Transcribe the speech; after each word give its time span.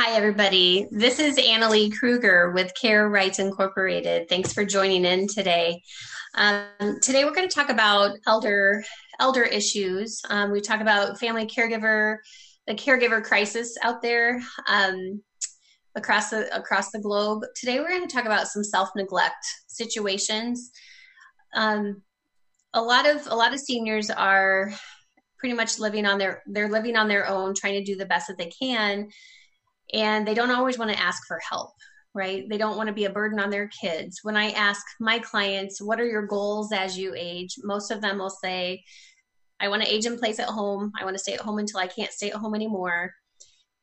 Hi, 0.00 0.14
everybody. 0.14 0.86
This 0.92 1.18
is 1.18 1.38
Annalie 1.38 1.92
Kruger 1.92 2.52
with 2.52 2.72
Care 2.80 3.08
Rights 3.08 3.40
Incorporated. 3.40 4.28
Thanks 4.28 4.52
for 4.52 4.64
joining 4.64 5.04
in 5.04 5.26
today. 5.26 5.82
Um, 6.36 6.68
today, 7.02 7.24
we're 7.24 7.34
going 7.34 7.48
to 7.48 7.52
talk 7.52 7.68
about 7.68 8.16
elder 8.24 8.84
elder 9.18 9.42
issues. 9.42 10.22
Um, 10.30 10.52
we 10.52 10.60
talk 10.60 10.80
about 10.80 11.18
family 11.18 11.46
caregiver, 11.46 12.18
the 12.68 12.74
caregiver 12.74 13.24
crisis 13.24 13.76
out 13.82 14.00
there 14.00 14.40
um, 14.68 15.20
across 15.96 16.30
the 16.30 16.48
across 16.56 16.92
the 16.92 17.00
globe. 17.00 17.42
Today, 17.56 17.80
we're 17.80 17.88
going 17.88 18.06
to 18.06 18.14
talk 18.14 18.24
about 18.24 18.46
some 18.46 18.62
self 18.62 18.90
neglect 18.94 19.44
situations. 19.66 20.70
Um, 21.56 22.02
a 22.72 22.80
lot 22.80 23.04
of 23.04 23.26
a 23.26 23.34
lot 23.34 23.52
of 23.52 23.58
seniors 23.58 24.10
are 24.10 24.70
pretty 25.40 25.56
much 25.56 25.80
living 25.80 26.06
on 26.06 26.18
their 26.18 26.44
they're 26.46 26.68
living 26.68 26.96
on 26.96 27.08
their 27.08 27.26
own, 27.26 27.52
trying 27.52 27.74
to 27.74 27.84
do 27.84 27.96
the 27.96 28.06
best 28.06 28.28
that 28.28 28.38
they 28.38 28.52
can 28.62 29.08
and 29.92 30.26
they 30.26 30.34
don't 30.34 30.50
always 30.50 30.78
want 30.78 30.90
to 30.90 31.00
ask 31.00 31.26
for 31.26 31.38
help 31.48 31.72
right? 32.14 32.48
They 32.48 32.58
don't 32.58 32.76
want 32.76 32.88
to 32.88 32.94
be 32.94 33.04
a 33.04 33.10
burden 33.10 33.38
on 33.38 33.50
their 33.50 33.68
kids. 33.68 34.20
When 34.22 34.36
i 34.36 34.50
ask 34.50 34.84
my 34.98 35.18
clients 35.18 35.80
what 35.80 36.00
are 36.00 36.06
your 36.06 36.26
goals 36.26 36.72
as 36.72 36.98
you 36.98 37.14
age? 37.16 37.54
Most 37.62 37.90
of 37.90 38.00
them 38.00 38.18
will 38.18 38.30
say 38.30 38.82
i 39.60 39.68
want 39.68 39.82
to 39.82 39.92
age 39.92 40.06
in 40.06 40.18
place 40.18 40.38
at 40.38 40.48
home. 40.48 40.92
I 40.98 41.04
want 41.04 41.14
to 41.14 41.22
stay 41.22 41.34
at 41.34 41.40
home 41.40 41.58
until 41.58 41.80
i 41.80 41.86
can't 41.86 42.12
stay 42.12 42.30
at 42.30 42.36
home 42.36 42.54
anymore. 42.54 43.12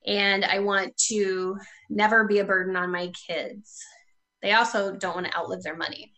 And 0.06 0.44
i 0.44 0.60
want 0.60 0.98
to 1.10 1.58
never 1.90 2.26
be 2.26 2.40
a 2.40 2.46
burden 2.46 2.76
on 2.76 2.92
my 2.92 3.12
kids. 3.28 3.80
They 4.42 4.54
also 4.54 4.96
don't 4.96 5.16
want 5.16 5.28
to 5.28 5.38
outlive 5.38 5.64
their 5.64 5.78
money 5.78 6.15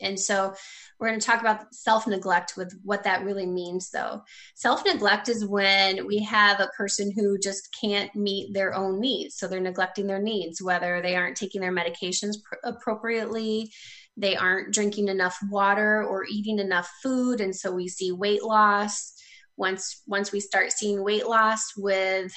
and 0.00 0.18
so 0.18 0.54
we're 0.98 1.08
going 1.08 1.20
to 1.20 1.26
talk 1.26 1.40
about 1.40 1.74
self 1.74 2.06
neglect 2.06 2.54
with 2.56 2.78
what 2.82 3.04
that 3.04 3.24
really 3.24 3.46
means, 3.46 3.90
though. 3.90 4.22
Self 4.54 4.84
neglect 4.84 5.28
is 5.28 5.46
when 5.46 6.06
we 6.06 6.18
have 6.24 6.60
a 6.60 6.70
person 6.76 7.12
who 7.14 7.38
just 7.38 7.74
can't 7.78 8.14
meet 8.14 8.52
their 8.52 8.74
own 8.74 9.00
needs. 9.00 9.36
So 9.36 9.46
they're 9.46 9.60
neglecting 9.60 10.06
their 10.06 10.22
needs, 10.22 10.62
whether 10.62 11.00
they 11.00 11.16
aren't 11.16 11.36
taking 11.36 11.60
their 11.60 11.74
medications 11.74 12.36
pr- 12.42 12.58
appropriately, 12.64 13.70
they 14.16 14.36
aren't 14.36 14.72
drinking 14.72 15.08
enough 15.08 15.38
water 15.50 16.02
or 16.04 16.24
eating 16.30 16.58
enough 16.58 16.90
food. 17.02 17.40
And 17.40 17.54
so 17.54 17.72
we 17.72 17.88
see 17.88 18.12
weight 18.12 18.42
loss. 18.42 19.14
Once, 19.58 20.02
once 20.06 20.32
we 20.32 20.40
start 20.40 20.70
seeing 20.70 21.02
weight 21.02 21.26
loss 21.26 21.72
with 21.78 22.30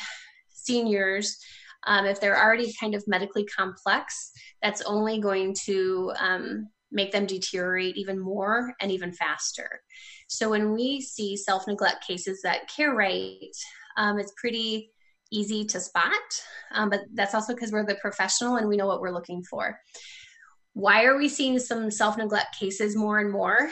seniors, 0.54 1.38
um, 1.86 2.06
if 2.06 2.22
they're 2.22 2.42
already 2.42 2.73
kind 2.80 2.96
of 2.96 3.04
medically 3.08 3.46
complex, 3.46 4.32
that's 4.62 4.82
only 4.84 5.20
going 5.20 5.54
to 5.66 6.14
um, 6.20 6.70
make 6.92 7.12
them 7.12 7.26
deteriorate 7.26 7.98
even 7.98 8.20
more 8.20 8.73
and 8.82 8.92
even 8.92 9.12
faster. 9.12 9.82
So 10.28 10.50
when 10.50 10.73
we 10.73 11.02
see 11.02 11.36
self 11.36 11.68
neglect 11.68 12.06
cases 12.06 12.42
that 12.44 12.68
care 12.68 12.94
right, 12.94 13.56
um, 13.98 14.20
it's 14.20 14.34
pretty 14.38 14.92
easy 15.32 15.66
to 15.66 15.80
spot, 15.80 16.12
um, 16.72 16.90
but 16.90 17.02
that's 17.14 17.36
also 17.36 17.54
because 17.54 17.72
we're 17.72 17.86
the 17.86 17.95
professional 17.95 18.56
and 18.56 18.67
we 18.67 18.78
know 18.78 18.88
what 18.88 19.02
we're 19.02 19.14
looking 19.14 19.44
for. 19.44 19.80
Why 20.73 21.06
are 21.06 21.17
we 21.17 21.30
seeing 21.30 21.60
some 21.60 21.92
self 21.92 22.17
neglect 22.17 22.58
cases 22.60 22.95
more 22.95 23.20
and 23.20 23.32
more? 23.32 23.70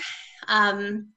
Um, 0.48 1.10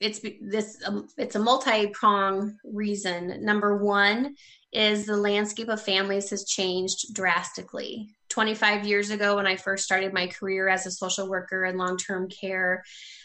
it's 0.00 0.20
this 0.40 0.82
um, 0.84 1.08
it's 1.16 1.36
a 1.36 1.38
multi-prong 1.38 2.56
reason 2.64 3.44
number 3.44 3.82
one 3.82 4.34
is 4.72 5.06
the 5.06 5.16
landscape 5.16 5.68
of 5.68 5.80
families 5.80 6.30
has 6.30 6.44
changed 6.44 7.14
drastically 7.14 8.10
25 8.34 8.84
years 8.84 9.10
ago 9.10 9.36
when 9.36 9.46
I 9.46 9.54
first 9.54 9.84
started 9.84 10.12
my 10.12 10.26
career 10.26 10.68
as 10.68 10.86
a 10.86 10.90
social 10.90 11.28
worker 11.28 11.64
in 11.64 11.78
long 11.78 11.96
term 11.96 12.28
care, 12.28 12.82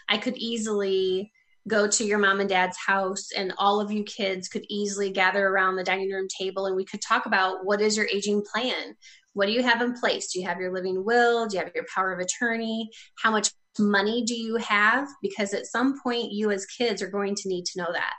I 0.08 0.20
could 0.20 0.38
easily 0.38 1.32
go 1.68 1.88
to 1.88 2.04
your 2.04 2.20
mom 2.20 2.40
and 2.40 2.50
dad's 2.50 2.78
house 2.78 3.30
and 3.36 3.52
all 3.58 3.82
of 3.82 3.92
you 3.92 4.04
kids 4.04 4.48
could 4.48 4.66
easily 4.70 5.12
gather 5.12 5.48
around 5.48 5.76
the 5.76 5.84
dining 5.84 6.12
room 6.12 6.28
table 6.40 6.68
and 6.68 6.76
we 6.76 6.86
could 6.86 7.02
talk 7.02 7.26
about 7.26 7.66
what 7.66 7.82
is 7.82 7.98
your 7.98 8.08
aging 8.14 8.44
plan? 8.54 8.96
What 9.34 9.48
do 9.48 9.52
you 9.52 9.64
have 9.64 9.82
in 9.82 9.94
place? 9.94 10.32
Do 10.32 10.40
you 10.40 10.48
have 10.48 10.60
your 10.60 10.72
living 10.72 11.04
will? 11.04 11.48
Do 11.48 11.58
you 11.58 11.64
have 11.64 11.74
your 11.74 11.86
power 11.94 12.14
of 12.14 12.20
attorney? 12.20 12.92
How 13.18 13.32
much 13.32 13.50
money 13.80 14.24
do 14.26 14.36
you 14.36 14.58
have? 14.58 15.08
Because 15.24 15.56
at 15.56 15.66
some 15.66 16.00
point, 16.04 16.32
you 16.32 16.52
as 16.52 16.68
kids 16.68 17.02
are 17.02 17.10
going 17.10 17.34
to 17.34 17.50
need 17.50 17.66
to 17.66 17.82
know 17.82 17.92
that 17.92 18.14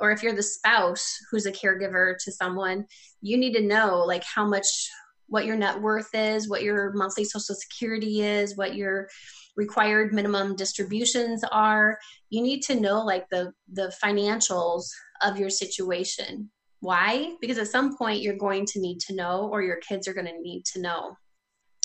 or 0.00 0.12
if 0.12 0.22
you're 0.22 0.34
the 0.34 0.42
spouse 0.42 1.18
who's 1.30 1.46
a 1.46 1.50
caregiver 1.50 2.14
to 2.24 2.30
someone 2.30 2.84
you 3.20 3.36
need 3.36 3.52
to 3.52 3.62
know 3.62 4.04
like 4.06 4.22
how 4.22 4.46
much 4.46 4.88
what 5.28 5.44
your 5.44 5.56
net 5.56 5.80
worth 5.80 6.14
is, 6.14 6.48
what 6.48 6.62
your 6.62 6.92
monthly 6.94 7.24
social 7.24 7.54
security 7.54 8.22
is, 8.22 8.56
what 8.56 8.74
your 8.74 9.08
required 9.56 10.12
minimum 10.12 10.56
distributions 10.56 11.44
are. 11.50 11.98
You 12.30 12.42
need 12.42 12.62
to 12.62 12.80
know 12.80 13.04
like 13.04 13.28
the 13.30 13.52
the 13.72 13.92
financials 14.02 14.84
of 15.22 15.38
your 15.38 15.50
situation. 15.50 16.50
Why? 16.80 17.34
Because 17.40 17.58
at 17.58 17.68
some 17.68 17.96
point 17.96 18.22
you're 18.22 18.36
going 18.36 18.64
to 18.66 18.80
need 18.80 19.00
to 19.00 19.14
know 19.14 19.48
or 19.52 19.62
your 19.62 19.78
kids 19.88 20.06
are 20.06 20.14
going 20.14 20.26
to 20.26 20.40
need 20.40 20.64
to 20.72 20.80
know. 20.80 21.16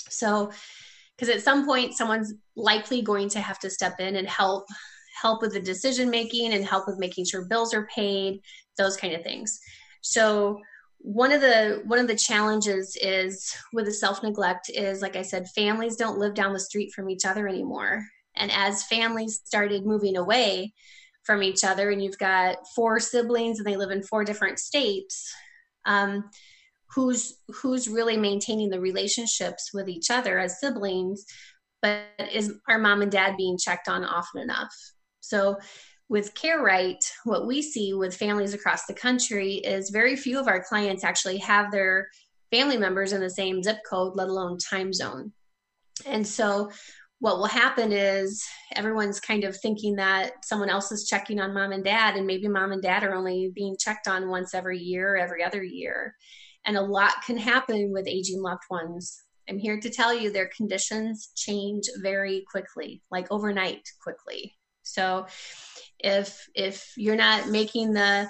So 0.08 0.50
because 1.16 1.34
at 1.34 1.42
some 1.42 1.66
point 1.66 1.94
someone's 1.94 2.34
likely 2.56 3.02
going 3.02 3.28
to 3.30 3.40
have 3.40 3.58
to 3.60 3.70
step 3.70 4.00
in 4.00 4.16
and 4.16 4.28
help 4.28 4.64
help 5.20 5.42
with 5.42 5.52
the 5.52 5.60
decision 5.60 6.10
making 6.10 6.54
and 6.54 6.64
help 6.64 6.86
with 6.86 6.98
making 6.98 7.24
sure 7.24 7.46
bills 7.46 7.72
are 7.74 7.86
paid, 7.94 8.40
those 8.78 8.96
kind 8.96 9.14
of 9.14 9.22
things. 9.22 9.60
So 10.00 10.60
one 11.04 11.32
of 11.32 11.42
the 11.42 11.82
one 11.84 11.98
of 11.98 12.06
the 12.06 12.16
challenges 12.16 12.96
is 13.02 13.54
with 13.74 13.84
the 13.84 13.92
self 13.92 14.22
neglect 14.22 14.70
is 14.70 15.02
like 15.02 15.16
i 15.16 15.22
said 15.22 15.46
families 15.50 15.96
don't 15.96 16.18
live 16.18 16.32
down 16.32 16.54
the 16.54 16.58
street 16.58 16.92
from 16.92 17.10
each 17.10 17.26
other 17.26 17.46
anymore. 17.46 18.04
And 18.36 18.50
as 18.50 18.82
families 18.84 19.40
started 19.44 19.84
moving 19.86 20.16
away 20.16 20.72
from 21.22 21.42
each 21.42 21.62
other 21.62 21.90
and 21.90 22.02
you've 22.02 22.18
got 22.18 22.56
four 22.74 22.98
siblings 23.00 23.58
and 23.58 23.66
they 23.66 23.76
live 23.76 23.90
in 23.90 24.02
four 24.02 24.24
different 24.24 24.58
states 24.58 25.32
um, 25.84 26.30
who's 26.94 27.34
who's 27.48 27.86
really 27.86 28.16
maintaining 28.16 28.70
the 28.70 28.80
relationships 28.80 29.72
with 29.74 29.88
each 29.88 30.10
other 30.10 30.38
as 30.38 30.58
siblings 30.58 31.26
but 31.84 32.06
is 32.32 32.50
our 32.66 32.78
mom 32.78 33.02
and 33.02 33.12
dad 33.12 33.36
being 33.36 33.58
checked 33.58 33.88
on 33.88 34.04
often 34.04 34.40
enough? 34.40 34.74
So 35.20 35.58
with 36.08 36.34
Care 36.34 36.62
Right, 36.62 37.02
what 37.24 37.46
we 37.46 37.62
see 37.62 37.94
with 37.94 38.16
families 38.16 38.54
across 38.54 38.86
the 38.86 38.94
country 38.94 39.54
is 39.54 39.90
very 39.90 40.16
few 40.16 40.38
of 40.38 40.48
our 40.48 40.62
clients 40.62 41.04
actually 41.04 41.38
have 41.38 41.70
their 41.70 42.08
family 42.50 42.76
members 42.76 43.12
in 43.12 43.20
the 43.20 43.30
same 43.30 43.62
zip 43.62 43.78
code, 43.88 44.14
let 44.14 44.28
alone 44.28 44.58
time 44.58 44.92
zone. 44.92 45.32
And 46.06 46.26
so 46.26 46.70
what 47.20 47.38
will 47.38 47.46
happen 47.46 47.90
is 47.90 48.44
everyone's 48.74 49.18
kind 49.18 49.44
of 49.44 49.56
thinking 49.56 49.96
that 49.96 50.44
someone 50.44 50.68
else 50.68 50.92
is 50.92 51.08
checking 51.08 51.40
on 51.40 51.54
mom 51.54 51.72
and 51.72 51.82
dad, 51.82 52.16
and 52.16 52.26
maybe 52.26 52.48
mom 52.48 52.72
and 52.72 52.82
dad 52.82 53.02
are 53.02 53.14
only 53.14 53.50
being 53.54 53.76
checked 53.78 54.06
on 54.06 54.28
once 54.28 54.54
every 54.54 54.78
year, 54.78 55.16
every 55.16 55.42
other 55.42 55.62
year. 55.62 56.14
And 56.66 56.76
a 56.76 56.82
lot 56.82 57.22
can 57.26 57.38
happen 57.38 57.92
with 57.92 58.06
aging 58.06 58.42
loved 58.42 58.64
ones. 58.70 59.22
I'm 59.48 59.58
here 59.58 59.80
to 59.80 59.90
tell 59.90 60.14
you 60.14 60.30
their 60.30 60.50
conditions 60.56 61.30
change 61.34 61.84
very 62.02 62.44
quickly, 62.50 63.02
like 63.10 63.26
overnight 63.30 63.88
quickly. 64.02 64.54
So 64.84 65.26
if 65.98 66.48
if 66.54 66.92
you're 66.96 67.16
not 67.16 67.48
making 67.48 67.92
the 67.92 68.28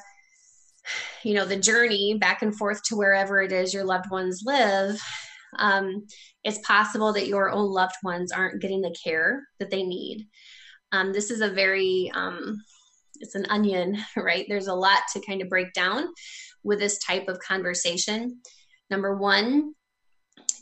you 1.22 1.34
know 1.34 1.44
the 1.44 1.56
journey 1.56 2.16
back 2.18 2.42
and 2.42 2.56
forth 2.56 2.82
to 2.84 2.96
wherever 2.96 3.40
it 3.40 3.52
is 3.52 3.72
your 3.72 3.84
loved 3.84 4.10
ones 4.10 4.42
live 4.44 5.00
um, 5.58 6.06
it's 6.42 6.58
possible 6.58 7.12
that 7.12 7.26
your 7.26 7.50
own 7.50 7.70
loved 7.70 7.96
ones 8.02 8.32
aren't 8.32 8.60
getting 8.60 8.82
the 8.82 8.94
care 9.02 9.44
that 9.58 9.70
they 9.70 9.82
need. 9.82 10.26
Um, 10.92 11.12
this 11.12 11.30
is 11.30 11.40
a 11.40 11.50
very 11.50 12.10
um, 12.14 12.60
it's 13.20 13.34
an 13.34 13.46
onion 13.48 13.98
right? 14.16 14.46
There's 14.48 14.66
a 14.66 14.74
lot 14.74 15.00
to 15.12 15.22
kind 15.26 15.42
of 15.42 15.48
break 15.48 15.72
down 15.72 16.08
with 16.62 16.78
this 16.78 16.98
type 16.98 17.28
of 17.28 17.38
conversation. 17.40 18.40
Number 18.90 19.16
one 19.16 19.74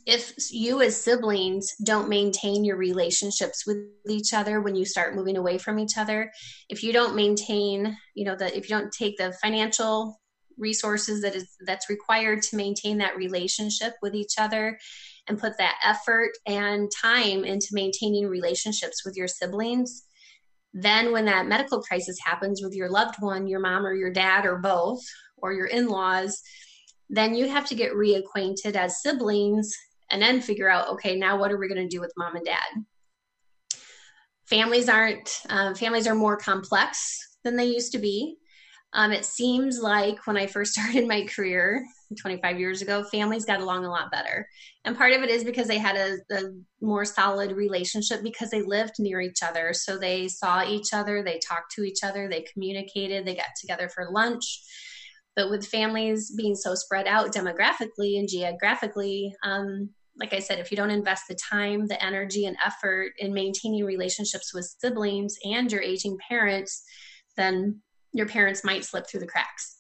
if 0.05 0.35
you 0.51 0.81
as 0.83 1.01
siblings 1.01 1.75
don't 1.85 2.09
maintain 2.09 2.65
your 2.65 2.77
relationships 2.77 3.67
with 3.67 3.79
each 4.09 4.33
other 4.33 4.61
when 4.61 4.75
you 4.75 4.85
start 4.85 5.15
moving 5.15 5.37
away 5.37 5.59
from 5.59 5.79
each 5.79 5.97
other 5.97 6.33
if 6.69 6.83
you 6.83 6.93
don't 6.93 7.15
maintain 7.15 7.97
you 8.15 8.25
know 8.25 8.35
that 8.35 8.57
if 8.57 8.69
you 8.69 8.77
don't 8.77 8.93
take 8.93 9.17
the 9.17 9.33
financial 9.43 10.21
resources 10.59 11.23
that 11.23 11.35
is 11.35 11.49
that's 11.67 11.89
required 11.89 12.43
to 12.43 12.57
maintain 12.57 12.99
that 12.99 13.17
relationship 13.17 13.95
with 14.03 14.15
each 14.15 14.35
other 14.39 14.79
and 15.29 15.39
put 15.39 15.57
that 15.59 15.77
effort 15.85 16.31
and 16.47 16.91
time 17.01 17.45
into 17.45 17.69
maintaining 17.73 18.27
relationships 18.27 19.05
with 19.05 19.17
your 19.17 19.29
siblings 19.29 20.05
then 20.75 21.13
when 21.13 21.27
that 21.27 21.47
medical 21.47 21.81
crisis 21.81 22.19
happens 22.25 22.61
with 22.63 22.75
your 22.75 22.91
loved 22.91 23.15
one 23.21 23.47
your 23.47 23.61
mom 23.61 23.87
or 23.87 23.95
your 23.95 24.13
dad 24.13 24.45
or 24.45 24.59
both 24.59 25.01
or 25.37 25.53
your 25.53 25.67
in-laws 25.67 26.43
then 27.09 27.35
you 27.35 27.47
have 27.49 27.67
to 27.67 27.75
get 27.75 27.93
reacquainted 27.93 28.75
as 28.75 29.01
siblings 29.03 29.73
and 30.13 30.23
then 30.23 30.41
figure 30.41 30.69
out, 30.69 30.89
okay, 30.91 31.17
now 31.17 31.39
what 31.39 31.51
are 31.51 31.59
we 31.59 31.69
going 31.69 31.83
to 31.83 31.89
do 31.89 32.01
with 32.01 32.13
mom 32.17 32.37
and 32.37 32.45
dad? 32.45 33.81
Families 34.47 34.89
aren't, 34.89 35.41
uh, 35.49 35.75
families 35.75 36.07
are 36.07 36.15
more 36.15 36.37
complex 36.37 37.19
than 37.43 37.57
they 37.57 37.65
used 37.65 37.93
to 37.93 37.99
be. 37.99 38.37
Um, 38.93 39.11
it 39.11 39.25
seems 39.25 39.81
like 39.81 40.27
when 40.27 40.37
I 40.37 40.47
first 40.47 40.73
started 40.75 41.09
my 41.09 41.25
career 41.25 41.85
25 42.21 42.61
years 42.61 42.83
ago, 42.83 43.03
families 43.05 43.47
got 43.47 43.61
along 43.61 43.87
a 43.87 43.91
lot 43.91 44.13
better. 44.13 44.47
And 44.85 44.97
part 44.97 45.15
of 45.15 45.23
it 45.23 45.31
is 45.31 45.45
because 45.45 45.67
they 45.67 45.79
had 45.79 45.97
a, 45.97 46.17
a, 46.35 46.43
more 46.83 47.07
solid 47.07 47.53
relationship 47.53 48.23
because 48.23 48.51
they 48.51 48.61
lived 48.61 48.95
near 48.99 49.21
each 49.21 49.43
other. 49.43 49.73
So 49.73 49.97
they 49.97 50.29
saw 50.29 50.63
each 50.63 50.93
other, 50.93 51.23
they 51.23 51.39
talked 51.39 51.73
to 51.77 51.85
each 51.85 52.01
other, 52.05 52.29
they 52.29 52.45
communicated, 52.53 53.25
they 53.25 53.35
got 53.35 53.47
together 53.59 53.89
for 53.89 54.11
lunch. 54.11 54.63
But 55.37 55.49
with 55.49 55.67
families 55.67 56.35
being 56.37 56.55
so 56.55 56.75
spread 56.75 57.07
out 57.07 57.33
demographically 57.33 58.19
and 58.19 58.29
geographically, 58.29 59.35
um, 59.43 59.89
like 60.17 60.33
I 60.33 60.41
said, 60.41 60.59
if 60.59 60.71
you 60.71 60.77
don't 60.77 60.91
invest 60.91 61.25
the 61.29 61.35
time, 61.35 61.87
the 61.87 62.03
energy, 62.05 62.47
and 62.47 62.57
effort 62.65 63.13
in 63.19 63.33
maintaining 63.33 63.85
relationships 63.85 64.53
with 64.55 64.75
siblings 64.79 65.37
and 65.45 65.71
your 65.73 65.81
aging 65.81 66.19
parents, 66.29 66.85
then 67.37 67.81
your 68.13 68.27
parents 68.27 68.65
might 68.65 68.85
slip 68.85 69.07
through 69.07 69.21
the 69.21 69.27
cracks. 69.27 69.79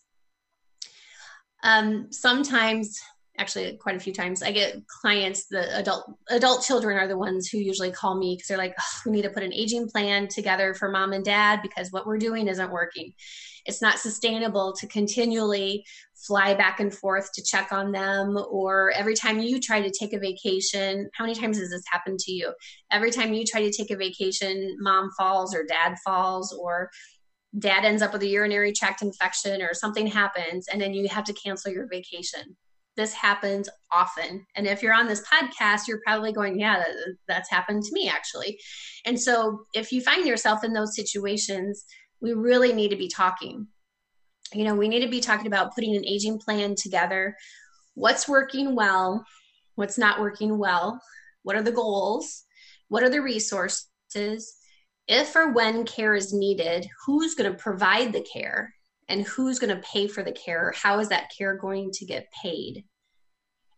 Um, 1.62 2.08
sometimes, 2.10 2.98
actually, 3.38 3.76
quite 3.76 3.96
a 3.96 4.00
few 4.00 4.12
times, 4.12 4.42
I 4.42 4.52
get 4.52 4.76
clients. 5.02 5.46
The 5.46 5.76
adult 5.78 6.04
adult 6.28 6.64
children 6.64 6.98
are 6.98 7.06
the 7.06 7.18
ones 7.18 7.48
who 7.48 7.58
usually 7.58 7.92
call 7.92 8.18
me 8.18 8.34
because 8.34 8.48
they're 8.48 8.58
like, 8.58 8.74
oh, 8.78 9.00
"We 9.06 9.12
need 9.12 9.22
to 9.22 9.30
put 9.30 9.42
an 9.42 9.52
aging 9.52 9.88
plan 9.88 10.28
together 10.28 10.74
for 10.74 10.90
mom 10.90 11.12
and 11.12 11.24
dad 11.24 11.60
because 11.62 11.92
what 11.92 12.06
we're 12.06 12.18
doing 12.18 12.48
isn't 12.48 12.72
working. 12.72 13.12
It's 13.64 13.82
not 13.82 13.98
sustainable 13.98 14.74
to 14.78 14.86
continually 14.86 15.84
fly 16.26 16.54
back 16.54 16.80
and 16.80 16.94
forth 16.94 17.32
to 17.32 17.42
check 17.42 17.72
on 17.72 17.92
them 17.92 18.38
or 18.50 18.92
every 18.92 19.14
time 19.14 19.40
you 19.40 19.60
try 19.60 19.80
to 19.80 19.90
take 19.90 20.12
a 20.12 20.18
vacation 20.18 21.08
how 21.14 21.24
many 21.24 21.34
times 21.34 21.58
has 21.58 21.70
this 21.70 21.82
happened 21.90 22.18
to 22.20 22.32
you? 22.32 22.52
Every 22.90 23.10
time 23.10 23.32
you 23.32 23.44
try 23.44 23.62
to 23.62 23.72
take 23.72 23.90
a 23.90 23.96
vacation 23.96 24.76
mom 24.80 25.10
falls 25.18 25.54
or 25.54 25.64
dad 25.64 25.96
falls 26.04 26.52
or 26.52 26.90
dad 27.58 27.84
ends 27.84 28.02
up 28.02 28.12
with 28.12 28.22
a 28.22 28.26
urinary 28.26 28.72
tract 28.72 29.02
infection 29.02 29.62
or 29.62 29.74
something 29.74 30.06
happens 30.06 30.68
and 30.68 30.80
then 30.80 30.94
you 30.94 31.08
have 31.08 31.24
to 31.24 31.34
cancel 31.34 31.72
your 31.72 31.86
vacation. 31.88 32.56
This 32.94 33.14
happens 33.14 33.70
often. 33.90 34.44
And 34.54 34.66
if 34.66 34.82
you're 34.82 34.94
on 34.94 35.08
this 35.08 35.22
podcast 35.26 35.88
you're 35.88 36.00
probably 36.06 36.32
going 36.32 36.58
yeah 36.58 36.78
that, 36.78 37.16
that's 37.26 37.50
happened 37.50 37.82
to 37.82 37.92
me 37.92 38.08
actually. 38.08 38.58
And 39.04 39.20
so 39.20 39.64
if 39.74 39.92
you 39.92 40.00
find 40.00 40.26
yourself 40.26 40.62
in 40.62 40.72
those 40.72 40.94
situations 40.94 41.84
we 42.22 42.32
really 42.32 42.72
need 42.72 42.90
to 42.90 42.96
be 42.96 43.08
talking 43.08 43.66
you 44.54 44.64
know 44.64 44.74
we 44.74 44.88
need 44.88 45.00
to 45.00 45.10
be 45.10 45.20
talking 45.20 45.46
about 45.46 45.74
putting 45.74 45.94
an 45.96 46.06
aging 46.06 46.38
plan 46.38 46.74
together 46.74 47.36
what's 47.94 48.28
working 48.28 48.74
well 48.74 49.24
what's 49.74 49.98
not 49.98 50.20
working 50.20 50.56
well 50.58 51.00
what 51.42 51.56
are 51.56 51.62
the 51.62 51.72
goals 51.72 52.44
what 52.88 53.02
are 53.02 53.10
the 53.10 53.20
resources 53.20 54.56
if 55.08 55.34
or 55.34 55.52
when 55.52 55.84
care 55.84 56.14
is 56.14 56.32
needed, 56.32 56.88
who's 57.04 57.34
going 57.34 57.50
to 57.50 57.58
provide 57.58 58.12
the 58.12 58.22
care 58.22 58.74
and 59.08 59.26
who's 59.26 59.58
going 59.58 59.74
to 59.74 59.82
pay 59.82 60.08
for 60.08 60.22
the 60.22 60.32
care? 60.32 60.72
How 60.76 61.00
is 61.00 61.08
that 61.08 61.30
care 61.36 61.56
going 61.56 61.90
to 61.94 62.06
get 62.06 62.32
paid? 62.42 62.84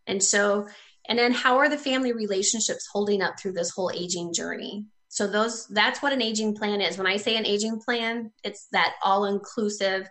And 0.07 0.21
so, 0.21 0.67
and 1.07 1.17
then 1.17 1.33
how 1.33 1.57
are 1.57 1.69
the 1.69 1.77
family 1.77 2.13
relationships 2.13 2.87
holding 2.91 3.21
up 3.21 3.39
through 3.39 3.53
this 3.53 3.71
whole 3.71 3.91
aging 3.93 4.33
journey? 4.33 4.85
So 5.15 5.27
those 5.27 5.65
that's 5.67 6.01
what 6.01 6.11
an 6.11 6.21
aging 6.21 6.55
plan 6.55 6.81
is. 6.81 6.97
When 6.97 7.07
I 7.07 7.15
say 7.15 7.37
an 7.37 7.45
aging 7.45 7.79
plan, 7.79 8.33
it's 8.43 8.67
that 8.73 8.95
all-inclusive 9.01 10.09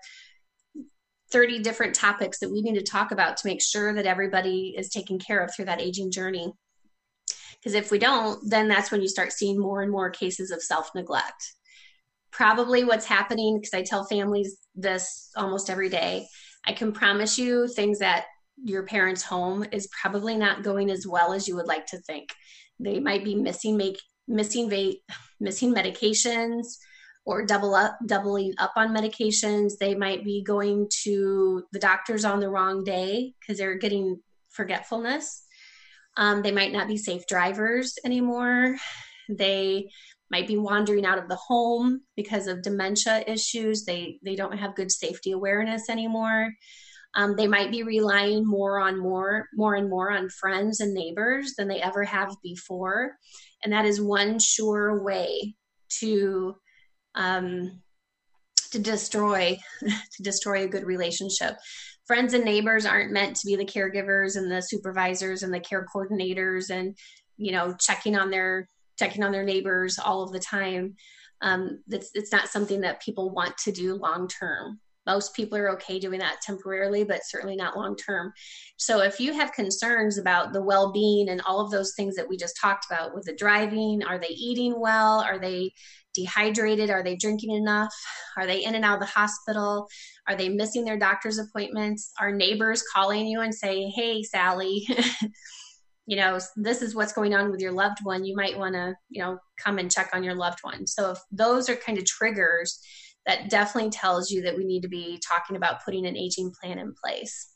30 1.31 1.59
different 1.59 1.95
topics 1.95 2.39
that 2.39 2.51
we 2.51 2.63
need 2.63 2.77
to 2.77 2.83
talk 2.83 3.11
about 3.11 3.37
to 3.37 3.47
make 3.47 3.61
sure 3.61 3.93
that 3.93 4.07
everybody 4.07 4.75
is 4.75 4.89
taken 4.89 5.19
care 5.19 5.45
of 5.45 5.55
through 5.55 5.67
that 5.67 5.83
aging 5.83 6.11
journey. 6.11 6.51
Because 7.53 7.75
if 7.75 7.91
we 7.91 7.99
don't, 7.99 8.49
then 8.49 8.67
that's 8.67 8.91
when 8.91 9.03
you 9.03 9.09
start 9.09 9.35
seeing 9.35 9.61
more 9.61 9.83
and 9.83 9.93
more 9.93 10.09
cases 10.09 10.51
of 10.51 10.63
self 10.63 10.89
neglect. 10.95 11.53
Probably 12.33 12.83
what's 12.83 13.05
happening, 13.05 13.59
because 13.61 13.75
I 13.75 13.83
tell 13.83 14.07
families 14.07 14.57
this 14.75 15.31
almost 15.37 15.69
every 15.69 15.91
day, 15.91 16.27
I 16.67 16.73
can 16.73 16.93
promise 16.93 17.37
you 17.37 17.69
things 17.69 18.01
at 18.01 18.25
your 18.57 18.87
parents' 18.87 19.23
home 19.23 19.67
is 19.71 19.87
probably 19.89 20.35
not 20.35 20.63
going 20.63 20.91
as 20.91 21.07
well 21.07 21.35
as 21.35 21.47
you 21.47 21.57
would 21.57 21.67
like 21.67 21.85
to 21.89 21.99
think. 21.99 22.31
They 22.81 23.01
might 23.01 23.23
be 23.23 23.35
missing 23.35 23.77
make 23.77 23.99
missing 24.27 24.71
va- 24.71 24.95
missing 25.41 25.75
medications 25.75 26.67
or 27.27 27.47
double 27.47 27.75
up 27.75 27.97
doubling 28.07 28.55
up 28.59 28.73
on 28.77 28.95
medications. 28.95 29.73
They 29.79 29.95
might 29.95 30.25
be 30.25 30.43
going 30.43 30.89
to 31.05 31.65
the 31.73 31.79
doctors 31.79 32.25
on 32.25 32.41
the 32.41 32.51
wrong 32.51 32.85
day 32.85 33.35
because 33.41 33.59
they're 33.59 33.79
getting 33.79 34.21
forgetfulness. 34.51 35.45
Um, 36.17 36.43
they 36.43 36.53
might 36.53 36.73
not 36.73 36.89
be 36.89 36.97
safe 36.97 37.27
drivers 37.27 37.95
anymore. 38.05 38.77
They 39.29 39.89
might 40.31 40.47
be 40.47 40.57
wandering 40.57 41.05
out 41.05 41.19
of 41.19 41.29
the 41.29 41.37
home 41.37 42.03
because 42.17 42.47
of 42.47 42.63
dementia 42.63 43.25
issues. 43.27 43.85
They 43.85 44.19
they 44.23 44.37
don't 44.37 44.59
have 44.59 44.77
good 44.77 44.91
safety 44.91 45.33
awareness 45.33 45.89
anymore. 45.89 46.53
Um, 47.17 47.37
they 47.37 47.47
might 47.47 47.71
be 47.71 47.85
relying 47.85 48.47
more 48.47 48.81
on 48.81 48.99
more 48.99 49.47
more 49.55 49.75
and 49.75 49.89
more 49.89 50.11
on 50.11 50.29
friends 50.29 50.81
and 50.81 50.93
neighbors 50.93 51.55
than 51.57 51.69
they 51.69 51.81
ever 51.81 52.05
have 52.05 52.35
before, 52.43 53.17
and 53.65 53.73
that 53.73 53.87
is 53.87 54.01
one 54.01 54.39
sure 54.39 55.03
way 55.03 55.55
to 56.01 56.55
um, 57.15 57.83
to 58.71 58.79
destroy 58.79 59.59
to 59.81 60.23
destroy 60.23 60.65
a 60.65 60.69
good 60.69 60.85
relationship. 60.85 61.57
Friends 62.07 62.35
and 62.35 62.45
neighbors 62.45 62.85
aren't 62.85 63.13
meant 63.13 63.37
to 63.37 63.47
be 63.47 63.57
the 63.57 63.65
caregivers 63.65 64.37
and 64.37 64.51
the 64.51 64.61
supervisors 64.61 65.43
and 65.43 65.53
the 65.53 65.61
care 65.61 65.87
coordinators 65.93 66.71
and 66.71 66.97
you 67.37 67.53
know 67.53 67.75
checking 67.81 68.17
on 68.17 68.31
their 68.31 68.69
checking 68.99 69.25
on 69.25 69.33
their 69.33 69.45
neighbors 69.45 69.99
all 69.99 70.23
of 70.23 70.33
the 70.33 70.41
time. 70.41 70.95
Um, 71.41 71.83
it's, 71.89 72.11
it's 72.15 72.33
not 72.33 72.49
something 72.49 72.83
that 72.83 73.03
people 73.03 73.31
want 73.31 73.59
to 73.59 73.73
do 73.73 73.97
long 73.97 74.29
term 74.29 74.81
most 75.07 75.35
people 75.35 75.59
are 75.59 75.71
okay 75.71 75.99
doing 75.99 76.19
that 76.19 76.41
temporarily 76.43 77.05
but 77.05 77.21
certainly 77.25 77.57
not 77.57 77.77
long 77.77 77.97
term 77.97 78.33
so 78.77 79.01
if 79.01 79.21
you 79.21 79.33
have 79.33 79.53
concerns 79.53 80.19
about 80.19 80.53
the 80.53 80.63
well-being 80.63 81.29
and 81.29 81.41
all 81.43 81.61
of 81.61 81.71
those 81.71 81.95
things 81.97 82.15
that 82.17 82.29
we 82.29 82.37
just 82.37 82.59
talked 82.61 82.87
about 82.91 83.15
with 83.15 83.25
the 83.25 83.37
driving 83.37 84.03
are 84.03 84.19
they 84.19 84.29
eating 84.29 84.79
well 84.79 85.21
are 85.21 85.39
they 85.39 85.71
dehydrated? 86.15 86.91
Are 86.91 87.03
they 87.03 87.17
drinking 87.17 87.55
enough? 87.55 87.95
Are 88.37 88.47
they 88.47 88.65
in 88.65 88.75
and 88.75 88.85
out 88.85 88.95
of 88.95 89.01
the 89.01 89.07
hospital? 89.07 89.89
Are 90.29 90.37
they 90.37 90.49
missing 90.49 90.85
their 90.85 90.99
doctor's 90.99 91.39
appointments? 91.39 92.13
Are 92.21 92.33
neighbors 92.33 92.83
calling 92.95 93.27
you 93.27 93.41
and 93.41 93.55
say, 93.55 93.91
"Hey, 93.91 94.23
Sally, 94.23 94.87
you 96.07 96.17
know, 96.17 96.39
this 96.57 96.81
is 96.81 96.95
what's 96.95 97.13
going 97.13 97.35
on 97.35 97.51
with 97.51 97.61
your 97.61 97.73
loved 97.73 97.99
one. 98.03 98.25
You 98.25 98.37
might 98.37 98.57
want 98.57 98.75
to, 98.75 98.95
you 99.11 99.23
know, 99.23 99.39
come 99.59 99.79
and 99.79 99.91
check 99.91 100.11
on 100.15 100.25
your 100.25 100.35
loved 100.35 100.61
one." 100.63 100.87
So 100.87 101.13
if 101.13 101.19
those 101.31 101.69
are 101.69 101.77
kind 101.77 101.99
of 101.99 102.07
triggers, 102.07 102.81
that 103.27 103.51
definitely 103.51 103.91
tells 103.91 104.31
you 104.31 104.43
that 104.43 104.57
we 104.57 104.65
need 104.65 104.83
to 104.83 104.89
be 104.89 105.21
talking 105.27 105.57
about 105.57 105.85
putting 105.85 106.07
an 106.07 106.17
aging 106.17 106.53
plan 106.61 106.79
in 106.79 106.95
place. 106.95 107.51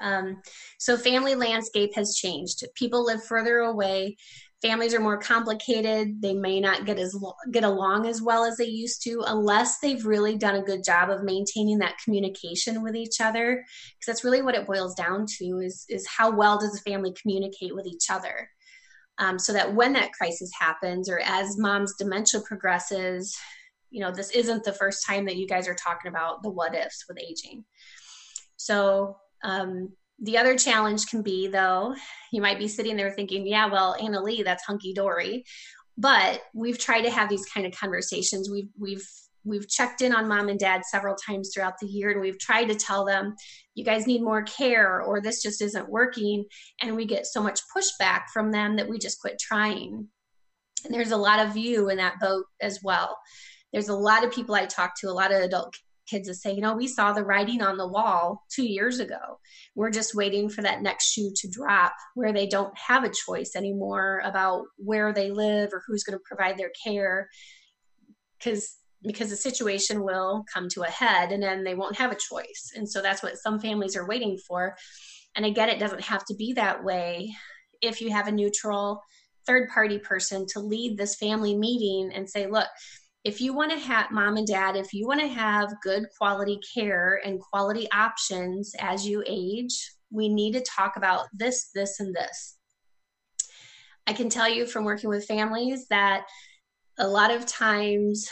Um, 0.00 0.40
so 0.78 0.96
family 0.96 1.34
landscape 1.34 1.90
has 1.96 2.14
changed. 2.14 2.64
People 2.76 3.04
live 3.04 3.24
further 3.24 3.58
away 3.58 4.16
families 4.62 4.92
are 4.92 5.00
more 5.00 5.18
complicated 5.18 6.20
they 6.20 6.34
may 6.34 6.60
not 6.60 6.84
get 6.84 6.98
as 6.98 7.16
get 7.52 7.64
along 7.64 8.06
as 8.06 8.20
well 8.20 8.44
as 8.44 8.56
they 8.56 8.66
used 8.66 9.02
to 9.02 9.22
unless 9.26 9.78
they've 9.78 10.04
really 10.04 10.36
done 10.36 10.56
a 10.56 10.62
good 10.62 10.82
job 10.84 11.10
of 11.10 11.22
maintaining 11.22 11.78
that 11.78 11.98
communication 12.02 12.82
with 12.82 12.96
each 12.96 13.20
other 13.20 13.64
because 13.64 14.06
that's 14.06 14.24
really 14.24 14.42
what 14.42 14.54
it 14.54 14.66
boils 14.66 14.94
down 14.94 15.24
to 15.26 15.60
is 15.60 15.84
is 15.88 16.06
how 16.06 16.30
well 16.30 16.58
does 16.58 16.72
the 16.72 16.90
family 16.90 17.14
communicate 17.20 17.74
with 17.74 17.86
each 17.86 18.10
other 18.10 18.48
um, 19.18 19.38
so 19.38 19.52
that 19.52 19.74
when 19.74 19.92
that 19.92 20.12
crisis 20.12 20.50
happens 20.58 21.08
or 21.08 21.20
as 21.20 21.56
mom's 21.56 21.94
dementia 21.96 22.40
progresses 22.40 23.36
you 23.90 24.00
know 24.00 24.10
this 24.10 24.30
isn't 24.30 24.64
the 24.64 24.72
first 24.72 25.06
time 25.06 25.24
that 25.24 25.36
you 25.36 25.46
guys 25.46 25.68
are 25.68 25.74
talking 25.74 26.08
about 26.08 26.42
the 26.42 26.50
what 26.50 26.74
ifs 26.74 27.04
with 27.08 27.18
aging 27.18 27.64
so 28.56 29.16
um, 29.44 29.90
the 30.20 30.36
other 30.36 30.58
challenge 30.58 31.06
can 31.06 31.22
be, 31.22 31.46
though, 31.46 31.94
you 32.32 32.42
might 32.42 32.58
be 32.58 32.68
sitting 32.68 32.96
there 32.96 33.10
thinking, 33.10 33.46
yeah, 33.46 33.66
well, 33.66 33.96
Anna 34.00 34.20
Lee, 34.20 34.42
that's 34.42 34.64
hunky 34.64 34.92
dory. 34.92 35.44
But 35.96 36.42
we've 36.54 36.78
tried 36.78 37.02
to 37.02 37.10
have 37.10 37.28
these 37.28 37.46
kind 37.46 37.66
of 37.66 37.72
conversations. 37.72 38.50
We've, 38.50 38.68
we've, 38.78 39.06
we've 39.44 39.68
checked 39.68 40.02
in 40.02 40.12
on 40.12 40.28
mom 40.28 40.48
and 40.48 40.58
dad 40.58 40.82
several 40.84 41.14
times 41.14 41.50
throughout 41.54 41.74
the 41.80 41.86
year 41.86 42.10
and 42.10 42.20
we've 42.20 42.38
tried 42.38 42.66
to 42.66 42.74
tell 42.74 43.04
them 43.04 43.34
you 43.74 43.84
guys 43.84 44.06
need 44.06 44.20
more 44.20 44.42
care 44.42 45.00
or 45.00 45.20
this 45.20 45.40
just 45.40 45.62
isn't 45.62 45.88
working 45.88 46.44
and 46.82 46.94
we 46.94 47.06
get 47.06 47.24
so 47.24 47.40
much 47.42 47.60
pushback 47.74 48.24
from 48.32 48.50
them 48.50 48.76
that 48.76 48.88
we 48.88 48.98
just 48.98 49.20
quit 49.20 49.38
trying 49.40 50.06
and 50.84 50.92
there's 50.92 51.12
a 51.12 51.16
lot 51.16 51.38
of 51.38 51.56
you 51.56 51.88
in 51.88 51.96
that 51.96 52.18
boat 52.20 52.44
as 52.60 52.80
well 52.82 53.16
there's 53.72 53.88
a 53.88 53.94
lot 53.94 54.24
of 54.24 54.32
people 54.32 54.54
i 54.54 54.66
talk 54.66 54.92
to 54.98 55.08
a 55.08 55.12
lot 55.12 55.32
of 55.32 55.40
adult 55.40 55.74
kids 56.08 56.28
that 56.28 56.34
say, 56.34 56.52
you 56.52 56.60
know, 56.60 56.74
we 56.74 56.88
saw 56.88 57.12
the 57.12 57.24
writing 57.24 57.62
on 57.62 57.76
the 57.76 57.86
wall 57.86 58.44
two 58.50 58.64
years 58.64 58.98
ago. 58.98 59.38
We're 59.74 59.90
just 59.90 60.14
waiting 60.14 60.48
for 60.48 60.62
that 60.62 60.82
next 60.82 61.12
shoe 61.12 61.30
to 61.36 61.50
drop 61.50 61.92
where 62.14 62.32
they 62.32 62.46
don't 62.46 62.76
have 62.76 63.04
a 63.04 63.12
choice 63.12 63.54
anymore 63.54 64.22
about 64.24 64.64
where 64.76 65.12
they 65.12 65.30
live 65.30 65.70
or 65.72 65.82
who's 65.86 66.04
going 66.04 66.18
to 66.18 66.24
provide 66.24 66.58
their 66.58 66.72
care. 66.84 67.28
Because 68.38 68.76
because 69.04 69.30
the 69.30 69.36
situation 69.36 70.02
will 70.02 70.44
come 70.52 70.68
to 70.68 70.82
a 70.82 70.90
head 70.90 71.30
and 71.30 71.40
then 71.40 71.62
they 71.62 71.76
won't 71.76 71.96
have 71.96 72.10
a 72.10 72.16
choice. 72.16 72.72
And 72.74 72.88
so 72.88 73.00
that's 73.00 73.22
what 73.22 73.38
some 73.38 73.60
families 73.60 73.96
are 73.96 74.08
waiting 74.08 74.36
for. 74.48 74.74
And 75.36 75.46
again, 75.46 75.68
it 75.68 75.78
doesn't 75.78 76.02
have 76.02 76.24
to 76.24 76.34
be 76.34 76.54
that 76.54 76.82
way 76.82 77.32
if 77.80 78.00
you 78.00 78.10
have 78.10 78.26
a 78.26 78.32
neutral 78.32 79.00
third 79.46 79.68
party 79.68 80.00
person 80.00 80.46
to 80.48 80.58
lead 80.58 80.98
this 80.98 81.14
family 81.14 81.56
meeting 81.56 82.10
and 82.12 82.28
say, 82.28 82.48
look, 82.48 82.66
if 83.28 83.42
you 83.42 83.52
want 83.52 83.70
to 83.70 83.78
have 83.78 84.10
mom 84.10 84.38
and 84.38 84.46
dad, 84.46 84.74
if 84.74 84.94
you 84.94 85.06
want 85.06 85.20
to 85.20 85.28
have 85.28 85.70
good 85.82 86.06
quality 86.16 86.58
care 86.74 87.20
and 87.26 87.38
quality 87.38 87.86
options 87.92 88.72
as 88.78 89.06
you 89.06 89.22
age, 89.26 89.92
we 90.10 90.30
need 90.30 90.54
to 90.54 90.62
talk 90.62 90.96
about 90.96 91.26
this, 91.34 91.68
this, 91.74 92.00
and 92.00 92.14
this. 92.14 92.56
I 94.06 94.14
can 94.14 94.30
tell 94.30 94.48
you 94.48 94.64
from 94.64 94.86
working 94.86 95.10
with 95.10 95.26
families 95.26 95.86
that 95.88 96.24
a 96.98 97.06
lot 97.06 97.30
of 97.30 97.44
times 97.44 98.26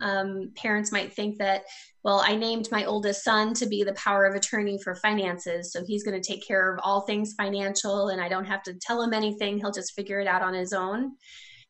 um, 0.00 0.50
parents 0.56 0.90
might 0.90 1.12
think 1.12 1.38
that, 1.38 1.62
well, 2.02 2.20
I 2.26 2.34
named 2.34 2.68
my 2.72 2.86
oldest 2.86 3.22
son 3.22 3.54
to 3.54 3.66
be 3.66 3.84
the 3.84 3.94
power 3.94 4.24
of 4.24 4.34
attorney 4.34 4.80
for 4.82 4.96
finances. 4.96 5.72
So 5.72 5.84
he's 5.86 6.02
going 6.02 6.20
to 6.20 6.28
take 6.28 6.44
care 6.44 6.74
of 6.74 6.80
all 6.82 7.02
things 7.02 7.34
financial 7.38 8.08
and 8.08 8.20
I 8.20 8.28
don't 8.28 8.46
have 8.46 8.64
to 8.64 8.74
tell 8.80 9.00
him 9.00 9.12
anything. 9.14 9.58
He'll 9.58 9.70
just 9.70 9.94
figure 9.94 10.18
it 10.18 10.26
out 10.26 10.42
on 10.42 10.54
his 10.54 10.72
own. 10.72 11.12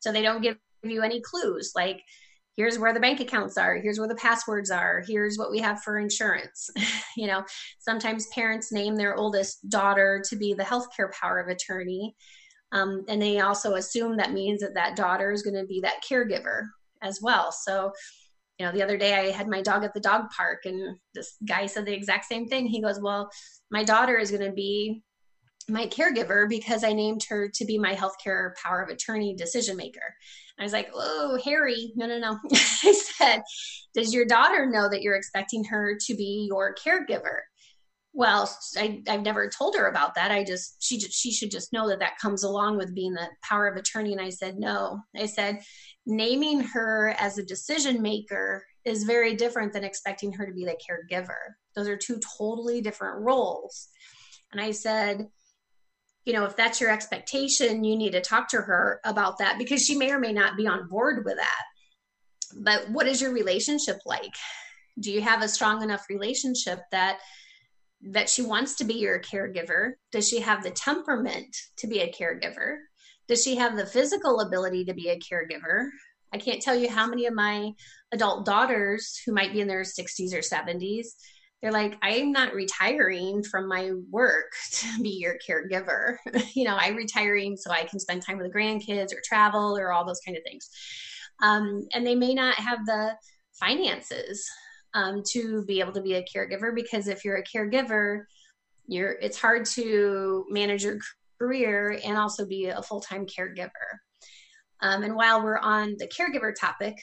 So 0.00 0.11
they 0.11 0.23
don't 0.23 0.40
give 0.40 0.56
you 0.83 1.02
any 1.02 1.21
clues 1.21 1.73
like, 1.76 2.00
here's 2.56 2.78
where 2.78 2.94
the 2.94 3.00
bank 3.00 3.20
accounts 3.20 3.56
are 3.56 3.76
here's 3.76 3.99
where 3.99 4.08
the 4.08 4.14
passwords 4.14 4.70
are 4.70 5.02
here's 5.06 5.37
what 5.37 5.50
we 5.50 5.58
have 5.58 5.82
for 5.82 5.99
insurance. 5.99 6.70
You 7.16 7.28
know 7.28 7.44
sometimes 7.78 8.26
parents 8.34 8.73
name 8.73 8.96
their 8.96 9.14
oldest 9.14 9.68
daughter 9.68 10.20
to 10.28 10.34
be 10.34 10.52
the 10.52 10.64
healthcare 10.64 11.12
power 11.12 11.38
of 11.38 11.46
attorney 11.46 12.16
um, 12.73 13.04
and 13.08 13.23
they 13.23 13.38
also 13.38 13.75
assume 13.75 14.16
that 14.16 14.32
means 14.32 14.61
that 14.61 14.75
that 14.75 14.96
daughter 14.96 15.30
is 15.30 15.42
going 15.42 15.54
to 15.54 15.64
be 15.64 15.80
that 15.82 16.02
caregiver 16.08 16.66
as 17.02 17.20
well. 17.23 17.52
So 17.52 17.92
you 18.58 18.66
know 18.66 18.73
the 18.73 18.82
other 18.82 18.96
day 18.96 19.14
i 19.14 19.30
had 19.32 19.49
my 19.49 19.62
dog 19.62 19.82
at 19.82 19.94
the 19.94 20.00
dog 20.00 20.30
park 20.30 20.61
and 20.64 20.96
this 21.12 21.34
guy 21.44 21.66
said 21.66 21.87
the 21.87 21.94
exact 21.94 22.25
same 22.25 22.49
thing. 22.49 22.66
He 22.66 22.82
goes 22.82 23.00
well 23.00 23.30
my 23.70 23.84
daughter 23.84 24.16
is 24.16 24.30
going 24.30 24.44
to 24.44 24.52
be 24.52 25.02
my 25.68 25.87
caregiver 25.87 26.49
because 26.49 26.85
I 26.85 26.92
named 26.92 27.25
her 27.28 27.49
to 27.54 27.64
be 27.64 27.78
my 27.78 27.94
healthcare 27.94 28.52
power 28.62 28.83
of 28.83 28.90
attorney 28.90 29.35
decision 29.35 29.76
maker. 29.76 30.14
I 30.59 30.62
was 30.62 30.73
like, 30.73 30.90
oh, 30.94 31.38
Harry, 31.44 31.92
no, 31.97 32.06
no, 32.06 32.18
no. 32.18 32.38
I 32.52 32.92
said, 32.92 33.42
does 33.94 34.14
your 34.14 34.25
daughter 34.25 34.71
know 34.71 34.88
that 34.88 35.02
you're 35.02 35.16
expecting 35.16 35.64
her 35.64 35.99
to 36.06 36.14
be 36.14 36.47
your 36.49 36.75
caregiver? 36.75 37.40
Well, 38.12 38.49
I, 38.76 39.02
I've 39.09 39.23
never 39.23 39.49
told 39.49 39.75
her 39.75 39.88
about 39.88 40.14
that. 40.14 40.30
I 40.30 40.44
just, 40.44 40.76
she, 40.80 40.99
just 40.99 41.12
she 41.12 41.33
should 41.33 41.50
just 41.50 41.73
know 41.73 41.88
that 41.88 41.99
that 41.99 42.18
comes 42.18 42.44
along 42.44 42.76
with 42.76 42.94
being 42.94 43.12
the 43.12 43.26
power 43.42 43.66
of 43.66 43.76
attorney. 43.76 44.12
And 44.12 44.21
I 44.21 44.30
said, 44.30 44.56
no. 44.56 45.00
I 45.16 45.26
said, 45.26 45.59
naming 46.06 46.61
her 46.61 47.16
as 47.18 47.38
a 47.38 47.44
decision 47.44 48.00
maker 48.00 48.64
is 48.85 49.02
very 49.02 49.35
different 49.35 49.73
than 49.73 49.83
expecting 49.83 50.33
her 50.35 50.47
to 50.47 50.52
be 50.52 50.64
the 50.64 50.76
caregiver. 50.76 51.54
Those 51.75 51.88
are 51.88 51.97
two 51.97 52.21
totally 52.38 52.80
different 52.80 53.21
roles. 53.25 53.88
And 54.52 54.61
I 54.61 54.71
said, 54.71 55.26
you 56.25 56.33
know, 56.33 56.45
if 56.45 56.57
that's 56.57 56.81
your 56.81 56.90
expectation, 56.90 57.85
you 57.85 57.97
need 57.97 58.12
to 58.12 58.21
talk 58.21 58.49
to 58.49 58.59
her 58.59 59.00
about 59.04 59.38
that 59.38 59.59
because 59.59 59.85
she 59.85 59.97
may 59.97 60.11
or 60.11 60.19
may 60.19 60.33
not 60.33 60.57
be 60.57 60.66
on 60.66 60.88
board 60.88 61.25
with 61.25 61.37
that. 61.37 61.62
But 62.57 62.90
what 62.90 63.07
is 63.07 63.21
your 63.21 63.33
relationship 63.33 63.99
like? 64.07 64.35
Do 64.99 65.11
you 65.11 65.21
have 65.21 65.43
a 65.43 65.49
strong 65.49 65.83
enough 65.83 66.07
relationship 66.09 66.81
that 66.93 67.19
that 68.07 68.28
she 68.28 68.43
wants 68.43 68.75
to 68.76 68.85
be 68.85 68.95
your 68.95 69.19
caregiver? 69.19 69.93
Does 70.12 70.28
she 70.28 70.40
have 70.40 70.62
the 70.62 70.71
temperament 70.71 71.57
to 71.78 71.87
be 71.87 72.00
a 72.00 72.12
caregiver? 72.12 72.76
Does 73.28 73.43
she 73.43 73.57
have 73.57 73.76
the 73.76 73.87
physical 73.87 74.40
ability 74.40 74.85
to 74.85 74.95
be 74.95 75.09
a 75.09 75.19
caregiver? 75.19 75.88
I 76.33 76.38
can't 76.38 76.61
tell 76.61 76.75
you 76.75 76.90
how 76.90 77.07
many 77.07 77.26
of 77.26 77.35
my 77.35 77.73
adult 78.12 78.45
daughters 78.45 79.21
who 79.25 79.33
might 79.33 79.52
be 79.52 79.61
in 79.61 79.69
their 79.69 79.83
60s 79.83 80.35
or 80.35 80.40
70s 80.40 81.07
they're 81.62 81.73
like, 81.73 81.96
I'm 82.02 82.30
not 82.30 82.52
retiring 82.52 83.42
from 83.42 83.68
my 83.68 83.92
work 84.11 84.52
to 84.73 85.02
be 85.02 85.11
your 85.11 85.37
caregiver. 85.49 86.16
you 86.54 86.64
know, 86.64 86.76
I'm 86.76 86.96
retiring 86.96 87.56
so 87.56 87.70
I 87.70 87.84
can 87.84 87.99
spend 87.99 88.23
time 88.23 88.38
with 88.38 88.52
the 88.52 88.58
grandkids 88.58 89.12
or 89.12 89.23
travel 89.25 89.76
or 89.76 89.92
all 89.92 90.04
those 90.04 90.20
kind 90.20 90.37
of 90.37 90.44
things. 90.44 90.68
Um, 91.42 91.87
and 91.92 92.06
they 92.06 92.14
may 92.14 92.34
not 92.34 92.54
have 92.56 92.84
the 92.87 93.16
finances 93.52 94.46
um, 94.94 95.23
to 95.30 95.64
be 95.64 95.80
able 95.80 95.92
to 95.92 96.02
be 96.02 96.14
a 96.14 96.25
caregiver 96.25 96.75
because 96.75 97.08
if 97.08 97.25
you're 97.25 97.37
a 97.37 97.44
caregiver, 97.44 98.25
you're 98.87 99.12
it's 99.12 99.40
hard 99.40 99.64
to 99.64 100.44
manage 100.50 100.84
your 100.84 100.99
career 101.38 101.99
and 102.04 102.16
also 102.16 102.46
be 102.46 102.66
a 102.66 102.82
full-time 102.82 103.26
caregiver. 103.26 103.70
Um, 104.80 105.02
and 105.02 105.16
while 105.16 105.42
we're 105.42 105.58
on 105.58 105.96
the 105.99 106.08
caregiver 106.08 106.52
topic, 106.54 106.94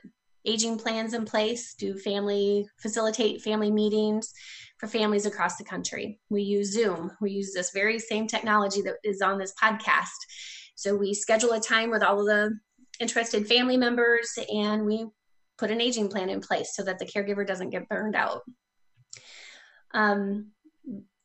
aging 0.48 0.78
plans 0.78 1.14
in 1.14 1.24
place, 1.24 1.74
do 1.74 1.96
family, 1.98 2.66
facilitate 2.80 3.42
family 3.42 3.70
meetings 3.70 4.32
for 4.78 4.86
families 4.86 5.26
across 5.26 5.56
the 5.56 5.64
country. 5.64 6.18
We 6.30 6.42
use 6.42 6.72
Zoom. 6.72 7.10
We 7.20 7.32
use 7.32 7.52
this 7.52 7.70
very 7.72 7.98
same 7.98 8.26
technology 8.26 8.80
that 8.82 8.96
is 9.04 9.20
on 9.20 9.38
this 9.38 9.52
podcast. 9.62 10.06
So 10.74 10.96
we 10.96 11.12
schedule 11.12 11.52
a 11.52 11.60
time 11.60 11.90
with 11.90 12.02
all 12.02 12.20
of 12.20 12.26
the 12.26 12.58
interested 13.00 13.46
family 13.46 13.76
members 13.76 14.38
and 14.52 14.86
we 14.86 15.06
put 15.58 15.70
an 15.70 15.80
aging 15.80 16.08
plan 16.08 16.30
in 16.30 16.40
place 16.40 16.74
so 16.74 16.82
that 16.84 16.98
the 16.98 17.06
caregiver 17.06 17.46
doesn't 17.46 17.70
get 17.70 17.88
burned 17.88 18.14
out. 18.14 18.42
Um, 19.92 20.52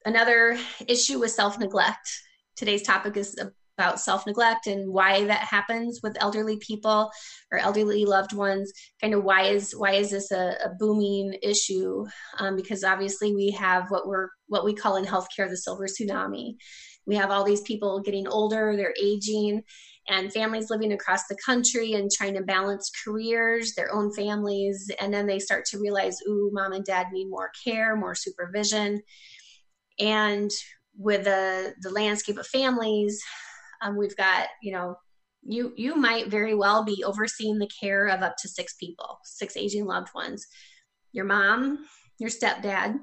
another 0.06 0.58
issue 0.88 1.20
with 1.20 1.32
self 1.32 1.60
neglect. 1.60 2.10
Today's 2.56 2.84
topic 2.84 3.16
is 3.18 3.40
about 3.78 4.00
self 4.00 4.26
neglect 4.28 4.68
and 4.68 4.92
why 4.92 5.26
that 5.26 5.42
happens 5.42 6.00
with 6.04 6.18
elderly 6.22 6.58
people 6.58 7.12
or 7.52 7.60
elderly 7.60 8.06
loved 8.06 8.34
ones. 8.34 8.72
Kind 9.02 9.14
of 9.14 9.24
why 9.24 9.44
is 9.44 9.74
why 9.76 9.94
is 9.94 10.12
this 10.12 10.32
a, 10.32 10.56
a 10.66 10.70
booming 10.80 11.36
issue? 11.42 12.06
Um, 12.40 12.56
because 12.56 12.84
obviously 12.84 13.36
we 13.36 13.52
have 13.52 13.86
what 13.90 14.08
we're 14.08 14.30
what 14.48 14.66
we 14.66 14.74
call 14.74 14.96
in 14.98 15.06
healthcare 15.06 15.50
the 15.50 15.58
silver 15.58 15.88
tsunami. 15.88 16.56
We 17.06 17.16
have 17.16 17.32
all 17.32 17.44
these 17.44 17.62
people 17.62 18.02
getting 18.02 18.28
older, 18.28 18.76
they're 18.78 18.94
aging, 19.02 19.64
and 20.08 20.32
families 20.32 20.70
living 20.70 20.94
across 20.94 21.28
the 21.28 21.38
country 21.46 21.94
and 21.94 22.10
trying 22.12 22.36
to 22.36 22.44
balance 22.44 22.90
careers, 23.06 23.74
their 23.76 23.94
own 23.94 24.14
families, 24.14 24.90
and 25.02 25.14
then 25.14 25.28
they 25.28 25.40
start 25.40 25.66
to 25.66 25.80
realize, 25.80 26.18
ooh, 26.28 26.50
mom 26.54 26.74
and 26.74 26.86
dad 26.86 27.08
need 27.12 27.30
more 27.30 27.52
care, 27.66 27.96
more 27.96 28.16
supervision 28.16 29.02
And 30.00 30.52
with 30.98 31.24
the 31.26 31.74
the 31.82 31.90
landscape 31.92 32.38
of 32.38 32.48
families, 32.48 33.22
um, 33.84 33.98
we've 33.98 34.16
got 34.16 34.48
you 34.62 34.72
know 34.72 34.96
you 35.46 35.74
you 35.76 35.96
might 35.96 36.28
very 36.28 36.56
well 36.56 36.84
be 36.84 37.04
overseeing 37.04 37.60
the 37.60 37.70
care 37.80 38.08
of 38.08 38.22
up 38.22 38.36
to 38.38 38.48
six 38.48 38.76
people, 38.76 39.20
six 39.24 39.58
aging 39.58 39.86
loved 39.86 40.10
ones. 40.16 40.46
Your 41.12 41.26
mom, 41.26 41.86
your 42.20 42.30
stepdad, 42.30 42.98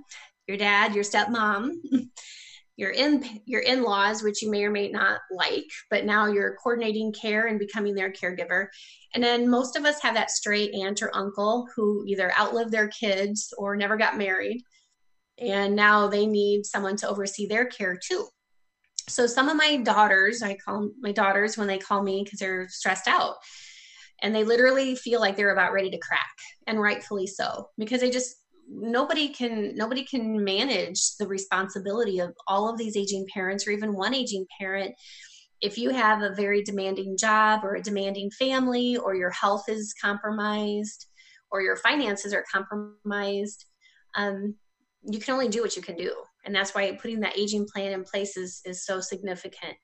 your 0.49 0.57
dad, 0.57 0.95
your 0.95 1.05
stepmom, 1.05 1.73
your 2.77 2.91
in 2.91 3.43
your 3.45 3.61
in-laws 3.61 4.23
which 4.23 4.41
you 4.41 4.51
may 4.51 4.65
or 4.65 4.71
may 4.71 4.89
not 4.89 5.21
like 5.31 5.67
but 5.91 6.07
now 6.07 6.27
you're 6.27 6.57
coordinating 6.63 7.13
care 7.13 7.47
and 7.47 7.59
becoming 7.59 7.95
their 7.95 8.11
caregiver. 8.11 8.69
And 9.15 9.23
then 9.23 9.51
most 9.51 9.77
of 9.77 9.85
us 9.85 10.01
have 10.01 10.15
that 10.15 10.31
stray 10.31 10.71
aunt 10.71 11.03
or 11.03 11.15
uncle 11.15 11.69
who 11.77 12.05
either 12.07 12.33
outlived 12.39 12.73
their 12.73 12.89
kids 12.89 13.53
or 13.59 13.77
never 13.77 13.97
got 13.97 14.17
married. 14.17 14.63
And 15.39 15.77
now 15.77 16.09
they 16.09 16.27
need 16.27 16.65
someone 16.65 16.97
to 16.97 17.09
oversee 17.09 17.47
their 17.47 17.67
care 17.67 17.99
too 18.03 18.29
so 19.11 19.27
some 19.27 19.49
of 19.49 19.57
my 19.57 19.77
daughters 19.79 20.43
i 20.43 20.55
call 20.55 20.91
my 21.01 21.13
daughters 21.13 21.59
when 21.59 21.67
they 21.67 21.79
call 21.79 22.03
me 22.03 22.23
because 22.25 22.39
they're 22.39 22.69
stressed 22.69 23.09
out 23.09 23.37
and 24.23 24.35
they 24.35 24.45
literally 24.45 24.95
feel 24.95 25.21
like 25.21 25.37
they're 25.37 25.53
about 25.53 25.73
ready 25.73 25.91
to 25.91 25.99
crack 25.99 26.35
and 26.67 26.81
rightfully 26.81 27.27
so 27.27 27.69
because 27.79 28.01
they 28.01 28.11
just 28.11 28.37
nobody 28.71 29.29
can 29.29 29.75
nobody 29.75 30.05
can 30.05 30.43
manage 30.45 31.17
the 31.19 31.27
responsibility 31.27 32.21
of 32.21 32.33
all 32.47 32.69
of 32.69 32.79
these 32.79 32.97
aging 32.97 33.27
parents 33.33 33.67
or 33.67 33.73
even 33.73 33.95
one 33.95 34.15
aging 34.15 34.47
parent. 34.59 34.95
If 35.61 35.77
you 35.77 35.91
have 35.91 36.23
a 36.23 36.35
very 36.35 36.63
demanding 36.63 37.17
job 37.19 37.65
or 37.65 37.75
a 37.75 37.83
demanding 37.83 38.31
family 38.31 38.97
or 38.97 39.15
your 39.15 39.31
health 39.31 39.65
is 39.69 39.95
compromised 40.01 41.07
or 41.51 41.61
your 41.63 41.77
finances 41.77 42.33
are 42.33 42.45
compromised 42.51 43.67
um, 44.15 44.55
you 45.03 45.19
can 45.19 45.35
only 45.35 45.49
do 45.49 45.63
what 45.63 45.77
you 45.77 45.83
can 45.83 45.97
do 45.97 46.13
and 46.45 46.55
that's 46.55 46.75
why 46.75 46.91
putting 46.93 47.21
that 47.21 47.39
aging 47.39 47.67
plan 47.67 47.93
in 47.93 48.05
place 48.05 48.37
is, 48.37 48.61
is 48.65 48.85
so 48.85 49.01
significant 49.01 49.75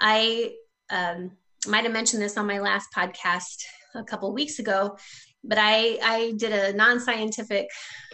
i 0.00 0.52
um, 0.90 1.30
might 1.66 1.84
have 1.84 1.92
mentioned 1.92 2.22
this 2.22 2.36
on 2.36 2.46
my 2.46 2.58
last 2.58 2.88
podcast 2.96 3.62
a 3.94 4.04
couple 4.04 4.32
weeks 4.32 4.58
ago 4.58 4.96
but 5.44 5.58
I, 5.60 5.98
I 6.02 6.32
did 6.36 6.52
a 6.52 6.72
non 6.72 6.98
scientific 6.98 7.68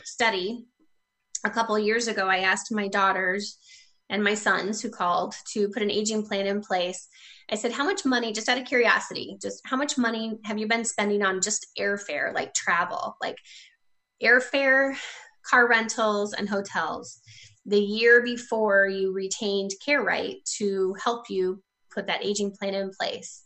study 0.04 0.66
a 1.44 1.50
couple 1.50 1.78
years 1.78 2.08
ago. 2.08 2.28
I 2.28 2.38
asked 2.38 2.72
my 2.72 2.88
daughters 2.88 3.56
and 4.10 4.24
my 4.24 4.34
sons 4.34 4.82
who 4.82 4.90
called 4.90 5.34
to 5.52 5.68
put 5.68 5.82
an 5.82 5.90
aging 5.90 6.26
plan 6.26 6.46
in 6.46 6.60
place. 6.60 7.08
I 7.50 7.54
said, 7.54 7.72
How 7.72 7.84
much 7.84 8.04
money, 8.04 8.32
just 8.32 8.48
out 8.48 8.58
of 8.58 8.66
curiosity, 8.66 9.38
just 9.40 9.62
how 9.64 9.76
much 9.76 9.96
money 9.96 10.38
have 10.44 10.58
you 10.58 10.66
been 10.66 10.84
spending 10.84 11.22
on 11.22 11.40
just 11.40 11.66
airfare, 11.78 12.34
like 12.34 12.52
travel, 12.52 13.16
like 13.20 13.36
airfare, 14.22 14.96
car 15.48 15.68
rentals, 15.68 16.34
and 16.34 16.48
hotels 16.48 17.20
the 17.66 17.78
year 17.78 18.22
before 18.22 18.86
you 18.86 19.12
retained 19.12 19.70
Care 19.84 20.02
Right 20.02 20.36
to 20.58 20.94
help 21.02 21.28
you 21.28 21.62
put 21.92 22.06
that 22.06 22.24
aging 22.24 22.52
plan 22.52 22.74
in 22.74 22.90
place? 22.90 23.44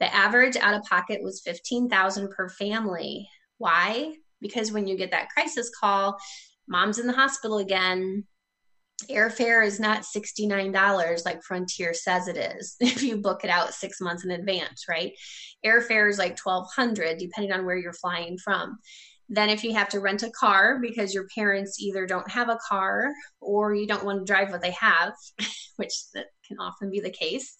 The 0.00 0.12
average 0.14 0.56
out 0.56 0.74
of 0.74 0.84
pocket 0.84 1.22
was 1.22 1.42
15,000 1.44 2.30
per 2.30 2.48
family. 2.48 3.28
Why? 3.58 4.14
Because 4.40 4.72
when 4.72 4.86
you 4.86 4.96
get 4.96 5.12
that 5.12 5.28
crisis 5.28 5.70
call, 5.78 6.18
mom's 6.68 6.98
in 6.98 7.06
the 7.06 7.12
hospital 7.12 7.58
again, 7.58 8.24
airfare 9.10 9.64
is 9.64 9.80
not 9.80 10.02
$69 10.02 11.24
like 11.24 11.42
Frontier 11.42 11.94
says 11.94 12.28
it 12.28 12.36
is 12.36 12.76
if 12.80 13.02
you 13.02 13.16
book 13.16 13.44
it 13.44 13.50
out 13.50 13.74
6 13.74 14.00
months 14.00 14.24
in 14.24 14.30
advance, 14.30 14.86
right? 14.88 15.12
Airfare 15.64 16.08
is 16.08 16.18
like 16.18 16.38
1200 16.38 17.18
depending 17.18 17.52
on 17.52 17.64
where 17.64 17.76
you're 17.76 17.92
flying 17.92 18.38
from. 18.38 18.78
Then 19.32 19.48
if 19.48 19.64
you 19.64 19.72
have 19.72 19.88
to 19.88 20.00
rent 20.00 20.22
a 20.22 20.30
car 20.30 20.78
because 20.78 21.14
your 21.14 21.26
parents 21.34 21.80
either 21.80 22.06
don't 22.06 22.30
have 22.30 22.50
a 22.50 22.58
car 22.68 23.10
or 23.40 23.74
you 23.74 23.86
don't 23.86 24.04
want 24.04 24.18
to 24.18 24.30
drive 24.30 24.50
what 24.50 24.60
they 24.60 24.72
have, 24.72 25.14
which 25.76 25.94
that 26.12 26.26
can 26.46 26.58
often 26.60 26.90
be 26.90 27.00
the 27.00 27.10
case, 27.10 27.56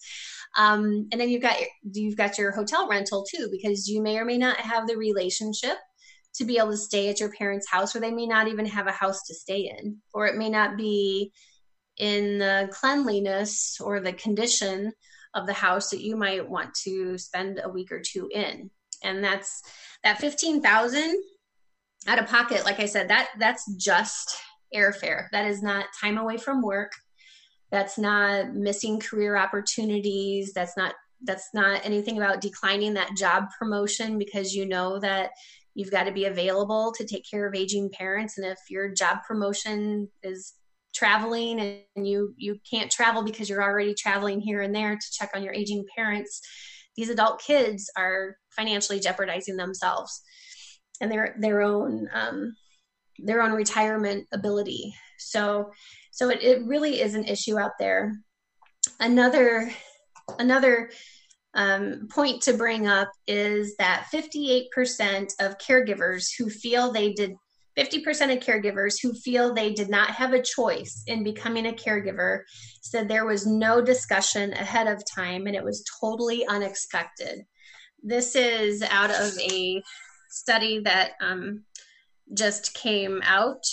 um, 0.55 1.07
and 1.11 1.19
then 1.19 1.29
you've 1.29 1.41
got 1.41 1.57
you've 1.91 2.15
got 2.15 2.37
your 2.37 2.51
hotel 2.51 2.87
rental 2.87 3.25
too, 3.27 3.49
because 3.51 3.87
you 3.87 4.03
may 4.03 4.19
or 4.19 4.25
may 4.25 4.37
not 4.37 4.57
have 4.57 4.87
the 4.87 4.95
relationship 4.95 5.77
to 6.35 6.45
be 6.45 6.59
able 6.59 6.69
to 6.71 6.77
stay 6.77 7.09
at 7.09 7.19
your 7.19 7.31
parents' 7.31 7.67
house, 7.67 7.95
or 7.95 7.99
they 7.99 8.11
may 8.11 8.27
not 8.27 8.47
even 8.47 8.67
have 8.67 8.85
a 8.85 8.91
house 8.91 9.23
to 9.23 9.33
stay 9.33 9.73
in, 9.75 9.97
or 10.13 10.27
it 10.27 10.37
may 10.37 10.49
not 10.49 10.77
be 10.77 11.31
in 11.97 12.37
the 12.37 12.69
cleanliness 12.71 13.79
or 13.81 13.99
the 13.99 14.13
condition 14.13 14.91
of 15.33 15.47
the 15.47 15.53
house 15.53 15.89
that 15.89 16.01
you 16.01 16.15
might 16.15 16.47
want 16.47 16.71
to 16.83 17.17
spend 17.17 17.59
a 17.63 17.69
week 17.69 17.91
or 17.91 17.99
two 17.99 18.29
in. 18.31 18.69
And 19.03 19.23
that's 19.23 19.63
that 20.03 20.19
15,000 20.19 21.15
out 22.07 22.19
of 22.19 22.27
pocket 22.27 22.65
like 22.65 22.79
I 22.79 22.85
said 22.85 23.09
that 23.09 23.29
that's 23.39 23.71
just 23.75 24.35
airfare. 24.73 25.27
That 25.31 25.45
is 25.45 25.61
not 25.61 25.85
time 25.99 26.17
away 26.17 26.37
from 26.37 26.61
work. 26.61 26.91
That's 27.71 27.97
not 27.97 28.53
missing 28.53 28.99
career 28.99 29.37
opportunities. 29.37 30.53
That's 30.53 30.75
not 30.77 30.95
that's 31.25 31.49
not 31.53 31.85
anything 31.85 32.17
about 32.17 32.41
declining 32.41 32.93
that 32.95 33.15
job 33.15 33.45
promotion 33.57 34.17
because 34.17 34.53
you 34.53 34.65
know 34.65 34.99
that 34.99 35.29
you've 35.73 35.91
got 35.91 36.03
to 36.03 36.11
be 36.11 36.25
available 36.25 36.93
to 36.97 37.05
take 37.05 37.23
care 37.29 37.47
of 37.47 37.55
aging 37.55 37.89
parents. 37.91 38.37
And 38.37 38.45
if 38.45 38.59
your 38.69 38.93
job 38.93 39.19
promotion 39.25 40.09
is 40.21 40.53
traveling 40.93 41.59
and 41.95 42.07
you 42.07 42.33
you 42.37 42.57
can't 42.69 42.91
travel 42.91 43.23
because 43.23 43.49
you're 43.49 43.63
already 43.63 43.95
traveling 43.95 44.39
here 44.39 44.61
and 44.61 44.75
there 44.75 44.95
to 44.95 45.11
check 45.11 45.31
on 45.33 45.41
your 45.41 45.53
aging 45.53 45.83
parents 45.95 46.39
these 46.95 47.09
adult 47.09 47.41
kids 47.41 47.89
are 47.97 48.37
financially 48.55 48.99
jeopardizing 48.99 49.57
themselves 49.57 50.21
and 51.01 51.11
their 51.11 51.35
their 51.39 51.61
own 51.61 52.07
um, 52.13 52.55
their 53.19 53.41
own 53.41 53.51
retirement 53.51 54.27
ability 54.31 54.93
so 55.17 55.71
so 56.11 56.29
it, 56.29 56.43
it 56.43 56.65
really 56.65 57.01
is 57.01 57.15
an 57.15 57.25
issue 57.25 57.59
out 57.59 57.73
there. 57.79 58.13
Another 58.99 59.71
another 60.39 60.91
um, 61.55 62.07
point 62.09 62.41
to 62.43 62.53
bring 62.53 62.87
up 62.87 63.09
is 63.27 63.75
that 63.77 64.07
58% 64.13 65.33
of 65.39 65.57
caregivers 65.57 66.27
who 66.37 66.49
feel 66.49 66.91
they 66.91 67.13
did 67.13 67.33
50% 67.77 68.03
of 68.31 68.43
caregivers 68.43 68.95
who 69.01 69.13
feel 69.13 69.53
they 69.53 69.73
did 69.73 69.89
not 69.89 70.11
have 70.11 70.33
a 70.33 70.41
choice 70.41 71.03
in 71.07 71.23
becoming 71.23 71.65
a 71.65 71.73
caregiver 71.73 72.41
said 72.81 73.07
there 73.07 73.25
was 73.25 73.47
no 73.47 73.83
discussion 73.83 74.53
ahead 74.53 74.87
of 74.87 75.03
time 75.15 75.47
and 75.47 75.55
it 75.55 75.63
was 75.63 75.83
totally 75.99 76.45
unexpected. 76.45 77.41
This 78.03 78.35
is 78.35 78.83
out 78.83 79.09
of 79.09 79.33
a 79.39 79.81
study 80.33 80.79
that 80.79 81.11
um, 81.21 81.63
just 82.33 82.73
came 82.73 83.21
out 83.23 83.63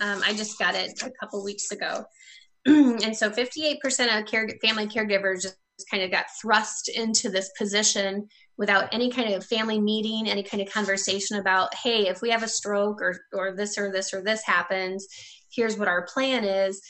um, 0.00 0.22
I 0.24 0.34
just 0.34 0.58
got 0.58 0.74
it 0.74 1.02
a 1.02 1.10
couple 1.20 1.42
weeks 1.42 1.70
ago. 1.70 2.04
and 2.66 3.16
so 3.16 3.30
58% 3.30 4.18
of 4.18 4.26
care, 4.26 4.48
family 4.62 4.86
caregivers 4.86 5.42
just 5.42 5.58
kind 5.90 6.02
of 6.02 6.10
got 6.10 6.26
thrust 6.40 6.88
into 6.88 7.28
this 7.28 7.50
position 7.58 8.26
without 8.58 8.92
any 8.92 9.10
kind 9.10 9.34
of 9.34 9.44
family 9.44 9.80
meeting, 9.80 10.28
any 10.28 10.42
kind 10.42 10.62
of 10.62 10.72
conversation 10.72 11.38
about, 11.38 11.74
hey, 11.74 12.08
if 12.08 12.22
we 12.22 12.30
have 12.30 12.42
a 12.42 12.48
stroke 12.48 13.00
or, 13.00 13.18
or 13.32 13.54
this 13.54 13.78
or 13.78 13.92
this 13.92 14.12
or 14.12 14.22
this 14.22 14.42
happens, 14.44 15.06
here's 15.52 15.78
what 15.78 15.88
our 15.88 16.06
plan 16.06 16.44
is. 16.44 16.80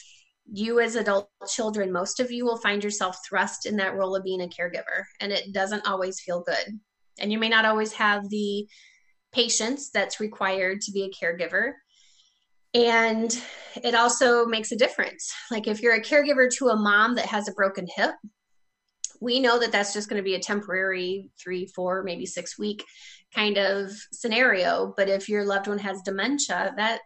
You, 0.53 0.79
as 0.79 0.95
adult 0.95 1.29
children, 1.49 1.93
most 1.93 2.21
of 2.21 2.31
you 2.31 2.45
will 2.45 2.59
find 2.59 2.83
yourself 2.83 3.19
thrust 3.29 3.67
in 3.67 3.77
that 3.79 3.97
role 3.97 4.15
of 4.15 4.23
being 4.23 4.43
a 4.43 4.47
caregiver, 4.47 5.03
and 5.21 5.33
it 5.33 5.53
doesn't 5.53 5.89
always 5.89 6.21
feel 6.21 6.45
good. 6.47 6.79
And 7.19 7.33
you 7.33 7.39
may 7.41 7.49
not 7.49 7.65
always 7.65 7.93
have 7.95 8.29
the 8.29 8.65
patience 9.37 9.91
that's 9.91 10.19
required 10.19 10.81
to 10.81 10.93
be 10.93 11.05
a 11.05 11.11
caregiver. 11.11 11.73
And 12.75 13.31
it 13.83 13.95
also 13.95 14.47
makes 14.47 14.73
a 14.73 14.77
difference. 14.77 15.33
Like 15.51 15.69
if 15.69 15.81
you're 15.81 15.95
a 15.95 16.03
caregiver 16.03 16.49
to 16.59 16.69
a 16.69 16.77
mom 16.77 17.15
that 17.15 17.27
has 17.27 17.49
a 17.49 17.53
broken 17.53 17.87
hip 17.95 18.15
we 19.21 19.41
know 19.41 19.59
that 19.59 19.73
that's 19.73 19.93
just 19.93 20.09
going 20.09 20.21
to 20.21 20.25
be 20.25 20.35
a 20.35 20.41
temporary 20.41 21.31
three 21.43 21.67
four 21.75 22.03
maybe 22.03 22.27
six 22.27 22.59
week 22.59 22.85
kind 23.35 23.59
of 23.59 23.91
scenario. 24.13 24.95
But 24.97 25.09
if 25.09 25.29
your 25.29 25.45
loved 25.45 25.69
one 25.69 25.79
has 25.79 26.03
dementia 26.03 26.75
that 26.77 27.01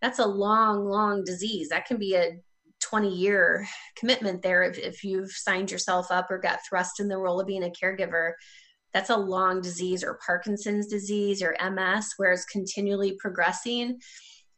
that's 0.00 0.18
a 0.18 0.26
long 0.26 0.84
long 0.88 1.24
disease. 1.24 1.68
That 1.70 1.86
can 1.86 1.98
be 1.98 2.14
a 2.14 2.32
20 2.82 3.14
year 3.14 3.66
commitment 3.96 4.42
there 4.42 4.62
if, 4.62 4.78
if 4.78 5.04
you've 5.04 5.30
signed 5.30 5.70
yourself 5.70 6.10
up 6.10 6.30
or 6.30 6.38
got 6.38 6.58
thrust 6.68 7.00
in 7.00 7.08
the 7.08 7.16
role 7.16 7.40
of 7.40 7.46
being 7.46 7.64
a 7.64 7.70
caregiver 7.70 8.32
that's 8.94 9.10
a 9.10 9.16
long 9.16 9.60
disease 9.60 10.02
or 10.02 10.18
parkinson's 10.24 10.86
disease 10.86 11.42
or 11.42 11.54
ms 11.70 12.14
where 12.16 12.32
it's 12.32 12.46
continually 12.46 13.16
progressing 13.20 13.98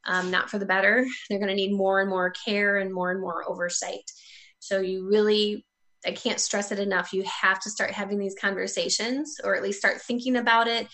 um, 0.06 0.30
not 0.30 0.50
for 0.50 0.58
the 0.58 0.66
better. 0.66 1.06
They're 1.28 1.38
going 1.38 1.48
to 1.48 1.54
need 1.54 1.72
more 1.72 2.00
and 2.00 2.08
more 2.08 2.30
care 2.30 2.78
and 2.78 2.92
more 2.92 3.10
and 3.10 3.20
more 3.20 3.48
oversight. 3.48 4.10
So 4.58 4.80
you 4.80 5.06
really, 5.06 5.64
I 6.06 6.12
can't 6.12 6.40
stress 6.40 6.72
it 6.72 6.78
enough. 6.78 7.12
You 7.12 7.24
have 7.24 7.60
to 7.60 7.70
start 7.70 7.90
having 7.90 8.18
these 8.18 8.36
conversations 8.40 9.36
or 9.42 9.56
at 9.56 9.62
least 9.62 9.78
start 9.78 10.00
thinking 10.00 10.36
about 10.36 10.68
it. 10.68 10.86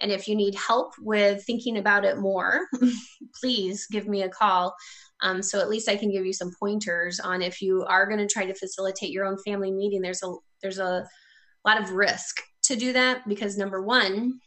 And 0.00 0.10
if 0.10 0.26
you 0.26 0.34
need 0.34 0.54
help 0.56 0.94
with 0.98 1.44
thinking 1.44 1.78
about 1.78 2.04
it 2.04 2.18
more, 2.18 2.66
please 3.40 3.86
give 3.90 4.08
me 4.08 4.22
a 4.22 4.28
call. 4.28 4.74
Um, 5.22 5.42
so 5.42 5.60
at 5.60 5.68
least 5.68 5.88
I 5.88 5.96
can 5.96 6.10
give 6.10 6.26
you 6.26 6.32
some 6.32 6.50
pointers 6.58 7.20
on 7.20 7.42
if 7.42 7.62
you 7.62 7.84
are 7.84 8.06
going 8.06 8.18
to 8.18 8.26
try 8.26 8.44
to 8.44 8.54
facilitate 8.54 9.10
your 9.10 9.24
own 9.24 9.38
family 9.44 9.70
meeting. 9.70 10.02
There's 10.02 10.22
a 10.22 10.34
there's 10.60 10.80
a 10.80 11.06
lot 11.64 11.80
of 11.80 11.92
risk 11.92 12.40
to 12.64 12.76
do 12.76 12.92
that 12.92 13.28
because 13.28 13.56
number 13.56 13.82
one, 13.82 14.40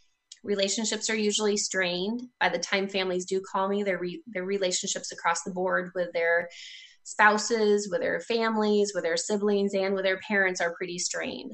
relationships 0.44 1.10
are 1.10 1.16
usually 1.16 1.58
strained 1.58 2.22
by 2.40 2.50
the 2.50 2.60
time 2.60 2.88
families 2.88 3.26
do 3.26 3.42
call 3.52 3.68
me 3.68 3.84
their 3.84 3.98
re- 3.98 4.24
their 4.28 4.46
relationships 4.46 5.12
across 5.12 5.44
the 5.44 5.52
board 5.52 5.92
with 5.96 6.12
their 6.14 6.48
spouses, 7.04 7.90
with 7.90 8.02
their 8.02 8.20
families, 8.22 8.92
with 8.94 9.04
their 9.04 9.18
siblings, 9.18 9.74
and 9.74 9.96
with 9.96 10.04
their 10.04 10.20
parents 10.28 10.60
are 10.60 10.76
pretty 10.76 11.00
strained. 11.00 11.52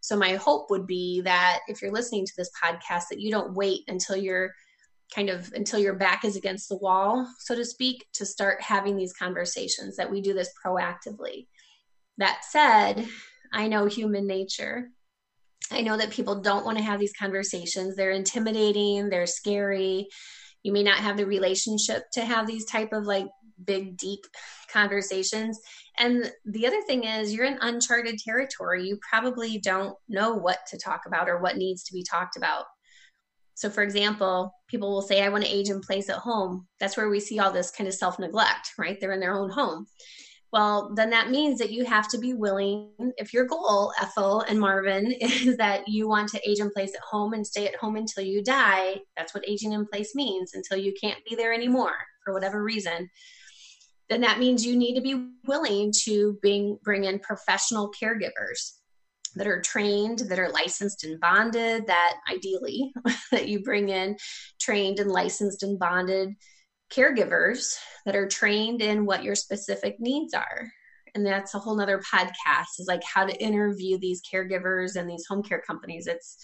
So 0.00 0.16
my 0.16 0.34
hope 0.34 0.70
would 0.70 0.86
be 0.86 1.20
that 1.22 1.60
if 1.68 1.80
you're 1.80 1.92
listening 1.92 2.26
to 2.26 2.32
this 2.36 2.50
podcast, 2.62 3.04
that 3.10 3.20
you 3.20 3.30
don't 3.30 3.54
wait 3.54 3.80
until 3.88 4.16
you're 4.16 4.50
kind 5.14 5.28
of 5.28 5.52
until 5.54 5.78
your 5.78 5.94
back 5.94 6.24
is 6.24 6.36
against 6.36 6.68
the 6.68 6.78
wall, 6.78 7.26
so 7.38 7.54
to 7.54 7.64
speak, 7.64 8.06
to 8.14 8.26
start 8.26 8.60
having 8.60 8.96
these 8.96 9.12
conversations, 9.12 9.96
that 9.96 10.10
we 10.10 10.20
do 10.20 10.32
this 10.34 10.50
proactively. 10.64 11.46
That 12.18 12.40
said, 12.48 13.06
I 13.52 13.68
know 13.68 13.86
human 13.86 14.26
nature. 14.26 14.88
I 15.72 15.80
know 15.80 15.96
that 15.96 16.10
people 16.10 16.40
don't 16.40 16.64
want 16.64 16.78
to 16.78 16.84
have 16.84 17.00
these 17.00 17.12
conversations. 17.18 17.96
They're 17.96 18.10
intimidating, 18.10 19.08
they're 19.08 19.26
scary. 19.26 20.08
You 20.62 20.72
may 20.72 20.82
not 20.82 20.98
have 20.98 21.16
the 21.16 21.26
relationship 21.26 22.04
to 22.12 22.24
have 22.24 22.46
these 22.46 22.64
type 22.66 22.92
of 22.92 23.04
like 23.04 23.26
big 23.64 23.96
deep 23.96 24.20
conversations. 24.72 25.58
And 25.98 26.30
the 26.44 26.66
other 26.66 26.80
thing 26.86 27.04
is 27.04 27.34
you're 27.34 27.46
in 27.46 27.58
uncharted 27.60 28.18
territory. 28.18 28.86
You 28.86 28.98
probably 29.08 29.58
don't 29.58 29.96
know 30.08 30.34
what 30.34 30.58
to 30.68 30.78
talk 30.78 31.02
about 31.06 31.28
or 31.28 31.40
what 31.40 31.56
needs 31.56 31.84
to 31.84 31.92
be 31.92 32.04
talked 32.08 32.36
about. 32.36 32.64
So, 33.54 33.70
for 33.70 33.82
example, 33.82 34.52
people 34.68 34.90
will 34.90 35.02
say, 35.02 35.22
I 35.22 35.28
want 35.28 35.44
to 35.44 35.50
age 35.50 35.68
in 35.68 35.80
place 35.80 36.08
at 36.08 36.16
home. 36.16 36.66
That's 36.80 36.96
where 36.96 37.08
we 37.08 37.20
see 37.20 37.38
all 37.38 37.52
this 37.52 37.70
kind 37.70 37.86
of 37.86 37.94
self 37.94 38.18
neglect, 38.18 38.70
right? 38.78 38.98
They're 39.00 39.12
in 39.12 39.20
their 39.20 39.34
own 39.34 39.50
home. 39.50 39.86
Well, 40.52 40.92
then 40.94 41.08
that 41.10 41.30
means 41.30 41.58
that 41.58 41.70
you 41.70 41.86
have 41.86 42.08
to 42.08 42.18
be 42.18 42.34
willing, 42.34 42.90
if 43.16 43.32
your 43.32 43.46
goal, 43.46 43.92
Ethel 44.00 44.42
and 44.42 44.60
Marvin, 44.60 45.10
is 45.20 45.56
that 45.56 45.88
you 45.88 46.06
want 46.06 46.28
to 46.30 46.48
age 46.48 46.60
in 46.60 46.70
place 46.70 46.94
at 46.94 47.00
home 47.00 47.32
and 47.32 47.46
stay 47.46 47.66
at 47.66 47.76
home 47.76 47.96
until 47.96 48.22
you 48.22 48.42
die, 48.42 48.96
that's 49.16 49.34
what 49.34 49.48
aging 49.48 49.72
in 49.72 49.86
place 49.86 50.14
means, 50.14 50.52
until 50.54 50.76
you 50.76 50.92
can't 51.00 51.24
be 51.28 51.34
there 51.34 51.54
anymore 51.54 51.94
for 52.22 52.34
whatever 52.34 52.62
reason, 52.62 53.08
then 54.10 54.20
that 54.20 54.38
means 54.38 54.64
you 54.64 54.76
need 54.76 54.94
to 54.94 55.00
be 55.00 55.30
willing 55.46 55.90
to 56.04 56.38
bring, 56.42 56.78
bring 56.84 57.04
in 57.04 57.18
professional 57.18 57.90
caregivers 57.90 58.72
that 59.34 59.46
are 59.46 59.62
trained, 59.62 60.18
that 60.18 60.38
are 60.38 60.50
licensed 60.50 61.04
and 61.04 61.18
bonded, 61.18 61.86
that 61.86 62.16
ideally 62.30 62.92
that 63.30 63.48
you 63.48 63.62
bring 63.62 63.88
in 63.88 64.16
trained 64.60 65.00
and 65.00 65.10
licensed 65.10 65.62
and 65.62 65.78
bonded 65.78 66.34
caregivers 66.92 67.74
that 68.04 68.16
are 68.16 68.28
trained 68.28 68.82
in 68.82 69.06
what 69.06 69.24
your 69.24 69.34
specific 69.34 69.96
needs 69.98 70.34
are. 70.34 70.70
And 71.14 71.26
that's 71.26 71.54
a 71.54 71.58
whole 71.58 71.76
nother 71.76 72.00
podcast 72.00 72.78
is 72.78 72.86
like 72.88 73.02
how 73.04 73.26
to 73.26 73.42
interview 73.42 73.98
these 73.98 74.22
caregivers 74.22 74.96
and 74.96 75.08
these 75.08 75.26
home 75.28 75.42
care 75.42 75.62
companies. 75.66 76.06
It's 76.06 76.38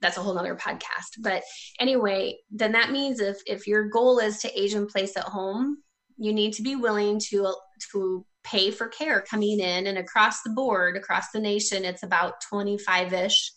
that's 0.00 0.16
a 0.16 0.22
whole 0.22 0.34
nother 0.34 0.56
podcast. 0.56 1.20
But 1.20 1.42
anyway, 1.78 2.38
then 2.50 2.72
that 2.72 2.92
means 2.92 3.20
if 3.20 3.38
if 3.46 3.66
your 3.66 3.88
goal 3.88 4.18
is 4.18 4.38
to 4.38 4.58
age 4.58 4.74
in 4.74 4.86
place 4.86 5.16
at 5.16 5.24
home, 5.24 5.78
you 6.16 6.32
need 6.32 6.54
to 6.54 6.62
be 6.62 6.76
willing 6.76 7.20
to 7.28 7.54
to 7.92 8.24
pay 8.46 8.70
for 8.70 8.88
care 8.88 9.22
coming 9.28 9.60
in 9.60 9.86
and 9.86 9.98
across 9.98 10.42
the 10.42 10.50
board 10.50 10.96
across 10.96 11.30
the 11.32 11.40
nation 11.40 11.84
it's 11.84 12.04
about 12.04 12.34
25ish 12.52 13.50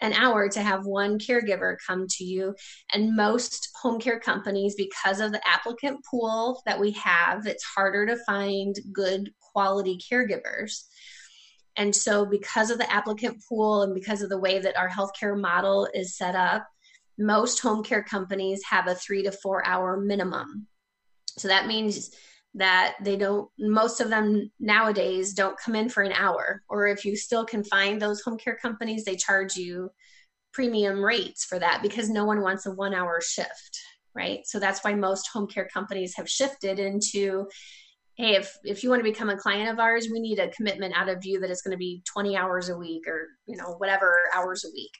an 0.00 0.12
hour 0.12 0.48
to 0.48 0.62
have 0.62 0.86
one 0.86 1.18
caregiver 1.18 1.76
come 1.86 2.06
to 2.08 2.24
you. 2.24 2.54
And 2.92 3.16
most 3.16 3.68
home 3.80 4.00
care 4.00 4.20
companies 4.20 4.74
because 4.76 5.20
of 5.20 5.32
the 5.32 5.46
applicant 5.46 6.04
pool 6.08 6.62
that 6.66 6.78
we 6.78 6.92
have 6.92 7.46
it's 7.46 7.64
harder 7.64 8.06
to 8.06 8.16
find 8.24 8.76
good 8.92 9.32
quality 9.40 9.98
caregivers. 9.98 10.84
And 11.76 11.94
so 11.94 12.26
because 12.26 12.70
of 12.70 12.78
the 12.78 12.92
applicant 12.92 13.42
pool 13.48 13.82
and 13.82 13.94
because 13.94 14.22
of 14.22 14.30
the 14.30 14.38
way 14.38 14.58
that 14.58 14.76
our 14.76 14.88
healthcare 14.88 15.40
model 15.40 15.88
is 15.94 16.16
set 16.16 16.34
up 16.34 16.66
most 17.18 17.58
home 17.60 17.82
care 17.82 18.02
companies 18.02 18.62
have 18.68 18.86
a 18.86 18.94
3 18.94 19.24
to 19.24 19.32
4 19.32 19.66
hour 19.66 20.00
minimum. 20.00 20.66
So 21.36 21.48
that 21.48 21.66
means 21.66 22.10
that 22.54 22.96
they 23.02 23.16
don't 23.16 23.48
most 23.58 24.00
of 24.00 24.10
them 24.10 24.50
nowadays 24.58 25.34
don't 25.34 25.58
come 25.58 25.74
in 25.74 25.88
for 25.88 26.02
an 26.02 26.12
hour. 26.12 26.62
Or 26.68 26.86
if 26.86 27.04
you 27.04 27.16
still 27.16 27.44
can 27.44 27.62
find 27.64 28.00
those 28.00 28.22
home 28.22 28.38
care 28.38 28.56
companies 28.60 29.04
they 29.04 29.16
charge 29.16 29.56
you 29.56 29.90
premium 30.52 31.04
rates 31.04 31.44
for 31.44 31.58
that 31.58 31.82
because 31.82 32.08
no 32.08 32.24
one 32.24 32.40
wants 32.40 32.66
a 32.66 32.72
1 32.72 32.94
hour 32.94 33.20
shift 33.20 33.78
right? 34.14 34.40
So 34.46 34.58
that's 34.58 34.82
why 34.82 34.94
most 34.94 35.28
home 35.28 35.46
care 35.46 35.68
companies 35.72 36.14
have 36.16 36.28
shifted 36.28 36.78
into 36.78 37.46
hey 38.16 38.34
if 38.34 38.56
if 38.64 38.82
you 38.82 38.90
want 38.90 39.00
to 39.00 39.10
become 39.10 39.30
a 39.30 39.36
client 39.36 39.70
of 39.70 39.78
ours 39.78 40.08
we 40.12 40.20
need 40.20 40.40
a 40.40 40.48
commitment 40.48 40.92
out 40.96 41.08
of 41.08 41.24
you 41.24 41.38
that 41.40 41.50
it's 41.50 41.62
going 41.62 41.72
to 41.72 41.78
be 41.78 42.02
20 42.12 42.36
hours 42.36 42.68
a 42.68 42.76
week 42.76 43.02
or 43.06 43.28
you 43.46 43.56
know 43.56 43.74
whatever 43.78 44.12
hours 44.34 44.64
a 44.64 44.72
week. 44.72 44.90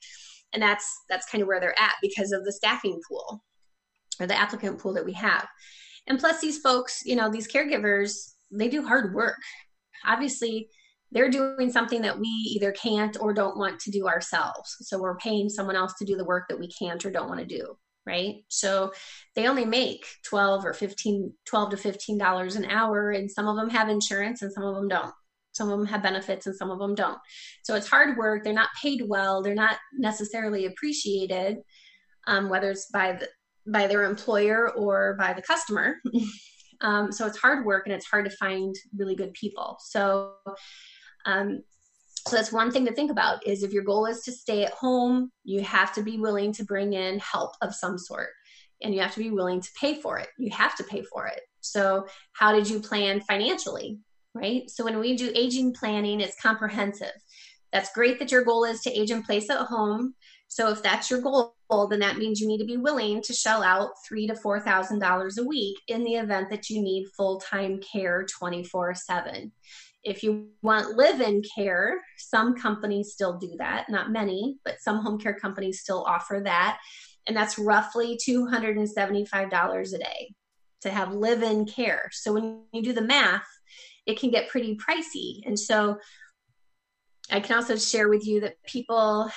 And 0.53 0.63
that's 0.63 0.87
that's 1.09 1.29
kind 1.29 1.43
of 1.43 1.49
where 1.49 1.61
they're 1.61 1.81
at 1.81 1.95
because 2.01 2.33
of 2.33 2.45
the 2.45 2.53
staffing 2.53 3.01
pool 3.09 3.43
or 4.21 4.27
the 4.27 4.39
applicant 4.39 4.79
pool 4.79 4.95
that 4.95 5.05
we 5.05 5.13
have 5.15 5.47
and 6.09 6.19
plus, 6.19 6.41
these 6.41 6.59
folks, 6.59 7.03
you 7.05 7.17
know, 7.17 7.31
these 7.31 7.51
caregivers, 7.51 8.33
they 8.51 8.69
do 8.69 8.87
hard 8.87 9.15
work. 9.15 9.37
Obviously, 10.07 10.69
they're 11.11 11.31
doing 11.31 11.71
something 11.71 12.03
that 12.03 12.19
we 12.19 12.29
either 12.29 12.73
can't 12.73 13.17
or 13.21 13.33
don't 13.33 13.57
want 13.57 13.81
to 13.81 13.91
do 13.91 14.07
ourselves. 14.07 14.77
So 14.81 14.99
we're 14.99 15.17
paying 15.17 15.49
someone 15.49 15.77
else 15.77 15.95
to 15.99 16.05
do 16.05 16.17
the 16.17 16.25
work 16.25 16.45
that 16.49 16.59
we 16.59 16.69
can't 16.69 17.05
or 17.05 17.11
don't 17.11 17.29
want 17.29 17.41
to 17.41 17.47
do. 17.47 17.77
Right. 18.07 18.37
So 18.49 18.93
they 19.35 19.49
only 19.49 19.67
make 19.67 20.07
12 20.25 20.65
or 20.65 20.73
15, 20.73 21.31
12 21.45 21.71
to 21.71 21.77
$15 21.77 22.57
an 22.57 22.65
hour. 22.65 23.11
And 23.11 23.31
some 23.31 23.47
of 23.47 23.57
them 23.57 23.69
have 23.69 23.91
insurance 23.91 24.41
and 24.41 24.53
some 24.53 24.65
of 24.65 24.75
them 24.75 24.89
don't. 24.89 25.13
Some 25.53 25.71
of 25.71 25.79
them 25.79 25.89
have 25.89 26.03
benefits 26.03 26.47
and 26.47 26.57
some 26.57 26.71
of 26.71 26.79
them 26.79 26.95
don't. 26.95 27.19
So 27.65 27.75
it's 27.75 27.89
hard 27.89 28.17
work. 28.17 28.45
They're 28.45 28.55
not 28.55 28.71
paid 28.81 29.03
well. 29.07 29.43
They're 29.43 29.55
not 29.55 29.77
necessarily 29.99 30.65
appreciated, 30.67 31.59
um, 32.27 32.49
whether 32.49 32.71
it's 32.71 32.91
by 32.91 33.13
the, 33.13 33.29
by 33.71 33.87
their 33.87 34.05
employer 34.05 34.71
or 34.71 35.15
by 35.19 35.33
the 35.33 35.43
customer. 35.43 35.97
um, 36.81 37.13
so 37.13 37.27
it's 37.27 37.39
hard 37.39 37.65
work 37.65 37.87
and 37.87 37.95
it's 37.95 38.07
hard 38.07 38.25
to 38.25 38.37
find 38.37 38.75
really 38.97 39.15
good 39.15 39.33
people. 39.35 39.77
So, 39.81 40.35
um, 41.27 41.63
so 42.27 42.37
that's 42.37 42.53
one 42.53 42.71
thing 42.71 42.85
to 42.87 42.93
think 42.93 43.11
about 43.11 43.47
is 43.47 43.63
if 43.63 43.73
your 43.73 43.85
goal 43.85 44.07
is 44.07 44.23
to 44.23 44.33
stay 44.33 44.65
at 44.65 44.73
home, 44.73 45.31
you 45.45 45.63
have 45.63 45.93
to 45.95 46.03
be 46.03 46.19
willing 46.19 46.53
to 46.55 46.65
bring 46.65 46.93
in 46.93 47.19
help 47.21 47.53
of 47.63 47.75
some 47.75 47.97
sort 47.97 48.31
and 48.83 48.95
you 48.95 49.01
have 49.01 49.15
to 49.15 49.21
be 49.21 49.31
willing 49.31 49.61
to 49.61 49.71
pay 49.81 50.01
for 50.01 50.19
it. 50.19 50.29
You 50.39 50.51
have 50.53 50.77
to 50.77 50.85
pay 50.85 51.03
for 51.03 51.27
it. 51.27 51.41
So, 51.61 52.07
how 52.33 52.53
did 52.53 52.69
you 52.69 52.81
plan 52.81 53.21
financially? 53.23 53.99
Right. 54.35 54.71
So, 54.71 54.85
when 54.85 54.99
we 54.99 55.17
do 55.17 55.33
aging 55.35 55.75
planning, 55.75 56.21
it's 56.21 56.41
comprehensive. 56.41 57.13
That's 57.73 57.93
great 57.93 58.19
that 58.19 58.31
your 58.31 58.45
goal 58.45 58.65
is 58.65 58.81
to 58.83 58.91
age 58.91 59.11
in 59.11 59.23
place 59.23 59.51
at 59.51 59.67
home. 59.67 60.15
So, 60.49 60.71
if 60.71 60.83
that's 60.83 61.11
your 61.11 61.21
goal, 61.21 61.55
then 61.71 62.01
that 62.01 62.17
means 62.17 62.41
you 62.41 62.49
need 62.49 62.59
to 62.59 62.65
be 62.65 62.77
willing 62.77 63.23
to 63.23 63.33
shell 63.33 63.63
out 63.63 63.91
three 64.07 64.27
to 64.27 64.35
four 64.35 64.61
thousand 64.61 64.99
dollars 64.99 65.39
a 65.39 65.45
week 65.45 65.79
in 65.89 66.03
the 66.05 66.15
event 66.15 66.51
that 66.51 66.71
you 66.71 66.83
need 66.83 67.09
full-time 67.17 67.81
care 67.81 68.27
24-7 68.43 69.51
if 70.05 70.23
you 70.23 70.49
want 70.63 70.97
live-in 70.97 71.43
care 71.55 72.01
some 72.17 72.55
companies 72.55 73.13
still 73.13 73.37
do 73.39 73.55
that 73.59 73.87
not 73.89 74.11
many 74.11 74.57
but 74.65 74.81
some 74.81 74.99
home 74.99 75.19
care 75.19 75.35
companies 75.35 75.81
still 75.81 76.05
offer 76.05 76.41
that. 76.45 76.79
And 77.27 77.37
that's 77.37 77.59
roughly 77.59 78.19
$275 78.27 79.95
a 79.95 79.99
day 79.99 80.35
to 80.81 80.91
have 80.91 81.13
live-in 81.13 81.67
care. 81.67 82.09
So 82.11 82.33
when 82.33 82.63
you 82.73 82.83
do 82.83 82.93
the 82.93 83.03
math 83.03 83.47
it 84.07 84.19
can 84.19 84.31
get 84.31 84.49
pretty 84.49 84.77
pricey. 84.77 85.47
And 85.47 85.59
so 85.59 85.99
i 87.31 87.41
can 87.41 87.57
also 87.57 87.77
share 87.77 88.09
with 88.09 88.27
you 88.27 88.41
that 88.41 88.55
people 88.67 89.31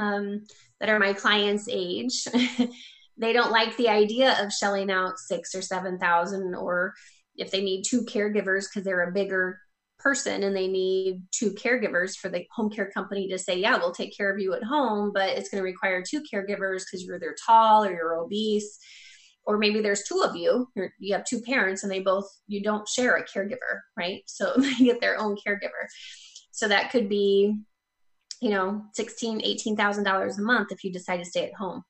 um, 0.00 0.44
that 0.80 0.88
are 0.88 0.98
my 0.98 1.12
clients' 1.12 1.68
age, 1.70 2.24
they 3.18 3.32
don't 3.32 3.52
like 3.52 3.76
the 3.76 3.88
idea 3.88 4.42
of 4.42 4.52
shelling 4.52 4.90
out 4.90 5.18
six 5.18 5.54
or 5.54 5.62
seven 5.62 5.98
thousand, 5.98 6.54
or 6.54 6.94
if 7.36 7.50
they 7.50 7.62
need 7.62 7.84
two 7.84 8.02
caregivers 8.02 8.64
because 8.68 8.84
they're 8.84 9.08
a 9.08 9.12
bigger 9.12 9.58
person 9.98 10.42
and 10.42 10.56
they 10.56 10.66
need 10.66 11.22
two 11.30 11.52
caregivers 11.52 12.16
for 12.16 12.28
the 12.28 12.46
home 12.54 12.70
care 12.70 12.90
company 12.90 13.28
to 13.28 13.38
say, 13.38 13.58
yeah, 13.58 13.76
we'll 13.76 13.92
take 13.92 14.16
care 14.16 14.32
of 14.32 14.38
you 14.38 14.54
at 14.54 14.64
home, 14.64 15.12
but 15.12 15.28
it's 15.30 15.50
going 15.50 15.60
to 15.60 15.64
require 15.64 16.02
two 16.02 16.22
caregivers 16.22 16.82
because 16.84 17.04
you're 17.04 17.16
either 17.16 17.36
tall 17.46 17.84
or 17.84 17.92
you're 17.92 18.16
obese. 18.16 18.78
Or 19.44 19.58
maybe 19.58 19.80
there's 19.80 20.04
two 20.04 20.22
of 20.22 20.36
you, 20.36 20.68
You're, 20.74 20.92
you 20.98 21.14
have 21.14 21.24
two 21.24 21.40
parents 21.42 21.82
and 21.82 21.90
they 21.90 22.00
both, 22.00 22.28
you 22.46 22.62
don't 22.62 22.86
share 22.88 23.16
a 23.16 23.26
caregiver, 23.26 23.80
right? 23.96 24.22
So 24.26 24.54
they 24.56 24.74
get 24.74 25.00
their 25.00 25.18
own 25.18 25.36
caregiver. 25.36 25.86
So 26.52 26.68
that 26.68 26.90
could 26.90 27.08
be 27.08 27.56
you 28.40 28.50
know, 28.50 28.82
sixteen, 28.94 29.40
eighteen 29.44 29.76
thousand 29.76 30.04
dollars 30.04 30.38
a 30.38 30.42
month 30.42 30.72
if 30.72 30.82
you 30.82 30.92
decide 30.92 31.18
to 31.18 31.24
stay 31.24 31.46
at 31.46 31.54
home. 31.54 31.82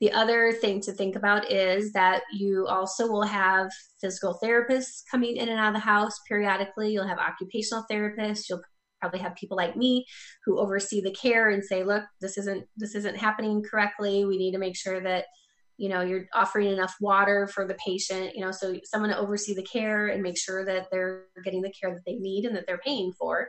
The 0.00 0.12
other 0.12 0.52
thing 0.52 0.80
to 0.82 0.92
think 0.92 1.16
about 1.16 1.50
is 1.50 1.92
that 1.92 2.22
you 2.32 2.66
also 2.68 3.08
will 3.08 3.24
have 3.24 3.68
physical 4.00 4.38
therapists 4.42 5.02
coming 5.10 5.36
in 5.36 5.48
and 5.48 5.58
out 5.58 5.68
of 5.68 5.74
the 5.74 5.80
house 5.80 6.14
periodically. 6.28 6.92
You'll 6.92 7.08
have 7.08 7.18
occupational 7.18 7.84
therapists. 7.90 8.48
You'll 8.48 8.62
probably 9.00 9.18
have 9.18 9.34
people 9.34 9.56
like 9.56 9.76
me 9.76 10.06
who 10.44 10.60
oversee 10.60 11.00
the 11.00 11.10
care 11.10 11.50
and 11.50 11.64
say, 11.64 11.82
"Look, 11.82 12.04
this 12.20 12.38
isn't 12.38 12.66
this 12.76 12.94
isn't 12.94 13.16
happening 13.16 13.62
correctly. 13.68 14.24
We 14.24 14.38
need 14.38 14.52
to 14.52 14.58
make 14.58 14.76
sure 14.76 15.00
that 15.00 15.24
you 15.78 15.88
know 15.88 16.02
you're 16.02 16.26
offering 16.32 16.68
enough 16.68 16.94
water 17.00 17.48
for 17.48 17.66
the 17.66 17.76
patient. 17.84 18.36
You 18.36 18.44
know, 18.44 18.52
so 18.52 18.76
someone 18.84 19.10
to 19.10 19.18
oversee 19.18 19.54
the 19.54 19.64
care 19.64 20.06
and 20.06 20.22
make 20.22 20.38
sure 20.38 20.64
that 20.64 20.86
they're 20.92 21.26
getting 21.44 21.62
the 21.62 21.72
care 21.72 21.92
that 21.92 22.02
they 22.06 22.14
need 22.14 22.44
and 22.44 22.54
that 22.56 22.66
they're 22.68 22.78
paying 22.78 23.12
for. 23.18 23.48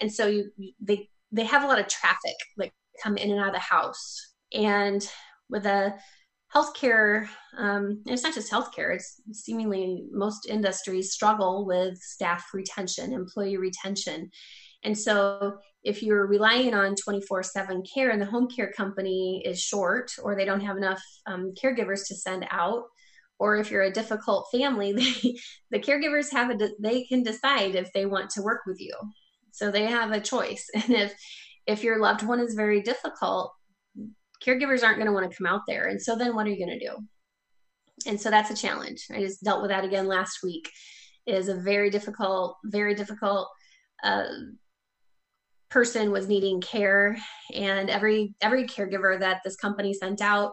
And 0.00 0.12
so 0.12 0.26
you 0.26 0.50
they 0.80 1.08
they 1.32 1.44
have 1.44 1.64
a 1.64 1.66
lot 1.66 1.78
of 1.78 1.88
traffic 1.88 2.34
like 2.56 2.72
come 3.02 3.16
in 3.16 3.30
and 3.30 3.40
out 3.40 3.48
of 3.48 3.54
the 3.54 3.58
house 3.58 4.30
and 4.52 5.08
with 5.48 5.66
a 5.66 5.94
healthcare, 6.54 7.28
um, 7.58 8.02
it's 8.06 8.22
not 8.22 8.34
just 8.34 8.50
healthcare, 8.50 8.94
it's 8.94 9.20
seemingly 9.32 10.04
most 10.10 10.48
industries 10.48 11.12
struggle 11.12 11.64
with 11.66 11.96
staff 11.98 12.48
retention, 12.52 13.12
employee 13.12 13.56
retention. 13.56 14.30
And 14.82 14.96
so 14.96 15.58
if 15.84 16.02
you're 16.02 16.26
relying 16.26 16.74
on 16.74 16.94
24 16.96 17.42
7 17.42 17.82
care 17.94 18.10
and 18.10 18.20
the 18.20 18.26
home 18.26 18.48
care 18.48 18.72
company 18.72 19.42
is 19.44 19.60
short 19.60 20.10
or 20.22 20.34
they 20.34 20.44
don't 20.44 20.60
have 20.60 20.76
enough 20.76 21.02
um, 21.26 21.52
caregivers 21.62 22.06
to 22.08 22.16
send 22.16 22.46
out, 22.50 22.84
or 23.38 23.56
if 23.56 23.70
you're 23.70 23.82
a 23.82 23.92
difficult 23.92 24.48
family, 24.52 24.92
they, 25.22 25.36
the 25.70 25.78
caregivers 25.78 26.32
have 26.32 26.50
a, 26.50 26.70
they 26.80 27.04
can 27.04 27.22
decide 27.22 27.74
if 27.74 27.92
they 27.92 28.06
want 28.06 28.30
to 28.30 28.42
work 28.42 28.62
with 28.66 28.80
you. 28.80 28.92
So 29.52 29.70
they 29.70 29.86
have 29.86 30.12
a 30.12 30.20
choice. 30.20 30.68
And 30.74 30.94
if, 30.94 31.14
if 31.66 31.84
your 31.84 31.98
loved 31.98 32.22
one 32.22 32.40
is 32.40 32.54
very 32.54 32.82
difficult, 32.82 33.52
caregivers 34.44 34.82
aren't 34.82 34.96
going 34.96 35.06
to 35.06 35.12
want 35.12 35.30
to 35.30 35.36
come 35.36 35.46
out 35.46 35.62
there. 35.66 35.86
And 35.86 36.00
so 36.00 36.16
then 36.16 36.34
what 36.34 36.46
are 36.46 36.50
you 36.50 36.64
going 36.64 36.78
to 36.78 36.86
do? 36.86 36.96
And 38.06 38.20
so 38.20 38.30
that's 38.30 38.50
a 38.50 38.56
challenge. 38.56 39.06
I 39.12 39.20
just 39.20 39.42
dealt 39.42 39.62
with 39.62 39.70
that 39.70 39.84
again 39.84 40.06
last 40.06 40.38
week. 40.42 40.70
It 41.26 41.34
is 41.34 41.48
a 41.48 41.60
very 41.60 41.90
difficult, 41.90 42.56
very 42.64 42.94
difficult 42.94 43.48
uh, 44.02 44.24
person 45.70 46.10
was 46.10 46.28
needing 46.28 46.60
care, 46.60 47.16
and 47.54 47.90
every 47.90 48.34
every 48.40 48.64
caregiver 48.64 49.18
that 49.20 49.40
this 49.44 49.56
company 49.56 49.92
sent 49.92 50.20
out, 50.20 50.52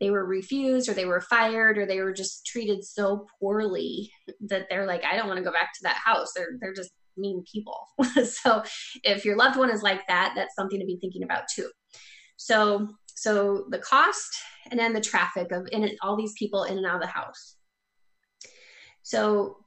they 0.00 0.10
were 0.10 0.24
refused 0.24 0.88
or 0.88 0.94
they 0.94 1.04
were 1.04 1.20
fired 1.20 1.78
or 1.78 1.86
they 1.86 2.00
were 2.00 2.12
just 2.12 2.46
treated 2.46 2.84
so 2.84 3.26
poorly 3.38 4.10
that 4.40 4.66
they're 4.68 4.86
like, 4.86 5.04
I 5.04 5.16
don't 5.16 5.28
want 5.28 5.38
to 5.38 5.44
go 5.44 5.52
back 5.52 5.72
to 5.74 5.82
that 5.82 5.96
house. 6.02 6.32
They're 6.34 6.56
they're 6.60 6.74
just 6.74 6.90
mean 7.16 7.44
people. 7.50 7.78
so 8.24 8.62
if 9.02 9.24
your 9.24 9.36
loved 9.36 9.56
one 9.56 9.70
is 9.70 9.82
like 9.82 10.06
that, 10.08 10.32
that's 10.36 10.54
something 10.54 10.80
to 10.80 10.86
be 10.86 10.98
thinking 11.00 11.22
about 11.22 11.44
too. 11.54 11.70
So 12.36 12.88
so 13.14 13.64
the 13.70 13.78
cost 13.78 14.36
and 14.70 14.78
then 14.78 14.92
the 14.92 15.00
traffic 15.00 15.50
of 15.52 15.68
in 15.72 15.90
all 16.02 16.16
these 16.16 16.34
people 16.38 16.64
in 16.64 16.76
and 16.76 16.86
out 16.86 16.96
of 16.96 17.02
the 17.02 17.06
house. 17.06 17.56
So 19.02 19.58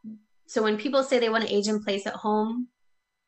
so 0.48 0.64
when 0.64 0.78
people 0.78 1.04
say 1.04 1.20
they 1.20 1.30
want 1.30 1.46
to 1.48 1.54
age 1.54 1.68
in 1.68 1.84
place 1.84 2.08
at 2.08 2.14
home, 2.14 2.68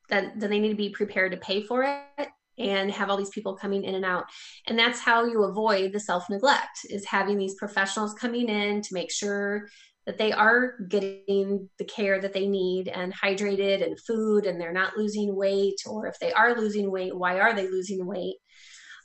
then 0.10 0.34
then 0.36 0.50
they 0.50 0.60
need 0.60 0.70
to 0.70 0.76
be 0.76 0.90
prepared 0.90 1.32
to 1.32 1.38
pay 1.38 1.62
for 1.62 1.84
it 1.84 2.28
and 2.58 2.92
have 2.92 3.10
all 3.10 3.18
these 3.18 3.30
people 3.30 3.56
coming 3.56 3.84
in 3.84 3.96
and 3.96 4.06
out. 4.06 4.26
And 4.68 4.78
that's 4.78 5.00
how 5.00 5.26
you 5.26 5.44
avoid 5.44 5.94
the 5.94 6.00
self 6.00 6.30
neglect 6.30 6.80
is 6.90 7.06
having 7.06 7.38
these 7.38 7.56
professionals 7.56 8.14
coming 8.14 8.50
in 8.50 8.82
to 8.82 8.94
make 8.94 9.12
sure 9.12 9.68
that 10.06 10.18
they 10.18 10.32
are 10.32 10.80
getting 10.90 11.70
the 11.78 11.86
care 11.86 12.20
that 12.20 12.34
they 12.34 12.48
need 12.48 12.88
and 12.88 13.14
hydrated 13.14 13.84
and 13.84 14.00
food 14.00 14.46
and 14.46 14.60
they're 14.60 14.74
not 14.74 14.98
losing 14.98 15.36
weight 15.36 15.80
or 15.86 16.08
if 16.08 16.18
they 16.20 16.32
are 16.34 16.56
losing 16.56 16.92
weight 16.92 17.16
why 17.16 17.40
are 17.40 17.54
they 17.54 17.68
losing 17.68 18.06
weight 18.06 18.36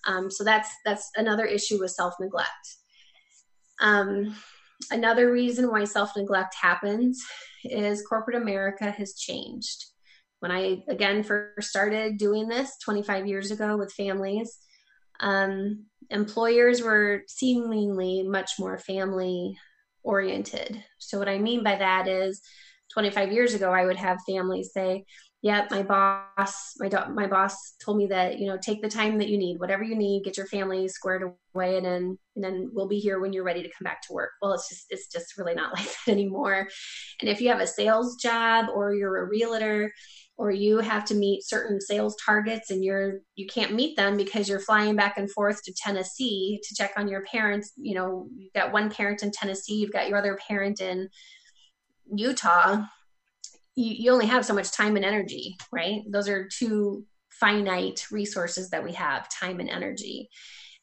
um, 0.07 0.31
so 0.31 0.45
that's 0.45 0.71
that's 0.85 1.11
another 1.17 1.45
issue 1.45 1.81
with 1.81 1.91
self 1.91 2.15
neglect. 2.21 2.77
Um, 3.81 4.35
another 4.91 5.31
reason 5.31 5.71
why 5.71 5.85
self 5.85 6.17
neglect 6.17 6.55
happens 6.61 7.23
is 7.65 8.07
corporate 8.07 8.41
America 8.41 8.91
has 8.91 9.15
changed. 9.15 9.85
When 10.41 10.53
I 10.53 10.83
again 10.89 11.23
first 11.23 11.69
started 11.69 12.19
doing 12.19 12.49
this 12.49 12.77
25 12.85 13.27
years 13.27 13.51
ago 13.51 13.77
with 13.77 13.93
families, 13.93 14.59
um, 15.21 15.87
employers 16.11 16.83
were 16.83 17.23
seemingly 17.27 18.23
much 18.23 18.53
more 18.59 18.79
family 18.79 19.59
oriented. 20.07 20.83
So, 20.99 21.19
what 21.19 21.29
I 21.29 21.39
mean 21.39 21.63
by 21.63 21.77
that 21.77 22.09
is 22.09 22.41
25 22.93 23.33
years 23.33 23.55
ago, 23.55 23.73
I 23.73 23.85
would 23.85 23.97
have 23.97 24.19
families 24.27 24.73
say, 24.73 25.05
yep 25.43 25.71
my 25.71 25.83
boss 25.83 26.73
my 26.79 26.89
do- 26.89 27.15
my 27.15 27.27
boss 27.27 27.75
told 27.85 27.97
me 27.97 28.07
that 28.07 28.39
you 28.39 28.47
know 28.47 28.59
take 28.61 28.83
the 28.83 28.89
time 28.89 29.19
that 29.19 29.29
you 29.29 29.39
need 29.39 29.61
whatever 29.61 29.85
you 29.85 29.95
need 29.95 30.25
get 30.25 30.37
your 30.37 30.47
family 30.47 30.89
squared 30.89 31.23
away 31.55 31.77
and 31.77 31.87
then 31.87 32.19
and 32.35 32.45
then 32.45 32.71
we'll 32.73 32.89
be 32.89 32.99
here 32.99 33.21
when 33.21 33.33
you're 33.33 33.45
ready 33.45 33.63
to 33.63 33.69
come 33.69 33.85
back 33.85 34.03
to 34.03 34.13
work 34.13 34.31
well 34.41 34.53
it's 34.55 34.69
just 34.69 34.87
it's 34.91 35.07
just 35.09 35.37
really 35.39 35.55
not 35.55 35.73
like 35.79 35.87
that 35.87 36.13
anymore 36.13 36.67
and 37.21 37.31
if 37.31 37.41
you 37.41 37.49
have 37.49 37.61
a 37.61 37.67
sales 37.67 38.17
job 38.17 38.67
or 38.75 38.95
you're 38.95 39.19
a 39.19 39.29
realtor 39.29 39.93
or 40.39 40.51
you 40.51 40.79
have 40.79 41.05
to 41.07 41.15
meet 41.15 41.47
certain 41.47 41.81
sales 41.81 42.17
targets 42.25 42.71
and 42.71 42.85
you're 42.85 43.21
you 43.35 43.47
can't 43.47 43.75
meet 43.75 43.97
them 43.97 44.17
because 44.17 44.49
you're 44.49 44.61
flying 44.61 44.97
back 44.97 45.17
and 45.17 45.31
forth 45.31 45.63
to 45.63 45.73
Tennessee 45.73 46.61
to 46.63 46.75
check 46.75 46.93
on 46.97 47.09
your 47.09 47.23
parents 47.25 47.73
you 47.77 47.95
know 47.95 48.29
you've 48.37 48.53
got 48.53 48.73
one 48.73 48.91
parent 48.91 49.23
in 49.23 49.31
Tennessee 49.31 49.77
you've 49.77 49.93
got 49.93 50.09
your 50.09 50.19
other 50.19 50.39
parent 50.49 50.81
in 50.81 51.09
Utah 52.15 52.85
you, 53.77 53.95
you 53.95 54.11
only 54.11 54.27
have 54.27 54.45
so 54.45 54.55
much 54.55 54.73
time 54.73 54.97
and 54.97 55.05
energy, 55.05 55.57
right? 55.71 56.01
Those 56.11 56.29
are 56.29 56.49
two 56.49 57.05
finite 57.31 58.07
resources 58.11 58.71
that 58.71 58.83
we 58.83 58.93
have 58.93 59.29
time 59.29 59.61
and 59.61 59.69
energy. 59.69 60.31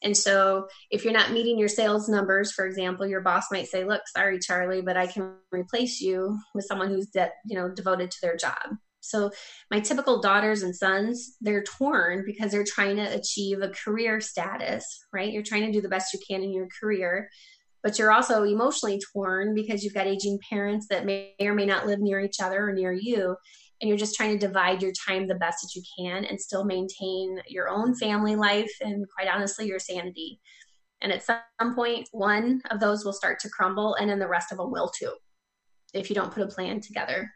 And 0.04 0.16
so 0.16 0.68
if 0.92 1.04
you're 1.04 1.14
not 1.14 1.32
meeting 1.32 1.58
your 1.58 1.70
sales 1.70 2.10
numbers, 2.10 2.52
for 2.52 2.66
example, 2.66 3.08
your 3.08 3.22
boss 3.22 3.46
might 3.52 3.68
say, 3.68 3.86
look, 3.86 4.02
sorry, 4.16 4.38
Charlie, 4.40 4.82
but 4.82 4.98
I 4.98 5.08
can 5.08 5.36
replace 5.52 6.02
you 6.02 6.38
with 6.54 6.66
someone 6.66 6.90
who's 6.90 7.08
de- 7.08 7.32
you 7.46 7.58
know, 7.58 7.70
devoted 7.70 8.12
to 8.12 8.18
their 8.22 8.36
job. 8.36 8.78
So 9.04 9.32
my 9.70 9.80
typical 9.80 10.22
daughters 10.22 10.64
and 10.64 10.76
sons, 10.76 11.36
they're 11.42 11.64
torn 11.64 12.24
because 12.26 12.52
they're 12.52 12.64
trying 12.64 12.96
to 12.96 13.16
achieve 13.16 13.62
a 13.62 13.70
career 13.70 14.22
status, 14.22 15.06
right? 15.12 15.32
You're 15.32 15.44
trying 15.44 15.66
to 15.66 15.72
do 15.72 15.82
the 15.82 15.90
best 15.90 16.14
you 16.14 16.20
can 16.28 16.44
in 16.44 16.54
your 16.54 16.68
career 16.80 17.30
but 17.84 18.00
you're 18.00 18.14
also 18.14 18.44
emotionally 18.44 19.00
torn 19.12 19.54
because 19.54 19.84
you've 19.84 19.94
got 19.94 20.08
aging 20.08 20.40
parents 20.50 20.88
that 20.90 21.06
may 21.06 21.36
or 21.42 21.54
may 21.54 21.66
not 21.66 21.86
live 21.86 22.00
near 22.00 22.22
each 22.22 22.40
other 22.42 22.70
or 22.70 22.74
near 22.74 22.94
you 22.94 23.36
and 23.82 23.90
you're 23.90 23.98
just 23.98 24.16
trying 24.16 24.38
to 24.38 24.48
divide 24.48 24.82
your 24.82 24.94
time 24.94 25.28
the 25.28 25.36
best 25.36 25.62
that 25.62 25.76
you 25.76 25.84
can 26.00 26.24
and 26.26 26.40
still 26.40 26.64
maintain 26.64 27.40
your 27.48 27.68
own 27.68 27.94
family 27.96 28.36
life 28.36 28.72
and 28.82 29.06
quite 29.16 29.28
honestly 29.28 29.68
your 29.68 29.80
sanity 29.80 30.40
and 31.02 31.12
at 31.12 31.24
some 31.24 31.76
point 31.76 32.08
one 32.12 32.62
of 32.72 32.80
those 32.80 33.04
will 33.04 33.14
start 33.14 33.40
to 33.40 33.50
crumble 33.50 33.96
and 33.96 34.10
then 34.10 34.20
the 34.20 34.28
rest 34.28 34.52
of 34.52 34.58
them 34.58 34.72
will 34.72 34.90
too 34.98 35.12
if 35.94 36.10
you 36.10 36.16
don't 36.16 36.34
put 36.34 36.44
a 36.44 36.48
plan 36.48 36.80
together 36.80 37.30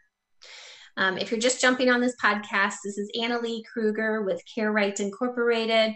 um, 0.98 1.16
if 1.16 1.30
you're 1.30 1.40
just 1.40 1.60
jumping 1.60 1.88
on 1.90 2.00
this 2.00 2.16
podcast 2.22 2.74
this 2.84 2.98
is 2.98 3.10
anna 3.20 3.38
lee 3.38 3.64
kruger 3.72 4.22
with 4.22 4.42
care 4.52 4.72
right 4.72 4.98
incorporated. 5.00 5.94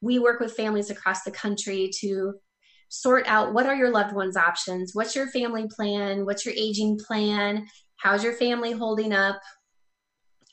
We 0.00 0.18
work 0.18 0.40
with 0.40 0.56
families 0.56 0.88
across 0.88 1.22
the 1.22 1.30
country 1.30 1.90
to 2.00 2.34
sort 2.88 3.26
out 3.26 3.52
what 3.52 3.66
are 3.66 3.76
your 3.76 3.90
loved 3.90 4.14
ones 4.14 4.36
options? 4.36 4.92
What's 4.94 5.14
your 5.14 5.28
family 5.28 5.66
plan? 5.68 6.24
What's 6.24 6.44
your 6.44 6.54
aging 6.56 6.98
plan? 7.06 7.66
How's 7.96 8.24
your 8.24 8.32
family 8.32 8.72
holding 8.72 9.12
up? 9.12 9.38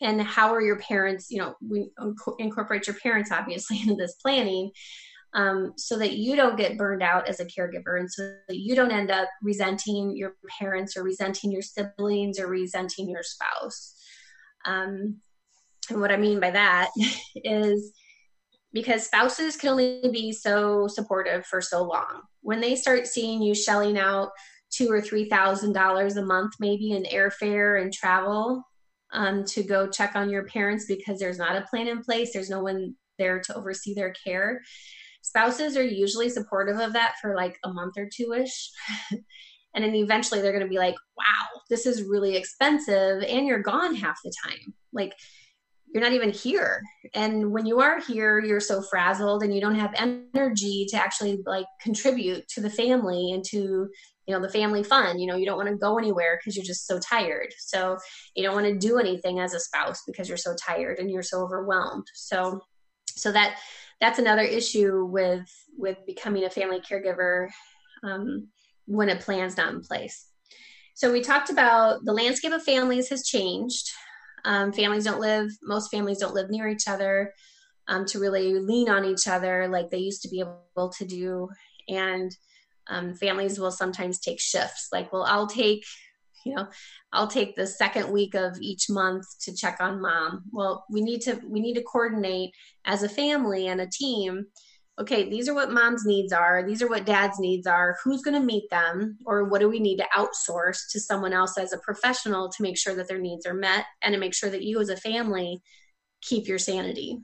And 0.01 0.21
how 0.21 0.53
are 0.53 0.61
your 0.61 0.79
parents 0.79 1.31
you 1.31 1.39
know 1.39 1.55
we 1.67 1.89
incorporate 2.37 2.87
your 2.87 2.97
parents 2.97 3.31
obviously 3.31 3.79
into 3.81 3.95
this 3.95 4.15
planning 4.21 4.71
um, 5.37 5.73
so 5.77 5.97
that 5.97 6.17
you 6.17 6.35
don't 6.35 6.57
get 6.57 6.77
burned 6.77 7.01
out 7.03 7.29
as 7.29 7.39
a 7.39 7.45
caregiver 7.45 7.99
and 7.99 8.11
so 8.11 8.35
that 8.49 8.57
you 8.57 8.75
don't 8.75 8.91
end 8.91 9.09
up 9.09 9.29
resenting 9.41 10.17
your 10.17 10.35
parents 10.59 10.97
or 10.97 11.03
resenting 11.03 11.51
your 11.51 11.61
siblings 11.61 12.39
or 12.39 12.47
resenting 12.47 13.09
your 13.09 13.23
spouse 13.23 13.95
um, 14.65 15.21
and 15.89 16.01
what 16.01 16.11
i 16.11 16.17
mean 16.17 16.39
by 16.39 16.51
that 16.51 16.89
is 17.35 17.93
because 18.73 19.05
spouses 19.05 19.55
can 19.55 19.69
only 19.69 20.01
be 20.11 20.31
so 20.31 20.87
supportive 20.87 21.45
for 21.45 21.61
so 21.61 21.83
long. 21.83 22.21
When 22.41 22.61
they 22.61 22.75
start 22.75 23.07
seeing 23.07 23.41
you 23.41 23.55
shelling 23.55 23.97
out 23.97 24.29
two 24.69 24.91
or 24.91 25.01
three 25.01 25.29
thousand 25.29 25.73
dollars 25.73 26.17
a 26.17 26.25
month, 26.25 26.53
maybe 26.59 26.91
in 26.91 27.03
airfare 27.03 27.81
and 27.81 27.91
travel 27.91 28.61
um, 29.13 29.45
to 29.45 29.63
go 29.63 29.87
check 29.87 30.15
on 30.15 30.29
your 30.29 30.45
parents 30.45 30.85
because 30.85 31.17
there's 31.19 31.39
not 31.39 31.55
a 31.55 31.65
plan 31.69 31.87
in 31.87 32.03
place, 32.03 32.33
there's 32.33 32.49
no 32.49 32.61
one 32.61 32.95
there 33.17 33.39
to 33.41 33.55
oversee 33.55 33.95
their 33.95 34.13
care. 34.23 34.61
Spouses 35.21 35.77
are 35.77 35.83
usually 35.83 36.29
supportive 36.29 36.79
of 36.79 36.93
that 36.93 37.15
for 37.21 37.35
like 37.35 37.57
a 37.63 37.73
month 37.73 37.95
or 37.97 38.09
two 38.13 38.33
ish. 38.33 38.69
and 39.11 39.83
then 39.83 39.95
eventually 39.95 40.41
they're 40.41 40.53
going 40.53 40.63
to 40.63 40.69
be 40.69 40.79
like, 40.79 40.95
wow, 41.17 41.61
this 41.69 41.85
is 41.85 42.03
really 42.03 42.35
expensive. 42.35 43.23
And 43.23 43.45
you're 43.47 43.61
gone 43.61 43.95
half 43.95 44.17
the 44.23 44.33
time. 44.45 44.73
Like, 44.93 45.13
you're 45.93 46.03
not 46.03 46.13
even 46.13 46.31
here 46.31 46.81
and 47.13 47.51
when 47.51 47.65
you 47.65 47.79
are 47.79 47.99
here 47.99 48.39
you're 48.39 48.59
so 48.59 48.81
frazzled 48.81 49.43
and 49.43 49.53
you 49.53 49.61
don't 49.61 49.75
have 49.75 49.93
energy 49.95 50.85
to 50.89 50.97
actually 50.97 51.41
like 51.45 51.65
contribute 51.81 52.47
to 52.49 52.61
the 52.61 52.69
family 52.69 53.31
and 53.31 53.43
to 53.43 53.87
you 54.27 54.33
know 54.33 54.41
the 54.41 54.49
family 54.49 54.83
fun 54.83 55.17
you 55.17 55.25
know 55.25 55.35
you 55.35 55.45
don't 55.45 55.57
want 55.57 55.69
to 55.69 55.75
go 55.75 55.97
anywhere 55.97 56.37
because 56.37 56.55
you're 56.55 56.65
just 56.65 56.85
so 56.85 56.99
tired 56.99 57.53
so 57.57 57.97
you 58.35 58.43
don't 58.43 58.55
want 58.55 58.67
to 58.67 58.77
do 58.77 58.99
anything 58.99 59.39
as 59.39 59.53
a 59.53 59.59
spouse 59.59 60.01
because 60.05 60.27
you're 60.27 60.37
so 60.37 60.53
tired 60.55 60.99
and 60.99 61.09
you're 61.09 61.23
so 61.23 61.41
overwhelmed 61.41 62.05
so 62.13 62.59
so 63.07 63.31
that 63.31 63.57
that's 63.99 64.19
another 64.19 64.43
issue 64.43 65.05
with 65.05 65.47
with 65.77 65.97
becoming 66.05 66.45
a 66.45 66.49
family 66.49 66.79
caregiver 66.79 67.49
um, 68.03 68.47
when 68.85 69.09
a 69.09 69.15
plan's 69.15 69.57
not 69.57 69.73
in 69.73 69.81
place 69.81 70.27
so 70.93 71.11
we 71.11 71.21
talked 71.21 71.49
about 71.49 72.03
the 72.05 72.13
landscape 72.13 72.51
of 72.51 72.63
families 72.63 73.09
has 73.09 73.23
changed 73.23 73.89
um, 74.47 74.71
families 74.71 75.03
don't 75.03 75.19
live, 75.19 75.49
most 75.61 75.91
families 75.91 76.19
don't 76.19 76.33
live 76.33 76.49
near 76.49 76.69
each 76.69 76.87
other 76.87 77.33
um, 77.89 78.05
to 78.05 78.19
really 78.19 78.53
lean 78.53 78.89
on 78.89 79.03
each 79.03 79.27
other 79.27 79.67
like 79.67 79.89
they 79.89 79.97
used 79.97 80.21
to 80.21 80.29
be 80.29 80.39
able 80.39 80.89
to 80.97 81.05
do. 81.05 81.49
And 81.89 82.31
um, 82.87 83.13
families 83.15 83.59
will 83.59 83.71
sometimes 83.71 84.19
take 84.19 84.39
shifts. 84.39 84.87
Like, 84.93 85.11
well, 85.11 85.23
I'll 85.23 85.47
take, 85.47 85.83
you 86.45 86.55
know, 86.55 86.67
I'll 87.11 87.27
take 87.27 87.55
the 87.55 87.67
second 87.67 88.11
week 88.11 88.35
of 88.35 88.57
each 88.61 88.89
month 88.89 89.25
to 89.41 89.55
check 89.55 89.77
on 89.79 90.01
mom. 90.01 90.43
Well, 90.51 90.85
we 90.89 91.01
need 91.01 91.21
to 91.21 91.39
we 91.47 91.59
need 91.59 91.75
to 91.75 91.83
coordinate 91.83 92.51
as 92.85 93.03
a 93.03 93.09
family 93.09 93.67
and 93.67 93.81
a 93.81 93.87
team 93.87 94.45
okay, 94.99 95.29
these 95.29 95.47
are 95.47 95.53
what 95.53 95.71
mom's 95.71 96.05
needs 96.05 96.33
are, 96.33 96.65
these 96.65 96.81
are 96.81 96.87
what 96.87 97.05
dad's 97.05 97.39
needs 97.39 97.67
are, 97.67 97.97
who's 98.03 98.23
going 98.23 98.39
to 98.39 98.45
meet 98.45 98.67
them, 98.71 99.17
or 99.25 99.43
what 99.43 99.61
do 99.61 99.69
we 99.69 99.79
need 99.79 99.97
to 99.97 100.07
outsource 100.15 100.79
to 100.91 100.99
someone 100.99 101.33
else 101.33 101.57
as 101.57 101.71
a 101.71 101.77
professional 101.79 102.49
to 102.49 102.63
make 102.63 102.77
sure 102.77 102.95
that 102.95 103.07
their 103.07 103.19
needs 103.19 103.45
are 103.45 103.53
met 103.53 103.85
and 104.01 104.13
to 104.13 104.19
make 104.19 104.33
sure 104.33 104.49
that 104.49 104.63
you 104.63 104.79
as 104.79 104.89
a 104.89 104.97
family 104.97 105.61
keep 106.21 106.47
your 106.47 106.57
sanity. 106.57 107.19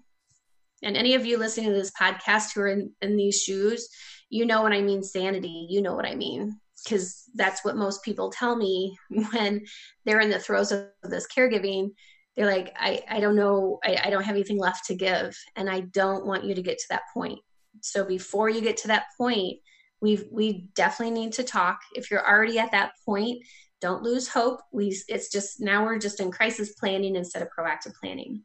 And 0.83 0.95
any 0.95 1.15
of 1.15 1.25
you 1.25 1.37
listening 1.37 1.69
to 1.69 1.73
this 1.73 1.91
podcast 1.99 2.53
who 2.53 2.61
are 2.61 2.67
in, 2.67 2.91
in 3.01 3.15
these 3.15 3.41
shoes, 3.41 3.89
you 4.29 4.45
know 4.45 4.61
what 4.61 4.73
I 4.73 4.81
mean 4.81 5.01
sanity, 5.01 5.67
you 5.69 5.81
know 5.81 5.95
what 5.95 6.05
I 6.05 6.13
mean. 6.13 6.59
Because 6.83 7.23
that's 7.35 7.63
what 7.63 7.77
most 7.77 8.03
people 8.03 8.31
tell 8.31 8.55
me 8.55 8.97
when 9.31 9.65
they're 10.05 10.21
in 10.21 10.29
the 10.29 10.39
throes 10.39 10.71
of 10.71 10.87
this 11.03 11.27
caregiving. 11.27 11.89
They're 12.35 12.47
like 12.47 12.73
i, 12.79 13.03
I 13.07 13.19
don't 13.19 13.35
know 13.35 13.77
I, 13.83 13.99
I 14.05 14.09
don't 14.09 14.23
have 14.23 14.33
anything 14.33 14.57
left 14.57 14.87
to 14.87 14.95
give 14.95 15.37
and 15.55 15.69
i 15.69 15.81
don't 15.81 16.25
want 16.25 16.43
you 16.45 16.55
to 16.55 16.63
get 16.63 16.79
to 16.79 16.87
that 16.89 17.03
point. 17.13 17.39
So 17.81 18.03
before 18.03 18.49
you 18.49 18.61
get 18.61 18.77
to 18.77 18.87
that 18.87 19.05
point 19.17 19.59
we 20.01 20.27
we 20.31 20.69
definitely 20.75 21.13
need 21.13 21.33
to 21.33 21.43
talk. 21.43 21.79
If 21.95 22.09
you're 22.09 22.27
already 22.27 22.59
at 22.59 22.71
that 22.71 22.93
point 23.05 23.43
don't 23.81 24.01
lose 24.01 24.29
hope. 24.29 24.61
We 24.71 24.97
it's 25.07 25.29
just 25.29 25.59
now 25.59 25.85
we're 25.85 25.99
just 25.99 26.21
in 26.21 26.31
crisis 26.31 26.73
planning 26.73 27.15
instead 27.15 27.41
of 27.41 27.49
proactive 27.57 27.93
planning 28.01 28.41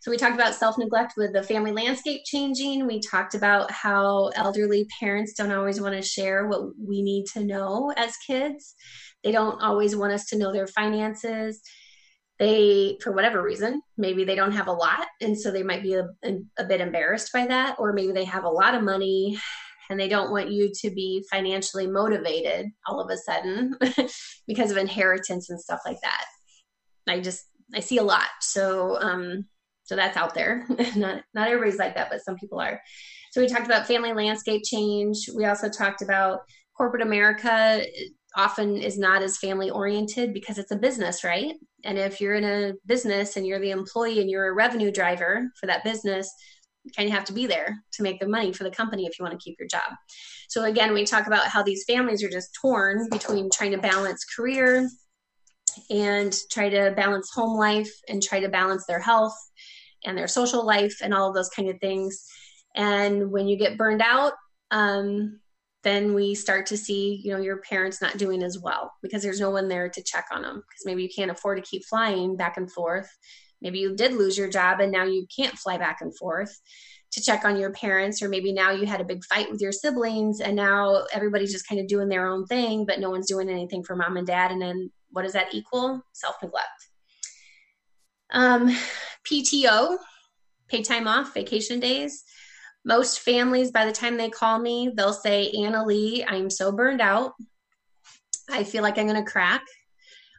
so 0.00 0.10
we 0.10 0.16
talked 0.16 0.34
about 0.34 0.54
self 0.54 0.78
neglect 0.78 1.14
with 1.16 1.34
the 1.34 1.42
family 1.42 1.72
landscape 1.72 2.22
changing. 2.24 2.86
We 2.86 3.00
talked 3.00 3.34
about 3.34 3.70
how 3.70 4.28
elderly 4.34 4.86
parents 4.98 5.34
don't 5.34 5.52
always 5.52 5.80
want 5.80 5.94
to 5.94 6.02
share 6.02 6.46
what 6.46 6.62
we 6.78 7.02
need 7.02 7.26
to 7.34 7.44
know 7.44 7.92
as 7.96 8.16
kids. 8.26 8.74
They 9.22 9.30
don't 9.30 9.60
always 9.60 9.94
want 9.94 10.14
us 10.14 10.26
to 10.26 10.38
know 10.38 10.52
their 10.52 10.66
finances 10.66 11.60
they 12.40 12.96
for 13.02 13.12
whatever 13.12 13.42
reason 13.42 13.82
maybe 13.98 14.24
they 14.24 14.34
don't 14.34 14.52
have 14.52 14.66
a 14.66 14.72
lot 14.72 15.06
and 15.20 15.38
so 15.38 15.50
they 15.50 15.62
might 15.62 15.82
be 15.82 15.92
a, 15.92 16.08
a, 16.56 16.64
bit 16.64 16.80
embarrassed 16.80 17.30
by 17.34 17.46
that 17.46 17.76
or 17.78 17.92
maybe 17.92 18.12
they 18.12 18.24
have 18.24 18.44
a 18.44 18.48
lot 18.48 18.74
of 18.74 18.82
money 18.82 19.38
and 19.90 20.00
they 20.00 20.08
don't 20.08 20.30
want 20.30 20.50
you 20.50 20.72
to 20.74 20.90
be 20.90 21.22
financially 21.30 21.86
motivated 21.86 22.66
all 22.86 22.98
of 22.98 23.10
a 23.10 23.16
sudden 23.18 23.76
because 24.46 24.70
of 24.70 24.78
inheritance 24.78 25.50
and 25.50 25.60
stuff 25.60 25.80
like 25.84 26.00
that 26.02 26.24
i 27.08 27.20
just 27.20 27.44
i 27.74 27.80
see 27.80 27.98
a 27.98 28.02
lot 28.02 28.28
so 28.40 28.98
um 29.02 29.44
so 29.90 29.96
that's 29.96 30.16
out 30.16 30.34
there 30.34 30.64
not 30.96 31.20
not 31.34 31.48
everybody's 31.48 31.80
like 31.80 31.96
that 31.96 32.08
but 32.08 32.22
some 32.24 32.36
people 32.36 32.60
are 32.60 32.80
so 33.32 33.40
we 33.40 33.48
talked 33.48 33.66
about 33.66 33.88
family 33.88 34.12
landscape 34.12 34.62
change 34.64 35.28
we 35.36 35.46
also 35.46 35.68
talked 35.68 36.00
about 36.00 36.38
corporate 36.76 37.02
america 37.02 37.82
uh, 37.82 37.86
often 38.36 38.76
is 38.76 38.96
not 38.96 39.22
as 39.22 39.38
family 39.38 39.70
oriented 39.70 40.32
because 40.32 40.56
it's 40.56 40.70
a 40.70 40.76
business, 40.76 41.24
right? 41.24 41.54
And 41.82 41.98
if 41.98 42.20
you're 42.20 42.36
in 42.36 42.44
a 42.44 42.74
business 42.86 43.36
and 43.36 43.44
you're 43.44 43.58
the 43.58 43.72
employee 43.72 44.20
and 44.20 44.30
you're 44.30 44.46
a 44.46 44.54
revenue 44.54 44.92
driver 44.92 45.50
for 45.58 45.66
that 45.66 45.82
business, 45.82 46.32
you 46.84 46.92
kind 46.96 47.08
of 47.08 47.12
have 47.12 47.24
to 47.24 47.32
be 47.32 47.48
there 47.48 47.76
to 47.94 48.04
make 48.04 48.20
the 48.20 48.28
money 48.28 48.52
for 48.52 48.62
the 48.62 48.70
company 48.70 49.04
if 49.04 49.18
you 49.18 49.24
want 49.24 49.36
to 49.36 49.44
keep 49.44 49.56
your 49.58 49.66
job. 49.66 49.96
So 50.48 50.62
again, 50.62 50.94
we 50.94 51.04
talk 51.04 51.26
about 51.26 51.48
how 51.48 51.64
these 51.64 51.82
families 51.88 52.22
are 52.22 52.30
just 52.30 52.56
torn 52.60 53.08
between 53.10 53.50
trying 53.50 53.72
to 53.72 53.78
balance 53.78 54.24
career 54.24 54.88
and 55.90 56.36
try 56.52 56.68
to 56.68 56.92
balance 56.96 57.30
home 57.34 57.58
life 57.58 57.90
and 58.08 58.22
try 58.22 58.38
to 58.38 58.48
balance 58.48 58.84
their 58.86 59.00
health 59.00 59.34
and 60.04 60.16
their 60.16 60.28
social 60.28 60.64
life 60.64 60.98
and 61.02 61.14
all 61.14 61.28
of 61.28 61.34
those 61.34 61.48
kind 61.50 61.68
of 61.68 61.78
things. 61.80 62.24
And 62.74 63.30
when 63.30 63.48
you 63.48 63.56
get 63.56 63.78
burned 63.78 64.02
out, 64.02 64.34
um, 64.70 65.40
then 65.82 66.14
we 66.14 66.34
start 66.34 66.66
to 66.66 66.76
see 66.76 67.20
you 67.24 67.32
know 67.32 67.40
your 67.40 67.58
parents 67.58 68.02
not 68.02 68.18
doing 68.18 68.42
as 68.42 68.58
well 68.58 68.92
because 69.02 69.22
there's 69.22 69.40
no 69.40 69.50
one 69.50 69.68
there 69.68 69.88
to 69.88 70.02
check 70.02 70.26
on 70.30 70.42
them 70.42 70.56
because 70.56 70.84
maybe 70.84 71.02
you 71.02 71.08
can't 71.14 71.30
afford 71.30 71.56
to 71.58 71.68
keep 71.68 71.84
flying 71.86 72.36
back 72.36 72.56
and 72.56 72.70
forth. 72.72 73.08
Maybe 73.62 73.78
you 73.78 73.94
did 73.94 74.14
lose 74.14 74.38
your 74.38 74.48
job 74.48 74.80
and 74.80 74.92
now 74.92 75.04
you 75.04 75.26
can't 75.34 75.58
fly 75.58 75.78
back 75.78 75.98
and 76.00 76.16
forth 76.16 76.50
to 77.12 77.22
check 77.22 77.44
on 77.44 77.58
your 77.58 77.72
parents 77.72 78.22
or 78.22 78.28
maybe 78.28 78.52
now 78.52 78.70
you 78.70 78.86
had 78.86 79.00
a 79.00 79.04
big 79.04 79.24
fight 79.24 79.50
with 79.50 79.60
your 79.60 79.72
siblings 79.72 80.40
and 80.40 80.54
now 80.54 81.04
everybody's 81.12 81.52
just 81.52 81.68
kind 81.68 81.80
of 81.80 81.88
doing 81.88 82.08
their 82.08 82.26
own 82.26 82.46
thing 82.46 82.86
but 82.86 83.00
no 83.00 83.10
one's 83.10 83.26
doing 83.26 83.50
anything 83.50 83.82
for 83.82 83.96
mom 83.96 84.16
and 84.16 84.26
dad. 84.26 84.50
And 84.50 84.62
then 84.62 84.90
what 85.10 85.22
does 85.22 85.32
that 85.32 85.52
equal? 85.54 86.02
Self 86.12 86.36
neglect 86.42 86.89
um, 88.32 88.76
pto 89.24 89.98
paid 90.68 90.84
time 90.84 91.08
off 91.08 91.34
vacation 91.34 91.80
days 91.80 92.24
most 92.84 93.20
families, 93.20 93.70
by 93.70 93.84
the 93.84 93.92
time 93.92 94.16
they 94.16 94.30
call 94.30 94.58
me, 94.58 94.90
they'll 94.94 95.12
say, 95.12 95.50
Anna 95.50 95.84
Lee, 95.84 96.24
I'm 96.26 96.48
so 96.48 96.72
burned 96.72 97.00
out. 97.00 97.32
I 98.50 98.64
feel 98.64 98.82
like 98.82 98.98
I'm 98.98 99.06
going 99.06 99.22
to 99.22 99.30
crack. 99.30 99.62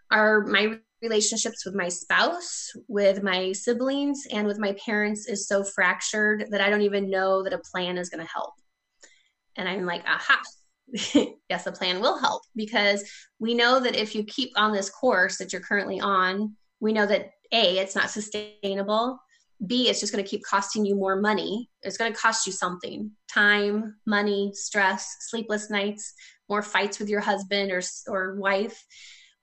Are 0.09 0.41
my 0.41 0.79
relationships 1.01 1.65
with 1.65 1.75
my 1.75 1.87
spouse, 1.87 2.71
with 2.87 3.23
my 3.23 3.51
siblings, 3.53 4.25
and 4.31 4.47
with 4.47 4.59
my 4.59 4.75
parents 4.85 5.27
is 5.27 5.47
so 5.47 5.63
fractured 5.63 6.47
that 6.51 6.61
I 6.61 6.69
don't 6.69 6.81
even 6.81 7.09
know 7.09 7.43
that 7.43 7.53
a 7.53 7.59
plan 7.59 7.97
is 7.97 8.09
going 8.09 8.25
to 8.25 8.31
help. 8.31 8.53
And 9.55 9.69
I'm 9.69 9.85
like, 9.85 10.03
aha, 10.05 10.41
yes, 11.49 11.67
a 11.67 11.71
plan 11.71 12.01
will 12.01 12.19
help 12.19 12.41
because 12.55 13.03
we 13.39 13.53
know 13.53 13.79
that 13.79 13.95
if 13.95 14.15
you 14.15 14.23
keep 14.23 14.51
on 14.55 14.73
this 14.73 14.89
course 14.89 15.37
that 15.37 15.53
you're 15.53 15.61
currently 15.61 15.99
on, 15.99 16.55
we 16.79 16.91
know 16.91 17.05
that 17.05 17.31
A, 17.51 17.79
it's 17.79 17.95
not 17.95 18.09
sustainable. 18.09 19.19
B, 19.65 19.89
it's 19.89 19.99
just 19.99 20.11
going 20.11 20.23
to 20.23 20.29
keep 20.29 20.43
costing 20.43 20.85
you 20.85 20.95
more 20.95 21.21
money. 21.21 21.69
It's 21.83 21.97
going 21.97 22.11
to 22.11 22.17
cost 22.17 22.47
you 22.47 22.53
something 22.53 23.11
time, 23.31 23.95
money, 24.07 24.51
stress, 24.53 25.15
sleepless 25.29 25.69
nights, 25.69 26.13
more 26.49 26.61
fights 26.61 26.99
with 26.99 27.09
your 27.09 27.21
husband 27.21 27.71
or, 27.71 27.81
or 28.07 28.35
wife, 28.39 28.83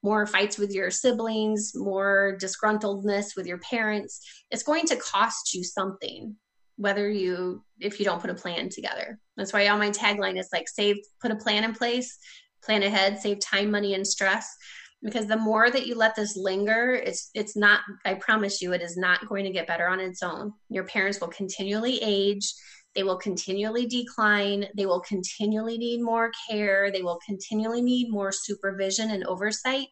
more 0.03 0.27
fights 0.27 0.59
with 0.59 0.73
your 0.73 0.91
siblings, 0.91 1.73
more 1.75 2.37
disgruntledness 2.41 3.37
with 3.37 3.47
your 3.47 3.59
parents. 3.59 4.21
It's 4.51 4.63
going 4.63 4.87
to 4.87 4.97
cost 4.97 5.55
you 5.55 5.63
something, 5.63 6.35
whether 6.77 7.09
you, 7.09 7.65
if 7.79 7.99
you 7.99 8.05
don't 8.05 8.21
put 8.21 8.31
a 8.31 8.35
plan 8.35 8.69
together. 8.71 9.19
That's 9.37 9.53
why 9.53 9.69
all 9.69 9.79
my 9.79 9.91
tagline 9.91 10.39
is 10.39 10.49
like 10.53 10.69
save, 10.69 10.97
put 11.21 11.31
a 11.31 11.37
plan 11.37 11.65
in 11.65 11.75
place, 11.75 12.19
plan 12.63 12.83
ahead, 12.83 13.21
save 13.21 13.39
time, 13.39 13.71
money, 13.71 13.95
and 13.95 14.07
stress 14.07 14.53
because 15.03 15.27
the 15.27 15.37
more 15.37 15.71
that 15.71 15.87
you 15.87 15.95
let 15.95 16.17
this 16.17 16.37
linger 16.37 16.95
it's 16.95 17.31
it's 17.35 17.57
not 17.57 17.81
i 18.05 18.15
promise 18.15 18.61
you 18.61 18.73
it 18.73 18.83
is 18.83 18.97
not 18.97 19.29
going 19.29 19.45
to 19.45 19.53
get 19.53 19.67
better 19.67 19.89
on 19.89 20.01
its 20.01 20.23
own. 20.23 20.53
Your 20.69 20.85
parents 20.85 21.21
will 21.21 21.29
continually 21.29 21.99
age. 22.03 22.53
They 22.95 23.03
will 23.03 23.17
continually 23.17 23.87
decline. 23.87 24.67
They 24.77 24.87
will 24.87 25.01
continually 25.01 25.79
need 25.79 26.03
more 26.03 26.33
care. 26.49 26.91
They 26.91 27.03
will 27.03 27.19
continually 27.25 27.81
need 27.83 28.11
more 28.11 28.33
supervision 28.33 29.11
and 29.11 29.25
oversight. 29.25 29.87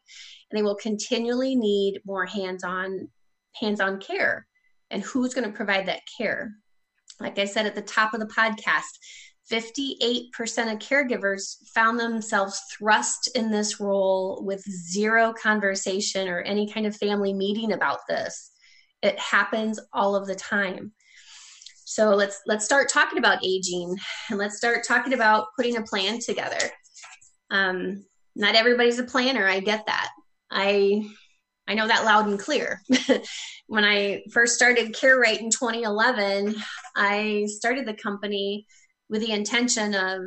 And 0.51 0.57
they 0.57 0.63
will 0.63 0.75
continually 0.75 1.55
need 1.55 2.01
more 2.05 2.25
hands-on 2.25 3.07
hands-on 3.55 3.99
care. 3.99 4.45
And 4.91 5.03
who's 5.03 5.33
going 5.33 5.49
to 5.49 5.55
provide 5.55 5.87
that 5.87 6.01
care? 6.17 6.51
Like 7.19 7.39
i 7.39 7.45
said 7.45 7.65
at 7.65 7.75
the 7.75 7.81
top 7.81 8.13
of 8.13 8.19
the 8.19 8.27
podcast 8.27 8.99
58% 9.51 10.29
of 10.71 10.79
caregivers 10.79 11.55
found 11.73 11.99
themselves 11.99 12.61
thrust 12.77 13.29
in 13.35 13.49
this 13.49 13.79
role 13.79 14.41
with 14.43 14.61
zero 14.69 15.33
conversation 15.33 16.27
or 16.27 16.41
any 16.41 16.69
kind 16.69 16.85
of 16.85 16.95
family 16.97 17.33
meeting 17.33 17.71
about 17.71 17.99
this. 18.09 18.51
It 19.01 19.17
happens 19.17 19.79
all 19.93 20.15
of 20.15 20.27
the 20.27 20.35
time. 20.35 20.91
So 21.85 22.09
let's 22.09 22.41
let's 22.45 22.65
start 22.65 22.89
talking 22.89 23.17
about 23.17 23.43
aging 23.45 23.95
and 24.29 24.37
let's 24.37 24.57
start 24.57 24.85
talking 24.85 25.13
about 25.13 25.47
putting 25.55 25.77
a 25.77 25.83
plan 25.83 26.19
together. 26.19 26.59
Um, 27.49 28.05
not 28.35 28.55
everybody's 28.55 28.99
a 28.99 29.03
planner. 29.03 29.47
I 29.47 29.61
get 29.61 29.85
that. 29.85 30.09
I 30.51 31.09
I 31.67 31.73
know 31.73 31.87
that 31.87 32.05
loud 32.05 32.27
and 32.27 32.39
clear. 32.39 32.81
when 33.67 33.83
I 33.83 34.23
first 34.31 34.55
started 34.55 34.93
Care 34.93 35.17
Right 35.17 35.39
in 35.39 35.49
2011, 35.49 36.55
I 36.95 37.45
started 37.47 37.85
the 37.85 37.93
company 37.93 38.65
with 39.09 39.21
the 39.21 39.31
intention 39.31 39.95
of 39.95 40.21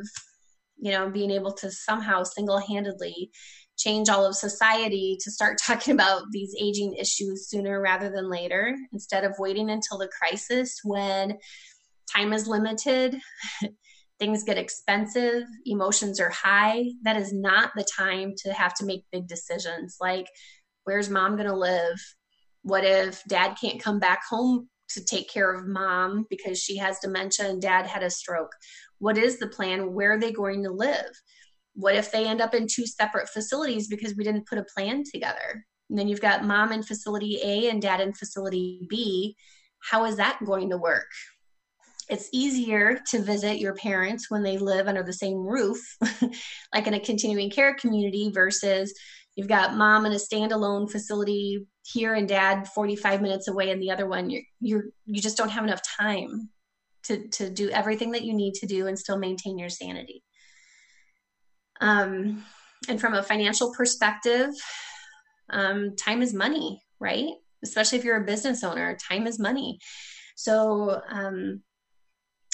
you 0.77 0.91
know 0.91 1.09
being 1.09 1.31
able 1.31 1.51
to 1.51 1.71
somehow 1.71 2.23
single-handedly 2.23 3.29
change 3.77 4.09
all 4.09 4.25
of 4.25 4.35
society 4.35 5.17
to 5.21 5.31
start 5.31 5.57
talking 5.65 5.93
about 5.93 6.23
these 6.31 6.55
aging 6.59 6.93
issues 6.95 7.49
sooner 7.49 7.81
rather 7.81 8.09
than 8.09 8.29
later 8.29 8.75
instead 8.93 9.23
of 9.23 9.35
waiting 9.39 9.69
until 9.69 9.97
the 9.97 10.09
crisis 10.19 10.79
when 10.83 11.37
time 12.13 12.33
is 12.33 12.47
limited 12.47 13.17
things 14.21 14.43
get 14.43 14.55
expensive 14.55 15.45
emotions 15.65 16.19
are 16.19 16.29
high. 16.29 16.85
That 17.01 17.17
is 17.17 17.33
not 17.33 17.71
the 17.75 17.83
time 17.97 18.33
to 18.43 18.53
have 18.53 18.71
to 18.75 18.85
make 18.85 19.03
big 19.11 19.27
decisions 19.27 19.97
like 19.99 20.27
where's 20.83 21.09
mom 21.09 21.37
going 21.37 21.47
to 21.47 21.55
live? 21.55 21.99
What 22.61 22.83
if 22.85 23.23
dad 23.27 23.57
can't 23.59 23.81
come 23.81 23.97
back 23.97 24.21
home 24.29 24.69
to 24.93 25.03
take 25.03 25.29
care 25.29 25.53
of 25.53 25.67
mom 25.67 26.25
because 26.29 26.59
she 26.59 26.77
has 26.77 26.99
dementia 26.99 27.49
and 27.49 27.61
dad 27.61 27.85
had 27.85 28.03
a 28.03 28.09
stroke. 28.09 28.51
What 28.99 29.17
is 29.17 29.39
the 29.39 29.47
plan? 29.47 29.93
Where 29.93 30.13
are 30.13 30.19
they 30.19 30.31
going 30.31 30.63
to 30.63 30.71
live? 30.71 31.11
What 31.73 31.95
if 31.95 32.11
they 32.11 32.27
end 32.27 32.41
up 32.41 32.53
in 32.53 32.67
two 32.67 32.85
separate 32.85 33.29
facilities 33.29 33.87
because 33.87 34.15
we 34.15 34.23
didn't 34.23 34.47
put 34.47 34.57
a 34.57 34.65
plan 34.75 35.03
together? 35.11 35.65
And 35.89 35.97
then 35.97 36.07
you've 36.07 36.21
got 36.21 36.45
mom 36.45 36.71
in 36.71 36.83
facility 36.83 37.39
A 37.43 37.69
and 37.69 37.81
dad 37.81 37.99
in 37.99 38.13
facility 38.13 38.85
B. 38.89 39.35
How 39.79 40.05
is 40.05 40.17
that 40.17 40.39
going 40.45 40.69
to 40.69 40.77
work? 40.77 41.07
It's 42.09 42.29
easier 42.33 42.99
to 43.11 43.21
visit 43.21 43.59
your 43.59 43.73
parents 43.75 44.29
when 44.29 44.43
they 44.43 44.57
live 44.57 44.87
under 44.87 45.03
the 45.03 45.13
same 45.13 45.37
roof, 45.37 45.79
like 46.73 46.87
in 46.87 46.93
a 46.93 46.99
continuing 46.99 47.49
care 47.49 47.73
community, 47.75 48.31
versus 48.33 48.93
you've 49.35 49.47
got 49.47 49.75
mom 49.75 50.05
in 50.05 50.11
a 50.11 50.15
standalone 50.15 50.89
facility 50.89 51.65
here 51.83 52.13
and 52.13 52.27
dad 52.27 52.67
45 52.67 53.21
minutes 53.21 53.47
away 53.47 53.71
and 53.71 53.81
the 53.81 53.91
other 53.91 54.07
one 54.07 54.29
you're, 54.29 54.43
you're 54.59 54.83
you 55.05 55.21
just 55.21 55.37
don't 55.37 55.49
have 55.49 55.63
enough 55.63 55.81
time 55.81 56.49
to, 57.03 57.27
to 57.29 57.49
do 57.49 57.69
everything 57.69 58.11
that 58.11 58.23
you 58.23 58.33
need 58.33 58.53
to 58.55 58.67
do 58.67 58.87
and 58.87 58.97
still 58.97 59.17
maintain 59.17 59.57
your 59.57 59.69
sanity. 59.69 60.23
Um, 61.79 62.43
and 62.87 62.99
from 62.99 63.13
a 63.13 63.23
financial 63.23 63.73
perspective, 63.73 64.49
um, 65.49 65.95
time 65.95 66.21
is 66.21 66.33
money, 66.33 66.81
right? 66.99 67.31
Especially 67.63 67.97
if 67.97 68.05
you're 68.05 68.21
a 68.21 68.25
business 68.25 68.63
owner, 68.63 68.97
time 68.97 69.27
is 69.27 69.39
money. 69.39 69.79
So, 70.35 71.01
um, 71.09 71.61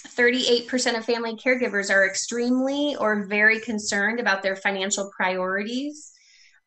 38% 0.07 0.97
of 0.97 1.05
family 1.05 1.35
caregivers 1.35 1.93
are 1.93 2.07
extremely 2.07 2.95
or 2.95 3.25
very 3.27 3.59
concerned 3.59 4.19
about 4.19 4.41
their 4.41 4.55
financial 4.55 5.11
priorities. 5.15 6.11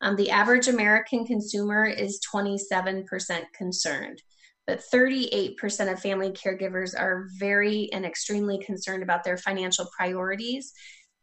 Um, 0.01 0.15
the 0.15 0.31
average 0.31 0.67
American 0.67 1.25
consumer 1.25 1.85
is 1.85 2.19
27% 2.33 3.43
concerned, 3.55 4.21
but 4.65 4.81
38% 4.93 5.91
of 5.91 5.99
family 5.99 6.31
caregivers 6.31 6.99
are 6.99 7.27
very 7.37 7.89
and 7.93 8.05
extremely 8.05 8.59
concerned 8.59 9.03
about 9.03 9.23
their 9.23 9.37
financial 9.37 9.87
priorities. 9.95 10.73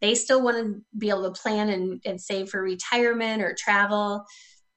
They 0.01 0.15
still 0.15 0.43
want 0.43 0.59
to 0.59 0.81
be 0.97 1.11
able 1.11 1.25
to 1.25 1.41
plan 1.41 1.71
and, 1.71 2.01
and 2.05 2.21
save 2.21 2.51
for 2.51 2.63
retirement 2.63 3.43
or 3.43 3.57
travel. 3.59 4.25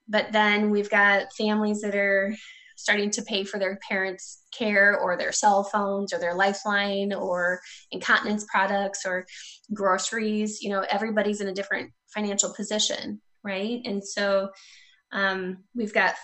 But 0.08 0.32
then 0.32 0.72
we've 0.72 0.90
got 0.90 1.34
families 1.38 1.82
that 1.82 1.96
are 1.96 2.36
starting 2.76 3.12
to 3.12 3.22
pay 3.22 3.44
for 3.44 3.60
their 3.60 3.78
parents' 3.88 4.42
care 4.52 4.98
or 5.00 5.16
their 5.16 5.32
cell 5.32 5.64
phones 5.64 6.12
or 6.12 6.18
their 6.20 6.34
lifeline 6.34 7.14
or 7.14 7.62
incontinence 7.92 8.46
products 8.52 9.06
or 9.06 9.26
groceries. 9.72 10.62
You 10.62 10.72
know, 10.72 10.84
everybody's 10.90 11.42
in 11.42 11.48
a 11.48 11.54
different 11.54 11.92
financial 12.14 12.52
position, 12.54 13.22
right? 13.44 13.82
And 13.86 14.04
so 14.04 14.50
um, 15.12 15.64
we've 15.76 15.94
got 15.94 16.16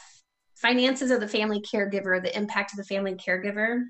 finances 0.55 1.11
of 1.11 1.20
the 1.20 1.28
family 1.28 1.61
caregiver, 1.61 2.22
the 2.22 2.36
impact 2.36 2.74
of 2.74 2.78
the 2.78 2.84
family 2.84 3.15
caregiver. 3.15 3.82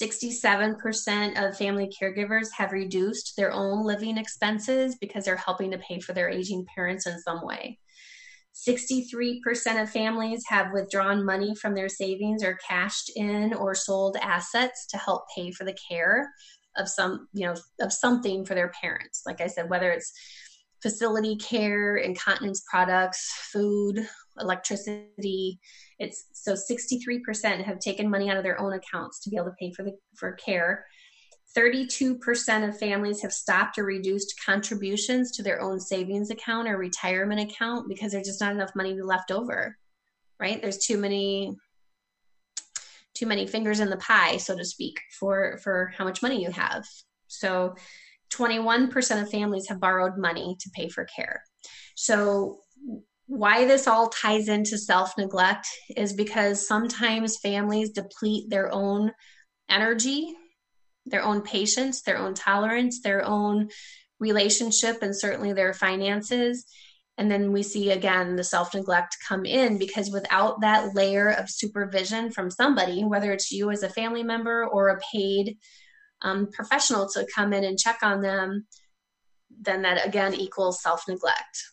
67% 0.00 1.48
of 1.48 1.56
family 1.56 1.90
caregivers 2.00 2.48
have 2.56 2.72
reduced 2.72 3.34
their 3.36 3.52
own 3.52 3.84
living 3.84 4.16
expenses 4.16 4.96
because 5.00 5.24
they're 5.24 5.36
helping 5.36 5.70
to 5.70 5.78
pay 5.78 6.00
for 6.00 6.12
their 6.12 6.28
aging 6.28 6.64
parents 6.74 7.06
in 7.06 7.18
some 7.20 7.44
way. 7.44 7.78
63% 8.68 9.82
of 9.82 9.90
families 9.90 10.44
have 10.48 10.72
withdrawn 10.72 11.24
money 11.24 11.54
from 11.54 11.74
their 11.74 11.88
savings 11.88 12.44
or 12.44 12.58
cashed 12.68 13.10
in 13.16 13.54
or 13.54 13.74
sold 13.74 14.16
assets 14.20 14.86
to 14.88 14.98
help 14.98 15.22
pay 15.34 15.50
for 15.50 15.64
the 15.64 15.76
care 15.90 16.30
of 16.76 16.88
some, 16.88 17.28
you 17.32 17.46
know, 17.46 17.54
of 17.80 17.92
something 17.92 18.44
for 18.44 18.54
their 18.54 18.72
parents. 18.80 19.22
Like 19.26 19.40
I 19.40 19.46
said, 19.46 19.70
whether 19.70 19.90
it's 19.90 20.12
facility 20.82 21.36
care, 21.36 21.96
incontinence 21.96 22.64
products, 22.68 23.32
food, 23.52 24.06
electricity. 24.40 25.60
It's 25.98 26.26
so 26.32 26.54
63% 26.54 27.64
have 27.64 27.78
taken 27.78 28.10
money 28.10 28.28
out 28.28 28.36
of 28.36 28.42
their 28.42 28.60
own 28.60 28.72
accounts 28.72 29.20
to 29.20 29.30
be 29.30 29.36
able 29.36 29.46
to 29.46 29.56
pay 29.58 29.72
for 29.72 29.84
the 29.84 29.96
for 30.16 30.32
care. 30.32 30.84
32% 31.56 32.68
of 32.68 32.78
families 32.78 33.20
have 33.20 33.32
stopped 33.32 33.78
or 33.78 33.84
reduced 33.84 34.40
contributions 34.44 35.32
to 35.32 35.42
their 35.42 35.60
own 35.60 35.78
savings 35.78 36.30
account 36.30 36.66
or 36.66 36.78
retirement 36.78 37.50
account 37.50 37.88
because 37.88 38.12
there's 38.12 38.26
just 38.26 38.40
not 38.40 38.52
enough 38.52 38.74
money 38.74 38.98
left 39.00 39.30
over. 39.30 39.76
Right? 40.40 40.60
There's 40.60 40.78
too 40.78 40.96
many 40.96 41.56
too 43.14 43.26
many 43.26 43.46
fingers 43.46 43.80
in 43.80 43.90
the 43.90 43.98
pie, 43.98 44.38
so 44.38 44.56
to 44.56 44.64
speak, 44.64 44.98
for 45.18 45.58
for 45.62 45.92
how 45.96 46.04
much 46.04 46.22
money 46.22 46.42
you 46.42 46.50
have. 46.50 46.84
So 47.28 47.74
21% 48.34 49.22
of 49.22 49.30
families 49.30 49.68
have 49.68 49.80
borrowed 49.80 50.16
money 50.16 50.56
to 50.60 50.70
pay 50.74 50.88
for 50.88 51.06
care. 51.16 51.42
So 51.96 52.60
why 53.26 53.64
this 53.66 53.86
all 53.86 54.08
ties 54.08 54.48
into 54.48 54.76
self 54.76 55.16
neglect 55.16 55.66
is 55.96 56.12
because 56.12 56.66
sometimes 56.66 57.38
families 57.38 57.90
deplete 57.90 58.50
their 58.50 58.72
own 58.72 59.12
energy 59.68 60.34
their 61.06 61.22
own 61.22 61.42
patience, 61.42 62.02
their 62.02 62.18
own 62.18 62.34
tolerance, 62.34 63.00
their 63.00 63.24
own 63.24 63.68
relationship, 64.20 65.02
and 65.02 65.16
certainly 65.16 65.52
their 65.52 65.74
finances. 65.74 66.64
And 67.18 67.30
then 67.30 67.52
we 67.52 67.62
see 67.62 67.90
again 67.90 68.36
the 68.36 68.44
self 68.44 68.74
neglect 68.74 69.16
come 69.26 69.44
in 69.44 69.78
because 69.78 70.10
without 70.10 70.60
that 70.60 70.94
layer 70.94 71.28
of 71.28 71.50
supervision 71.50 72.30
from 72.30 72.50
somebody, 72.50 73.04
whether 73.04 73.32
it's 73.32 73.50
you 73.50 73.70
as 73.70 73.82
a 73.82 73.88
family 73.88 74.22
member 74.22 74.66
or 74.66 74.88
a 74.88 75.00
paid 75.12 75.58
um, 76.22 76.48
professional 76.52 77.08
to 77.10 77.26
come 77.34 77.52
in 77.52 77.64
and 77.64 77.78
check 77.78 77.98
on 78.02 78.22
them, 78.22 78.66
then 79.60 79.82
that 79.82 80.06
again 80.06 80.34
equals 80.34 80.82
self 80.82 81.06
neglect. 81.08 81.64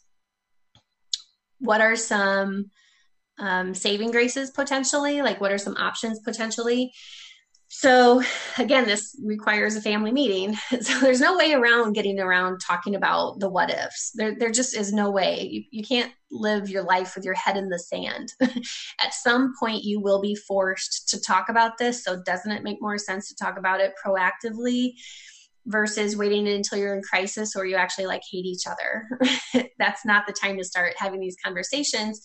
What 1.60 1.82
are 1.82 1.96
some 1.96 2.72
um, 3.38 3.74
saving 3.74 4.12
graces 4.12 4.52
potentially? 4.52 5.22
Like, 5.22 5.42
what 5.42 5.52
are 5.52 5.58
some 5.58 5.78
options 5.78 6.20
potentially? 6.20 6.92
So 7.72 8.24
again, 8.58 8.86
this 8.86 9.16
requires 9.24 9.76
a 9.76 9.82
family 9.82 10.12
meeting. 10.12 10.58
So 10.82 11.00
there's 11.00 11.22
no 11.22 11.38
way 11.38 11.54
around 11.54 11.94
getting 11.94 12.20
around 12.20 12.60
talking 12.60 12.96
about 12.96 13.40
the 13.40 13.50
what 13.50 13.70
ifs. 13.70 14.12
There, 14.16 14.36
there 14.38 14.52
just 14.52 14.76
is 14.76 14.92
no 14.92 15.12
way. 15.12 15.48
You, 15.52 15.64
you 15.72 15.84
can't 15.84 16.12
live 16.32 16.70
your 16.70 16.84
life 16.84 17.16
with 17.16 17.26
your 17.26 17.36
head 17.36 17.58
in 17.58 17.70
the 17.70 17.78
sand. 17.78 18.34
At 18.42 19.14
some 19.14 19.54
point, 19.60 19.84
you 19.84 20.00
will 20.00 20.20
be 20.20 20.36
forced 20.36 21.10
to 21.10 21.22
talk 21.22 21.50
about 21.50 21.78
this. 21.78 22.04
So 22.04 22.22
doesn't 22.26 22.52
it 22.52 22.64
make 22.64 22.82
more 22.82 22.98
sense 22.98 23.30
to 23.30 23.36
talk 23.36 23.58
about 23.58 23.80
it 23.80 23.94
proactively? 24.04 24.94
versus 25.66 26.18
waiting 26.18 26.48
until 26.48 26.80
you're 26.80 26.96
in 26.96 27.02
crisis 27.04 27.56
or 27.56 27.64
you 27.64 27.76
actually 27.76 28.08
like 28.08 28.22
hate 28.32 28.46
each 28.46 28.64
other. 28.66 29.70
That's 29.78 30.04
not 30.04 30.26
the 30.26 30.34
time 30.34 30.58
to 30.58 30.64
start 30.64 30.96
having 30.98 31.20
these 31.20 31.36
conversations 31.44 32.22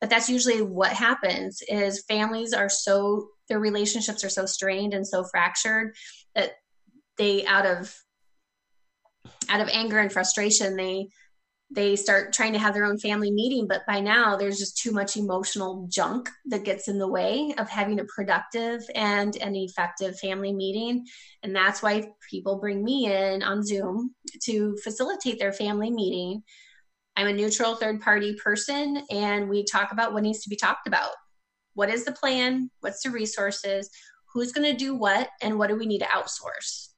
but 0.00 0.08
that's 0.10 0.28
usually 0.28 0.62
what 0.62 0.92
happens 0.92 1.60
is 1.68 2.04
families 2.06 2.52
are 2.52 2.68
so 2.68 3.28
their 3.48 3.58
relationships 3.58 4.24
are 4.24 4.30
so 4.30 4.46
strained 4.46 4.94
and 4.94 5.06
so 5.06 5.24
fractured 5.24 5.94
that 6.34 6.52
they 7.16 7.44
out 7.46 7.66
of 7.66 7.94
out 9.48 9.60
of 9.60 9.68
anger 9.68 9.98
and 9.98 10.12
frustration 10.12 10.76
they 10.76 11.08
they 11.70 11.96
start 11.96 12.32
trying 12.32 12.54
to 12.54 12.58
have 12.58 12.72
their 12.72 12.84
own 12.84 12.98
family 12.98 13.30
meeting. 13.30 13.66
But 13.68 13.82
by 13.86 14.00
now 14.00 14.36
there's 14.36 14.58
just 14.58 14.78
too 14.78 14.90
much 14.90 15.16
emotional 15.16 15.86
junk 15.90 16.30
that 16.46 16.64
gets 16.64 16.88
in 16.88 16.98
the 16.98 17.08
way 17.08 17.52
of 17.58 17.68
having 17.68 18.00
a 18.00 18.04
productive 18.04 18.82
and 18.94 19.36
an 19.36 19.54
effective 19.54 20.18
family 20.18 20.52
meeting. 20.52 21.04
And 21.42 21.54
that's 21.54 21.82
why 21.82 22.08
people 22.30 22.58
bring 22.58 22.82
me 22.82 23.12
in 23.12 23.42
on 23.42 23.62
zoom 23.62 24.14
to 24.44 24.76
facilitate 24.82 25.38
their 25.38 25.52
family 25.52 25.90
meeting. 25.90 26.42
I'm 27.16 27.26
a 27.26 27.32
neutral 27.32 27.74
third 27.74 28.00
party 28.00 28.34
person, 28.42 29.02
and 29.10 29.48
we 29.48 29.64
talk 29.64 29.92
about 29.92 30.12
what 30.12 30.22
needs 30.22 30.42
to 30.44 30.48
be 30.48 30.56
talked 30.56 30.86
about. 30.86 31.10
What 31.78 31.90
is 31.90 32.04
the 32.04 32.10
plan? 32.10 32.70
What's 32.80 33.04
the 33.04 33.10
resources? 33.10 33.88
Who's 34.34 34.50
going 34.50 34.68
to 34.68 34.76
do 34.76 34.96
what? 34.96 35.28
And 35.40 35.60
what 35.60 35.68
do 35.68 35.76
we 35.76 35.86
need 35.86 36.00
to 36.00 36.06
outsource? 36.06 36.88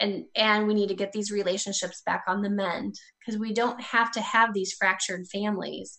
And, 0.00 0.24
and 0.34 0.66
we 0.66 0.72
need 0.72 0.88
to 0.88 0.94
get 0.94 1.12
these 1.12 1.30
relationships 1.30 2.00
back 2.06 2.24
on 2.26 2.40
the 2.40 2.48
mend 2.48 2.94
because 3.20 3.38
we 3.38 3.52
don't 3.52 3.78
have 3.78 4.10
to 4.12 4.22
have 4.22 4.54
these 4.54 4.72
fractured 4.72 5.26
families. 5.26 5.98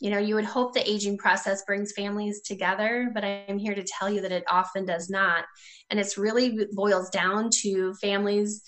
You 0.00 0.10
know, 0.10 0.18
you 0.18 0.34
would 0.34 0.44
hope 0.44 0.74
the 0.74 0.90
aging 0.90 1.16
process 1.16 1.62
brings 1.64 1.92
families 1.92 2.42
together, 2.42 3.12
but 3.14 3.22
I'm 3.22 3.58
here 3.58 3.76
to 3.76 3.84
tell 3.84 4.10
you 4.10 4.20
that 4.22 4.32
it 4.32 4.42
often 4.50 4.84
does 4.84 5.08
not. 5.08 5.44
And 5.90 6.00
it's 6.00 6.18
really 6.18 6.58
boils 6.72 7.08
down 7.10 7.50
to 7.62 7.94
families 8.02 8.64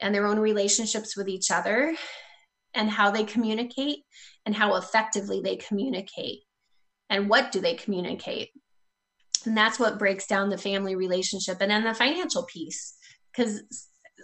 and 0.00 0.12
their 0.12 0.26
own 0.26 0.40
relationships 0.40 1.16
with 1.16 1.28
each 1.28 1.52
other 1.52 1.94
and 2.74 2.90
how 2.90 3.12
they 3.12 3.22
communicate 3.22 4.00
and 4.44 4.52
how 4.52 4.74
effectively 4.74 5.40
they 5.40 5.54
communicate 5.54 6.40
and 7.10 7.28
what 7.28 7.52
do 7.52 7.60
they 7.60 7.74
communicate 7.74 8.50
and 9.44 9.56
that's 9.56 9.78
what 9.78 9.98
breaks 9.98 10.26
down 10.26 10.50
the 10.50 10.58
family 10.58 10.96
relationship 10.96 11.58
and 11.60 11.70
then 11.70 11.84
the 11.84 11.94
financial 11.94 12.44
piece 12.44 12.96
because 13.34 13.62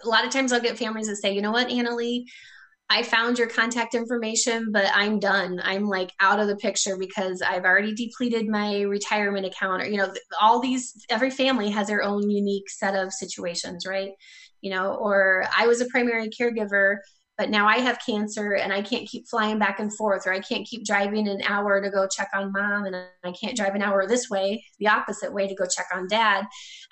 a 0.03 0.07
lot 0.07 0.25
of 0.25 0.31
times 0.31 0.51
i'll 0.51 0.59
get 0.59 0.77
families 0.77 1.07
that 1.07 1.15
say 1.17 1.33
you 1.33 1.41
know 1.41 1.51
what 1.51 1.69
annalie 1.69 2.25
I 2.89 3.01
found 3.01 3.39
your 3.39 3.47
contact 3.47 3.95
information, 3.95 4.71
but 4.71 4.85
I'm 4.93 5.17
done. 5.17 5.59
I'm 5.63 5.87
like 5.87 6.11
out 6.19 6.39
of 6.39 6.47
the 6.47 6.57
picture 6.57 6.97
because 6.97 7.41
I've 7.41 7.63
already 7.63 7.95
depleted 7.95 8.47
my 8.47 8.81
retirement 8.81 9.45
account. 9.45 9.81
Or, 9.81 9.85
you 9.85 9.97
know, 9.97 10.13
all 10.39 10.59
these, 10.59 10.93
every 11.09 11.31
family 11.31 11.71
has 11.71 11.87
their 11.87 12.03
own 12.03 12.29
unique 12.29 12.69
set 12.69 12.95
of 12.95 13.11
situations, 13.11 13.87
right? 13.87 14.11
You 14.61 14.71
know, 14.71 14.93
or 14.93 15.45
I 15.57 15.65
was 15.65 15.81
a 15.81 15.87
primary 15.87 16.29
caregiver 16.29 16.97
but 17.43 17.49
now 17.49 17.67
I 17.67 17.79
have 17.79 17.99
cancer 18.05 18.53
and 18.53 18.71
I 18.71 18.81
can't 18.81 19.05
keep 19.05 19.27
flying 19.27 19.59
back 19.59 19.81
and 19.81 19.93
forth, 19.93 20.25
or 20.25 20.31
I 20.31 20.39
can't 20.39 20.65
keep 20.65 20.85
driving 20.85 21.27
an 21.27 21.41
hour 21.45 21.81
to 21.81 21.89
go 21.89 22.07
check 22.07 22.29
on 22.33 22.53
mom, 22.53 22.85
and 22.85 22.95
I 22.95 23.31
can't 23.33 23.57
drive 23.57 23.75
an 23.75 23.81
hour 23.81 24.07
this 24.07 24.29
way, 24.29 24.63
the 24.79 24.87
opposite 24.87 25.33
way 25.33 25.49
to 25.49 25.53
go 25.53 25.65
check 25.65 25.87
on 25.93 26.07
dad. 26.07 26.45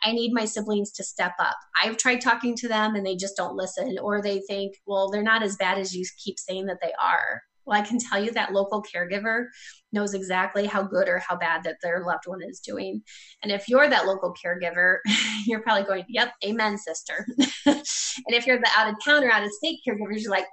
I 0.03 0.11
need 0.11 0.33
my 0.33 0.43
siblings 0.43 0.91
to 0.91 1.05
step 1.05 1.31
up. 1.39 1.55
I've 1.81 1.95
tried 1.95 2.19
talking 2.19 2.53
to 2.57 2.67
them 2.67 2.95
and 2.95 3.05
they 3.05 3.15
just 3.15 3.37
don't 3.37 3.55
listen, 3.55 3.97
or 4.01 4.21
they 4.21 4.41
think, 4.41 4.73
well, 4.85 5.09
they're 5.09 5.23
not 5.23 5.41
as 5.41 5.55
bad 5.55 5.77
as 5.77 5.95
you 5.95 6.03
keep 6.21 6.37
saying 6.37 6.65
that 6.65 6.79
they 6.81 6.91
are. 7.01 7.41
Well, 7.65 7.79
I 7.79 7.85
can 7.85 7.99
tell 7.99 8.23
you 8.23 8.31
that 8.31 8.53
local 8.53 8.83
caregiver 8.83 9.45
knows 9.91 10.13
exactly 10.13 10.65
how 10.65 10.83
good 10.83 11.07
or 11.07 11.19
how 11.19 11.35
bad 11.35 11.63
that 11.63 11.77
their 11.81 12.03
loved 12.03 12.23
one 12.25 12.41
is 12.41 12.59
doing. 12.59 13.01
And 13.43 13.51
if 13.51 13.67
you're 13.69 13.89
that 13.89 14.05
local 14.05 14.33
caregiver, 14.33 14.97
you're 15.45 15.61
probably 15.61 15.83
going, 15.83 16.05
Yep, 16.09 16.33
amen, 16.45 16.77
sister. 16.77 17.25
and 17.65 17.83
if 18.27 18.47
you're 18.47 18.59
the 18.59 18.69
out 18.75 18.89
of 18.89 18.95
town 19.03 19.23
or 19.23 19.31
out 19.31 19.43
of 19.43 19.51
state 19.51 19.79
caregivers, 19.87 20.21
you're 20.21 20.31
like, 20.31 20.47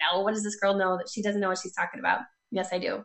No, 0.00 0.20
what 0.20 0.34
does 0.34 0.44
this 0.44 0.56
girl 0.56 0.76
know 0.76 0.96
that 0.96 1.08
she 1.12 1.22
doesn't 1.22 1.40
know 1.40 1.48
what 1.48 1.58
she's 1.58 1.74
talking 1.74 2.00
about? 2.00 2.20
Yes, 2.50 2.68
I 2.72 2.78
do. 2.78 3.04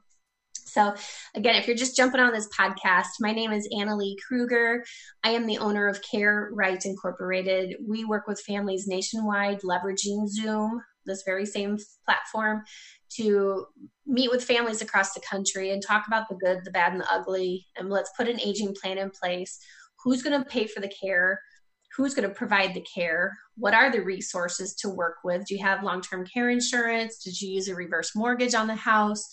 So, 0.68 0.94
again, 1.34 1.56
if 1.56 1.66
you're 1.66 1.78
just 1.78 1.96
jumping 1.96 2.20
on 2.20 2.34
this 2.34 2.50
podcast, 2.50 3.08
my 3.22 3.32
name 3.32 3.52
is 3.52 3.68
Annalie 3.74 4.16
Kruger. 4.28 4.84
I 5.24 5.32
am 5.32 5.48
the 5.48 5.58
owner 5.60 5.88
of 5.88 6.02
Care 6.04 6.50
Right 6.54 6.86
Incorporated. 6.86 7.78
We 7.88 8.04
work 8.04 8.28
with 8.28 8.42
families 8.42 8.86
nationwide, 8.86 9.62
leveraging 9.62 10.28
Zoom, 10.28 10.82
this 11.06 11.24
very 11.26 11.46
same 11.46 11.78
platform, 12.06 12.64
to 13.16 13.66
meet 14.06 14.30
with 14.32 14.44
families 14.44 14.82
across 14.82 15.14
the 15.14 15.22
country 15.22 15.72
and 15.72 15.82
talk 15.82 16.06
about 16.08 16.30
the 16.30 16.36
good, 16.36 16.60
the 16.64 16.72
bad, 16.72 16.92
and 16.92 17.02
the 17.02 17.12
ugly. 17.12 17.66
And 17.78 17.90
let's 17.90 18.12
put 18.18 18.28
an 18.28 18.40
aging 18.40 18.76
plan 18.82 18.98
in 18.98 19.10
place. 19.10 19.60
Who's 20.04 20.24
going 20.24 20.40
to 20.42 20.50
pay 20.50 20.68
for 20.68 20.80
the 20.80 20.92
care? 21.02 21.40
Who's 21.96 22.14
going 22.14 22.28
to 22.28 22.36
provide 22.36 22.74
the 22.74 22.86
care? 22.94 23.34
What 23.56 23.74
are 23.74 23.92
the 23.92 24.02
resources 24.02 24.76
to 24.76 24.90
work 24.90 25.18
with? 25.24 25.46
Do 25.46 25.56
you 25.56 25.64
have 25.64 25.84
long 25.84 26.02
term 26.02 26.26
care 26.26 26.50
insurance? 26.50 27.24
Did 27.24 27.42
you 27.42 27.50
use 27.52 27.68
a 27.68 27.76
reverse 27.76 28.16
mortgage 28.16 28.54
on 28.54 28.68
the 28.68 28.76
house? 28.76 29.28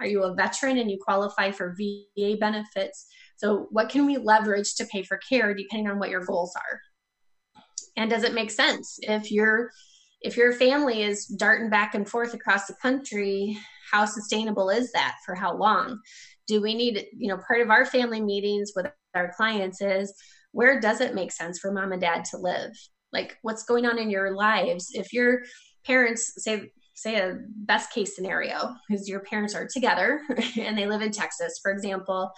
Are 0.00 0.06
you 0.06 0.22
a 0.22 0.34
veteran 0.34 0.78
and 0.78 0.90
you 0.90 0.98
qualify 1.00 1.50
for 1.50 1.76
VA 1.76 2.36
benefits? 2.38 3.06
So, 3.36 3.66
what 3.70 3.88
can 3.88 4.06
we 4.06 4.16
leverage 4.16 4.74
to 4.76 4.86
pay 4.86 5.02
for 5.02 5.18
care 5.28 5.54
depending 5.54 5.88
on 5.88 5.98
what 5.98 6.10
your 6.10 6.24
goals 6.24 6.54
are? 6.56 6.80
And 7.96 8.10
does 8.10 8.24
it 8.24 8.34
make 8.34 8.50
sense 8.50 8.98
if 9.02 9.30
your 9.30 9.70
if 10.26 10.36
your 10.36 10.52
family 10.52 11.02
is 11.02 11.24
darting 11.26 11.70
back 11.70 11.94
and 11.94 12.08
forth 12.08 12.34
across 12.34 12.66
the 12.66 12.74
country? 12.82 13.56
How 13.92 14.04
sustainable 14.04 14.70
is 14.70 14.90
that 14.92 15.14
for 15.24 15.36
how 15.36 15.56
long? 15.56 16.00
Do 16.48 16.60
we 16.60 16.74
need, 16.74 17.06
you 17.16 17.28
know, 17.28 17.40
part 17.46 17.60
of 17.60 17.70
our 17.70 17.86
family 17.86 18.20
meetings 18.20 18.72
with 18.74 18.86
our 19.14 19.32
clients 19.36 19.80
is 19.80 20.12
where 20.50 20.80
does 20.80 21.00
it 21.00 21.14
make 21.14 21.30
sense 21.30 21.60
for 21.60 21.70
mom 21.70 21.92
and 21.92 22.00
dad 22.00 22.24
to 22.26 22.38
live? 22.38 22.72
Like, 23.12 23.38
what's 23.42 23.62
going 23.62 23.86
on 23.86 23.98
in 23.98 24.10
your 24.10 24.34
lives? 24.34 24.88
If 24.92 25.12
your 25.12 25.42
parents 25.84 26.32
say 26.38 26.70
say 26.94 27.16
a 27.16 27.36
best 27.56 27.92
case 27.92 28.16
scenario 28.16 28.74
because 28.88 29.06
your 29.06 29.20
parents 29.20 29.54
are 29.54 29.68
together 29.70 30.22
and 30.58 30.76
they 30.76 30.86
live 30.86 31.02
in 31.02 31.12
Texas, 31.12 31.60
for 31.62 31.70
example, 31.70 32.32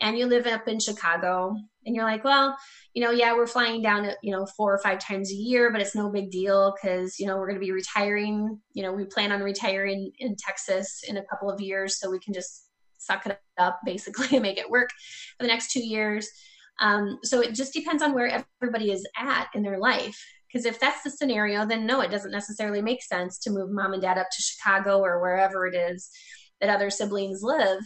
and 0.00 0.18
you 0.18 0.26
live 0.26 0.46
up 0.46 0.66
in 0.68 0.80
Chicago 0.80 1.56
and 1.86 1.94
you're 1.94 2.04
like, 2.04 2.24
well, 2.24 2.56
you 2.94 3.02
know, 3.02 3.10
yeah, 3.10 3.34
we're 3.34 3.46
flying 3.46 3.82
down, 3.82 4.10
you 4.22 4.32
know, 4.32 4.46
four 4.46 4.74
or 4.74 4.78
five 4.78 4.98
times 4.98 5.30
a 5.30 5.36
year, 5.36 5.70
but 5.70 5.80
it's 5.80 5.94
no 5.94 6.10
big 6.10 6.30
deal 6.30 6.74
because, 6.74 7.18
you 7.18 7.26
know, 7.26 7.36
we're 7.36 7.46
going 7.46 7.60
to 7.60 7.64
be 7.64 7.72
retiring. 7.72 8.60
You 8.72 8.82
know, 8.82 8.92
we 8.92 9.04
plan 9.04 9.32
on 9.32 9.40
retiring 9.40 10.10
in 10.18 10.36
Texas 10.36 11.02
in 11.06 11.16
a 11.16 11.24
couple 11.24 11.50
of 11.50 11.60
years 11.60 11.98
so 11.98 12.10
we 12.10 12.18
can 12.18 12.34
just 12.34 12.68
suck 12.98 13.26
it 13.26 13.38
up 13.58 13.80
basically 13.84 14.28
and 14.32 14.42
make 14.42 14.58
it 14.58 14.70
work 14.70 14.90
for 15.38 15.44
the 15.44 15.48
next 15.48 15.70
two 15.70 15.84
years. 15.84 16.28
Um, 16.80 17.18
so 17.22 17.40
it 17.40 17.54
just 17.54 17.72
depends 17.72 18.02
on 18.02 18.14
where 18.14 18.44
everybody 18.60 18.90
is 18.90 19.06
at 19.16 19.48
in 19.54 19.62
their 19.62 19.78
life. 19.78 20.20
Because 20.48 20.66
if 20.66 20.78
that's 20.78 21.02
the 21.02 21.10
scenario, 21.10 21.66
then 21.66 21.84
no, 21.84 22.00
it 22.00 22.10
doesn't 22.10 22.30
necessarily 22.30 22.80
make 22.80 23.02
sense 23.02 23.38
to 23.40 23.50
move 23.50 23.70
mom 23.70 23.92
and 23.92 24.02
dad 24.02 24.18
up 24.18 24.28
to 24.30 24.42
Chicago 24.42 25.00
or 25.00 25.20
wherever 25.20 25.66
it 25.66 25.74
is 25.74 26.10
that 26.60 26.70
other 26.70 26.90
siblings 26.90 27.42
live. 27.42 27.80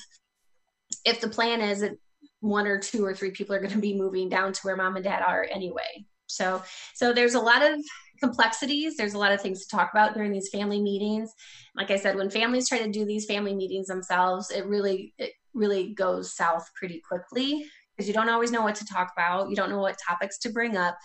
If 1.04 1.20
the 1.20 1.28
plan 1.28 1.60
is 1.60 1.80
that 1.80 1.92
one 2.40 2.66
or 2.66 2.78
two 2.78 3.04
or 3.04 3.14
three 3.14 3.30
people 3.30 3.54
are 3.54 3.60
going 3.60 3.72
to 3.72 3.78
be 3.78 3.98
moving 3.98 4.28
down 4.28 4.52
to 4.52 4.60
where 4.62 4.76
mom 4.76 4.96
and 4.96 5.04
dad 5.04 5.22
are 5.22 5.46
anyway. 5.50 6.04
So, 6.26 6.62
so 6.94 7.12
there's 7.12 7.34
a 7.34 7.40
lot 7.40 7.62
of 7.62 7.80
complexities. 8.20 8.96
There's 8.96 9.14
a 9.14 9.18
lot 9.18 9.32
of 9.32 9.40
things 9.40 9.66
to 9.66 9.76
talk 9.76 9.90
about 9.92 10.14
during 10.14 10.32
these 10.32 10.50
family 10.50 10.80
meetings. 10.80 11.32
Like 11.74 11.90
I 11.90 11.96
said, 11.96 12.16
when 12.16 12.30
families 12.30 12.68
try 12.68 12.78
to 12.78 12.90
do 12.90 13.04
these 13.04 13.26
family 13.26 13.54
meetings 13.54 13.86
themselves, 13.86 14.50
it 14.50 14.66
really, 14.66 15.14
it 15.18 15.32
really 15.54 15.94
goes 15.94 16.36
south 16.36 16.68
pretty 16.74 17.00
quickly 17.08 17.64
because 17.96 18.06
you 18.06 18.14
don't 18.14 18.28
always 18.28 18.52
know 18.52 18.62
what 18.62 18.76
to 18.76 18.84
talk 18.84 19.10
about. 19.16 19.50
You 19.50 19.56
don't 19.56 19.70
know 19.70 19.80
what 19.80 19.96
topics 20.06 20.38
to 20.40 20.50
bring 20.50 20.76
up 20.76 20.96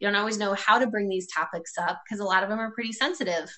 you 0.00 0.08
don't 0.08 0.16
always 0.16 0.38
know 0.38 0.54
how 0.54 0.78
to 0.78 0.86
bring 0.86 1.08
these 1.08 1.28
topics 1.28 1.72
up 1.78 2.00
because 2.04 2.20
a 2.20 2.24
lot 2.24 2.42
of 2.42 2.48
them 2.48 2.58
are 2.58 2.72
pretty 2.72 2.92
sensitive 2.92 3.50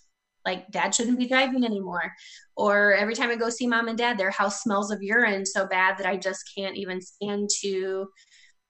like 0.44 0.70
dad 0.70 0.94
shouldn't 0.94 1.18
be 1.18 1.28
driving 1.28 1.64
anymore. 1.64 2.12
Or 2.56 2.94
every 2.94 3.14
time 3.14 3.30
i 3.30 3.36
go 3.36 3.48
see 3.48 3.66
mom 3.66 3.88
and 3.88 3.98
dad 3.98 4.18
their 4.18 4.30
house 4.30 4.62
smells 4.62 4.90
of 4.90 5.02
urine 5.02 5.46
so 5.46 5.66
bad 5.66 5.98
that 5.98 6.06
i 6.06 6.16
just 6.16 6.50
can't 6.56 6.76
even 6.76 7.00
stand 7.00 7.48
to 7.62 8.08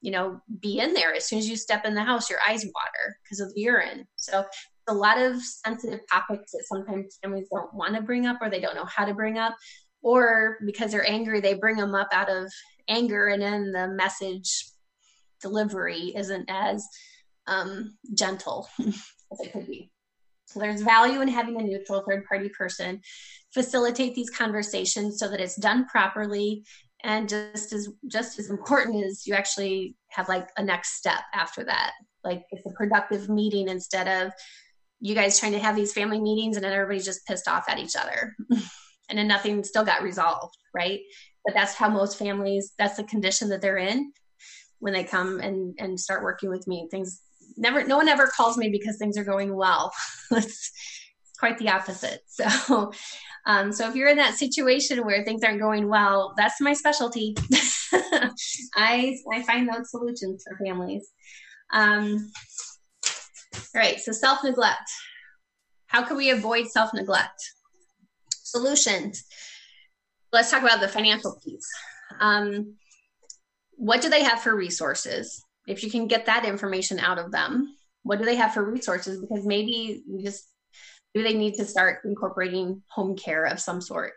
you 0.01 0.11
know 0.11 0.41
be 0.61 0.79
in 0.79 0.95
there. 0.95 1.15
As 1.15 1.27
soon 1.27 1.39
as 1.39 1.49
you 1.49 1.57
step 1.57 1.85
in 1.85 1.95
the 1.95 2.03
house 2.03 2.29
your 2.29 2.41
eyes 2.49 2.65
water 2.65 3.17
because 3.25 3.41
of 3.41 3.55
the 3.55 3.61
urine. 3.63 4.07
So 4.17 4.45
a 4.89 4.95
lot 4.95 5.19
of 5.19 5.41
sensitive 5.41 6.01
topics 6.11 6.53
that 6.53 6.65
sometimes 6.67 7.19
families 7.23 7.49
don't 7.53 7.73
want 7.73 7.95
to 7.95 8.03
bring 8.03 8.27
up 8.27 8.39
or 8.43 8.51
they 8.51 8.61
don't 8.61 8.75
know 8.75 8.85
how 8.85 9.05
to 9.05 9.15
bring 9.15 9.39
up. 9.39 9.55
Or 10.03 10.59
because 10.67 10.91
they're 10.91 11.09
angry 11.09 11.41
they 11.41 11.55
bring 11.55 11.77
them 11.77 11.95
up 11.95 12.09
out 12.13 12.29
of 12.29 12.53
anger 12.89 13.29
and 13.29 13.41
then 13.41 13.71
the 13.71 13.89
message 13.89 14.65
delivery 15.41 16.13
isn't 16.17 16.47
as 16.49 16.85
um, 17.47 17.97
gentle 18.15 18.69
as 18.81 19.41
it 19.41 19.53
could 19.53 19.69
be. 19.69 19.92
There's 20.55 20.83
value 20.83 21.21
in 21.21 21.29
having 21.29 21.61
a 21.61 21.65
neutral 21.65 22.05
third 22.09 22.25
party 22.27 22.49
person 22.49 23.01
facilitate 23.53 24.15
these 24.15 24.31
conversations 24.31 25.19
so 25.19 25.29
that 25.29 25.41
it's 25.41 25.57
done 25.57 25.87
properly. 25.87 26.65
And 27.05 27.29
just 27.29 27.73
as 27.73 27.89
just 28.07 28.39
as 28.39 28.51
important 28.51 29.05
is 29.05 29.27
you 29.27 29.35
actually 29.35 29.97
have 30.11 30.29
like 30.29 30.49
a 30.57 30.63
next 30.63 30.97
step 30.97 31.21
after 31.35 31.65
that. 31.65 31.93
Like 32.25 32.45
it's 32.51 32.67
a 32.67 32.71
productive 32.71 33.29
meeting 33.29 33.69
instead 33.69 34.09
of 34.09 34.33
you 35.01 35.15
guys 35.15 35.39
trying 35.39 35.53
to 35.53 35.59
have 35.59 35.75
these 35.75 35.93
family 35.93 36.21
meetings 36.21 36.57
and 36.57 36.65
then 36.65 36.73
everybody's 36.73 37.05
just 37.05 37.27
pissed 37.27 37.49
off 37.49 37.65
at 37.69 37.79
each 37.79 37.97
other. 37.97 38.35
And 39.09 39.19
then 39.19 39.29
nothing 39.29 39.63
still 39.63 39.85
got 39.85 40.03
resolved 40.03 40.57
right? 40.75 41.01
But 41.45 41.55
that's 41.55 41.75
how 41.75 41.89
most 41.89 42.19
families 42.19 42.73
that's 42.79 42.97
the 42.97 43.05
condition 43.05 43.49
that 43.49 43.61
they're 43.61 43.79
in 43.79 44.13
when 44.79 44.93
they 44.93 45.05
come 45.05 45.41
and 45.41 45.75
and 45.79 45.99
start 45.99 46.23
working 46.23 46.51
with 46.51 46.67
me. 46.67 46.89
Things 46.91 47.21
never 47.57 47.85
no 47.85 47.97
one 47.97 48.09
ever 48.09 48.27
calls 48.27 48.57
me 48.57 48.69
because 48.69 48.97
things 48.99 49.17
are 49.17 49.25
going 49.25 49.55
well. 49.55 49.93
It's 50.31 50.71
quite 51.39 51.59
the 51.59 51.69
opposite. 51.69 52.23
So 52.29 52.93
um, 53.45 53.73
so 53.73 53.89
if 53.89 53.97
you're 53.97 54.09
in 54.09 54.19
that 54.19 54.37
situation 54.37 55.05
where 55.05 55.25
things 55.25 55.43
aren't 55.43 55.61
going 55.61 55.89
well 55.89 56.33
that's 56.37 56.61
my 56.61 56.73
specialty. 56.73 57.35
I 58.75 59.17
i 59.33 59.43
find 59.43 59.69
those 59.69 59.91
solutions 59.91 60.45
for 60.47 60.65
families. 60.65 61.09
Um, 61.73 62.31
all 63.75 63.83
right 63.83 63.99
so 63.99 64.13
self-neglect. 64.13 64.91
How 65.87 66.03
can 66.03 66.17
we 66.17 66.31
avoid 66.31 66.69
self-neglect? 66.69 67.41
Solutions. 68.31 69.25
Let's 70.33 70.51
talk 70.51 70.63
about 70.63 70.81
the 70.81 70.89
financial 70.89 71.39
piece. 71.45 71.69
Um, 72.21 72.77
what 73.77 74.01
do 74.01 74.09
they 74.09 74.23
have 74.23 74.41
for 74.41 74.55
resources 74.55 75.45
if 75.67 75.83
you 75.83 75.91
can 75.91 76.07
get 76.07 76.27
that 76.27 76.45
information 76.45 76.99
out 76.99 77.19
of 77.19 77.31
them 77.33 77.75
what 78.03 78.19
do 78.19 78.25
they 78.25 78.37
have 78.37 78.55
for 78.55 78.65
resources? 78.65 79.21
Because 79.21 79.47
maybe 79.47 80.03
you 80.07 80.23
just 80.23 80.49
do 81.15 81.23
they 81.23 81.35
need 81.35 81.55
to 81.57 81.65
start 81.65 82.01
incorporating 82.05 82.83
home 82.89 83.17
care 83.17 83.45
of 83.45 83.61
some 83.61 83.81
sort 83.81 84.13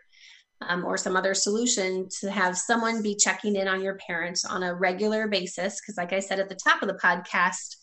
um, 0.62 0.84
or 0.84 0.96
some 0.96 1.16
other 1.16 1.34
solution 1.34 2.08
to 2.20 2.30
have 2.30 2.56
someone 2.56 3.02
be 3.02 3.14
checking 3.14 3.56
in 3.56 3.68
on 3.68 3.82
your 3.82 3.98
parents 4.06 4.44
on 4.44 4.62
a 4.62 4.74
regular 4.74 5.28
basis. 5.28 5.80
Because 5.80 5.96
like 5.96 6.12
i 6.12 6.20
said 6.20 6.40
at 6.40 6.48
the 6.48 6.58
top 6.64 6.82
of 6.82 6.88
the 6.88 6.94
podcast 6.94 7.76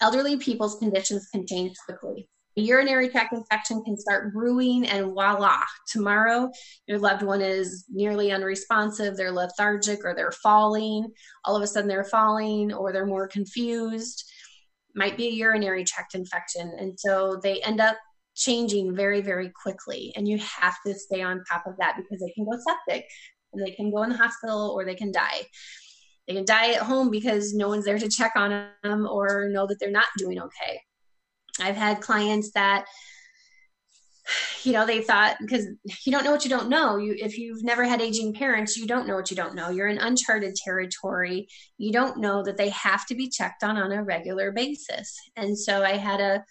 elderly 0.00 0.36
people's 0.36 0.76
conditions 0.76 1.28
can 1.32 1.46
change 1.46 1.76
quickly 1.86 2.28
a 2.56 2.60
urinary 2.60 3.08
tract 3.08 3.32
infection 3.32 3.82
can 3.82 3.96
start 3.96 4.32
brewing, 4.32 4.86
and 4.86 5.06
voila, 5.06 5.60
tomorrow 5.90 6.50
your 6.86 6.98
loved 6.98 7.22
one 7.22 7.40
is 7.40 7.86
nearly 7.90 8.30
unresponsive, 8.30 9.16
they're 9.16 9.32
lethargic, 9.32 10.04
or 10.04 10.14
they're 10.14 10.32
falling. 10.32 11.10
All 11.44 11.56
of 11.56 11.62
a 11.62 11.66
sudden, 11.66 11.88
they're 11.88 12.04
falling, 12.04 12.72
or 12.72 12.92
they're 12.92 13.06
more 13.06 13.28
confused. 13.28 14.24
Might 14.94 15.16
be 15.16 15.28
a 15.28 15.32
urinary 15.32 15.84
tract 15.84 16.14
infection. 16.14 16.70
And 16.78 16.98
so 16.98 17.40
they 17.42 17.62
end 17.62 17.80
up 17.80 17.96
changing 18.34 18.94
very, 18.94 19.22
very 19.22 19.50
quickly. 19.62 20.12
And 20.16 20.28
you 20.28 20.38
have 20.38 20.76
to 20.86 20.94
stay 20.94 21.22
on 21.22 21.44
top 21.50 21.66
of 21.66 21.76
that 21.78 21.96
because 21.96 22.20
they 22.20 22.32
can 22.32 22.44
go 22.44 22.58
septic 22.58 23.06
and 23.52 23.66
they 23.66 23.72
can 23.72 23.90
go 23.90 24.02
in 24.02 24.10
the 24.10 24.16
hospital 24.16 24.74
or 24.76 24.84
they 24.84 24.94
can 24.94 25.12
die. 25.12 25.46
They 26.28 26.34
can 26.34 26.44
die 26.44 26.72
at 26.72 26.82
home 26.82 27.10
because 27.10 27.54
no 27.54 27.68
one's 27.68 27.84
there 27.84 27.98
to 27.98 28.08
check 28.08 28.32
on 28.36 28.68
them 28.82 29.06
or 29.06 29.48
know 29.48 29.66
that 29.66 29.78
they're 29.80 29.90
not 29.90 30.06
doing 30.18 30.40
okay. 30.40 30.80
I've 31.60 31.76
had 31.76 32.00
clients 32.00 32.52
that 32.52 32.86
you 34.62 34.72
know 34.72 34.86
they 34.86 35.00
thought 35.02 35.36
because 35.40 35.66
you 36.04 36.12
don't 36.12 36.24
know 36.24 36.30
what 36.30 36.44
you 36.44 36.50
don't 36.50 36.68
know. 36.68 36.96
You 36.96 37.14
if 37.18 37.36
you've 37.36 37.64
never 37.64 37.84
had 37.84 38.00
aging 38.00 38.34
parents 38.34 38.76
you 38.76 38.86
don't 38.86 39.06
know 39.06 39.16
what 39.16 39.30
you 39.30 39.36
don't 39.36 39.54
know. 39.54 39.70
You're 39.70 39.88
in 39.88 39.98
uncharted 39.98 40.54
territory. 40.56 41.48
You 41.78 41.92
don't 41.92 42.18
know 42.18 42.42
that 42.44 42.56
they 42.56 42.68
have 42.70 43.06
to 43.06 43.14
be 43.14 43.28
checked 43.28 43.64
on 43.64 43.76
on 43.76 43.92
a 43.92 44.02
regular 44.02 44.52
basis. 44.52 45.14
And 45.36 45.58
so 45.58 45.82
i 45.82 45.96
had 45.96 46.20
a 46.20 46.44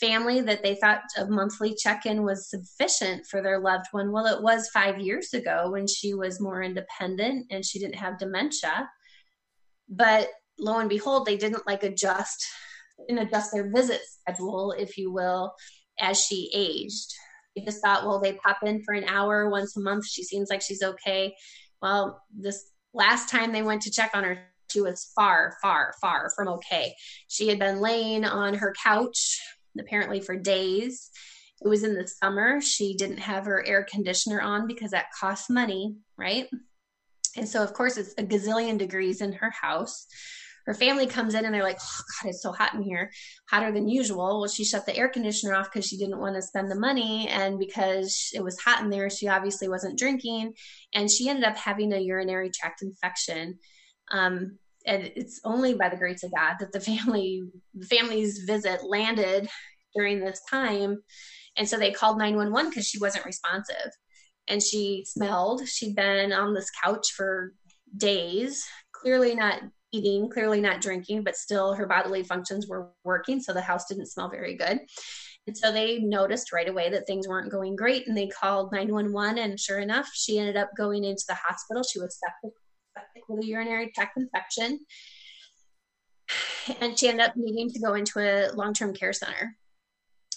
family 0.00 0.40
that 0.40 0.62
they 0.62 0.76
thought 0.76 1.00
a 1.18 1.26
monthly 1.26 1.74
check-in 1.74 2.22
was 2.22 2.48
sufficient 2.48 3.26
for 3.26 3.42
their 3.42 3.58
loved 3.58 3.86
one. 3.90 4.12
Well 4.12 4.26
it 4.26 4.42
was 4.42 4.70
five 4.70 4.98
years 4.98 5.34
ago 5.34 5.70
when 5.70 5.86
she 5.86 6.14
was 6.14 6.40
more 6.40 6.62
independent 6.62 7.46
and 7.50 7.64
she 7.64 7.78
didn't 7.78 7.96
have 7.96 8.18
dementia. 8.18 8.88
But 9.88 10.28
lo 10.58 10.78
and 10.78 10.88
behold 10.88 11.26
they 11.26 11.36
didn't 11.36 11.66
like 11.66 11.82
adjust 11.82 12.46
and 13.08 13.18
adjust 13.18 13.52
their 13.52 13.70
visit 13.70 14.00
schedule, 14.04 14.72
if 14.72 14.96
you 14.98 15.12
will, 15.12 15.54
as 16.00 16.20
she 16.20 16.50
aged. 16.54 17.12
We 17.56 17.64
just 17.64 17.82
thought, 17.82 18.06
well, 18.06 18.20
they 18.20 18.34
pop 18.34 18.58
in 18.64 18.82
for 18.84 18.94
an 18.94 19.04
hour 19.04 19.48
once 19.50 19.76
a 19.76 19.80
month. 19.80 20.06
She 20.06 20.22
seems 20.22 20.50
like 20.50 20.62
she's 20.62 20.82
okay. 20.82 21.34
Well, 21.82 22.22
this 22.36 22.70
last 22.94 23.28
time 23.28 23.52
they 23.52 23.62
went 23.62 23.82
to 23.82 23.90
check 23.90 24.10
on 24.14 24.24
her, 24.24 24.38
she 24.70 24.80
was 24.80 25.10
far, 25.14 25.56
far, 25.62 25.94
far 26.00 26.30
from 26.36 26.48
okay. 26.48 26.94
She 27.28 27.48
had 27.48 27.58
been 27.58 27.80
laying 27.80 28.24
on 28.24 28.54
her 28.54 28.74
couch 28.82 29.40
apparently 29.78 30.20
for 30.20 30.36
days 30.36 31.10
it 31.60 31.68
was 31.68 31.82
in 31.82 31.94
the 31.94 32.06
summer. 32.06 32.60
She 32.60 32.94
didn't 32.94 33.18
have 33.18 33.46
her 33.46 33.66
air 33.66 33.84
conditioner 33.88 34.40
on 34.40 34.66
because 34.66 34.92
that 34.92 35.12
costs 35.18 35.50
money, 35.50 35.96
right? 36.16 36.48
And 37.36 37.48
so, 37.48 37.62
of 37.62 37.72
course, 37.72 37.96
it's 37.96 38.14
a 38.16 38.22
gazillion 38.22 38.78
degrees 38.78 39.20
in 39.20 39.32
her 39.34 39.50
house. 39.50 40.06
Her 40.68 40.74
family 40.74 41.06
comes 41.06 41.32
in 41.32 41.46
and 41.46 41.54
they're 41.54 41.62
like, 41.62 41.78
oh, 41.80 42.02
God, 42.22 42.28
it's 42.28 42.42
so 42.42 42.52
hot 42.52 42.74
in 42.74 42.82
here, 42.82 43.10
hotter 43.48 43.72
than 43.72 43.88
usual. 43.88 44.40
Well, 44.40 44.48
she 44.48 44.66
shut 44.66 44.84
the 44.84 44.94
air 44.94 45.08
conditioner 45.08 45.54
off 45.54 45.72
because 45.72 45.88
she 45.88 45.96
didn't 45.96 46.20
want 46.20 46.36
to 46.36 46.42
spend 46.42 46.70
the 46.70 46.78
money. 46.78 47.26
And 47.26 47.58
because 47.58 48.28
it 48.34 48.44
was 48.44 48.60
hot 48.60 48.82
in 48.82 48.90
there, 48.90 49.08
she 49.08 49.28
obviously 49.28 49.66
wasn't 49.66 49.98
drinking. 49.98 50.52
And 50.92 51.10
she 51.10 51.30
ended 51.30 51.44
up 51.44 51.56
having 51.56 51.94
a 51.94 51.98
urinary 51.98 52.50
tract 52.50 52.82
infection. 52.82 53.58
Um, 54.10 54.58
and 54.84 55.10
it's 55.16 55.40
only 55.42 55.72
by 55.72 55.88
the 55.88 55.96
grace 55.96 56.22
of 56.22 56.34
God 56.34 56.56
that 56.60 56.72
the 56.72 56.80
family, 56.80 57.44
the 57.72 57.86
family's 57.86 58.40
visit 58.40 58.84
landed 58.86 59.48
during 59.94 60.20
this 60.20 60.42
time. 60.50 60.98
And 61.56 61.66
so 61.66 61.78
they 61.78 61.92
called 61.92 62.18
911 62.18 62.70
because 62.70 62.86
she 62.86 62.98
wasn't 62.98 63.24
responsive 63.24 63.90
and 64.48 64.62
she 64.62 65.06
smelled. 65.06 65.66
She'd 65.66 65.96
been 65.96 66.30
on 66.30 66.52
this 66.52 66.70
couch 66.84 67.06
for 67.16 67.54
days, 67.96 68.66
clearly 68.92 69.34
not 69.34 69.62
eating, 69.92 70.28
clearly 70.28 70.60
not 70.60 70.80
drinking, 70.80 71.22
but 71.22 71.36
still 71.36 71.74
her 71.74 71.86
bodily 71.86 72.22
functions 72.22 72.66
were 72.66 72.90
working. 73.04 73.40
So 73.40 73.52
the 73.52 73.60
house 73.60 73.86
didn't 73.86 74.06
smell 74.06 74.28
very 74.28 74.56
good. 74.56 74.80
And 75.46 75.56
so 75.56 75.72
they 75.72 75.98
noticed 75.98 76.52
right 76.52 76.68
away 76.68 76.90
that 76.90 77.06
things 77.06 77.26
weren't 77.26 77.50
going 77.50 77.74
great 77.74 78.06
and 78.06 78.16
they 78.16 78.28
called 78.28 78.70
911. 78.70 79.38
And 79.38 79.58
sure 79.58 79.78
enough, 79.78 80.10
she 80.12 80.38
ended 80.38 80.56
up 80.56 80.70
going 80.76 81.04
into 81.04 81.24
the 81.26 81.34
hospital. 81.34 81.82
She 81.82 81.98
was 81.98 82.18
septic, 82.18 82.56
with 83.28 83.42
a 83.42 83.46
urinary 83.46 83.90
tract 83.94 84.18
infection. 84.18 84.80
And 86.80 86.98
she 86.98 87.08
ended 87.08 87.26
up 87.26 87.32
needing 87.36 87.70
to 87.70 87.80
go 87.80 87.94
into 87.94 88.18
a 88.18 88.52
long 88.52 88.74
term 88.74 88.92
care 88.92 89.14
center. 89.14 89.56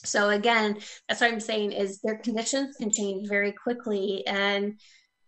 So 0.05 0.29
again, 0.29 0.77
that's 1.07 1.21
what 1.21 1.31
I'm 1.31 1.41
saying 1.41 1.73
is 1.73 1.99
their 1.99 2.17
conditions 2.17 2.77
can 2.77 2.91
change 2.91 3.27
very 3.27 3.51
quickly 3.51 4.25
and 4.25 4.79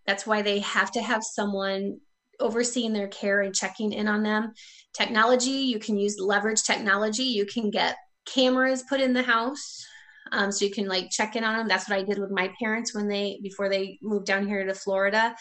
that's 0.08 0.26
why 0.26 0.42
they 0.42 0.60
have 0.60 0.92
to 0.92 1.02
have 1.02 1.24
someone 1.24 2.00
overseeing 2.40 2.94
their 2.94 3.08
care 3.08 3.42
and 3.42 3.56
checking 3.56 3.94
in 3.94 4.08
on 4.08 4.24
them. 4.24 4.54
Technology, 4.94 5.50
you 5.50 5.80
can 5.80 5.98
use 5.98 6.20
leverage 6.20 6.64
technology. 6.64 7.24
You 7.24 7.46
can 7.46 7.70
get 7.70 7.98
cameras 8.26 8.84
put 8.88 9.02
in 9.02 9.14
the 9.14 9.24
house. 9.24 9.86
Um, 10.32 10.52
so 10.52 10.66
you 10.66 10.72
can 10.72 10.88
like 10.88 11.10
check 11.10 11.36
in 11.36 11.44
on 11.44 11.58
them. 11.58 11.68
That's 11.68 11.90
what 11.90 11.98
I 11.98 12.04
did 12.04 12.20
with 12.20 12.32
my 12.32 12.52
parents 12.60 12.96
when 12.96 13.08
they 13.08 13.40
before 13.44 13.70
they 13.70 14.00
moved 14.02 14.26
down 14.26 14.48
here 14.48 14.66
to 14.66 14.74
Florida. 14.74 15.36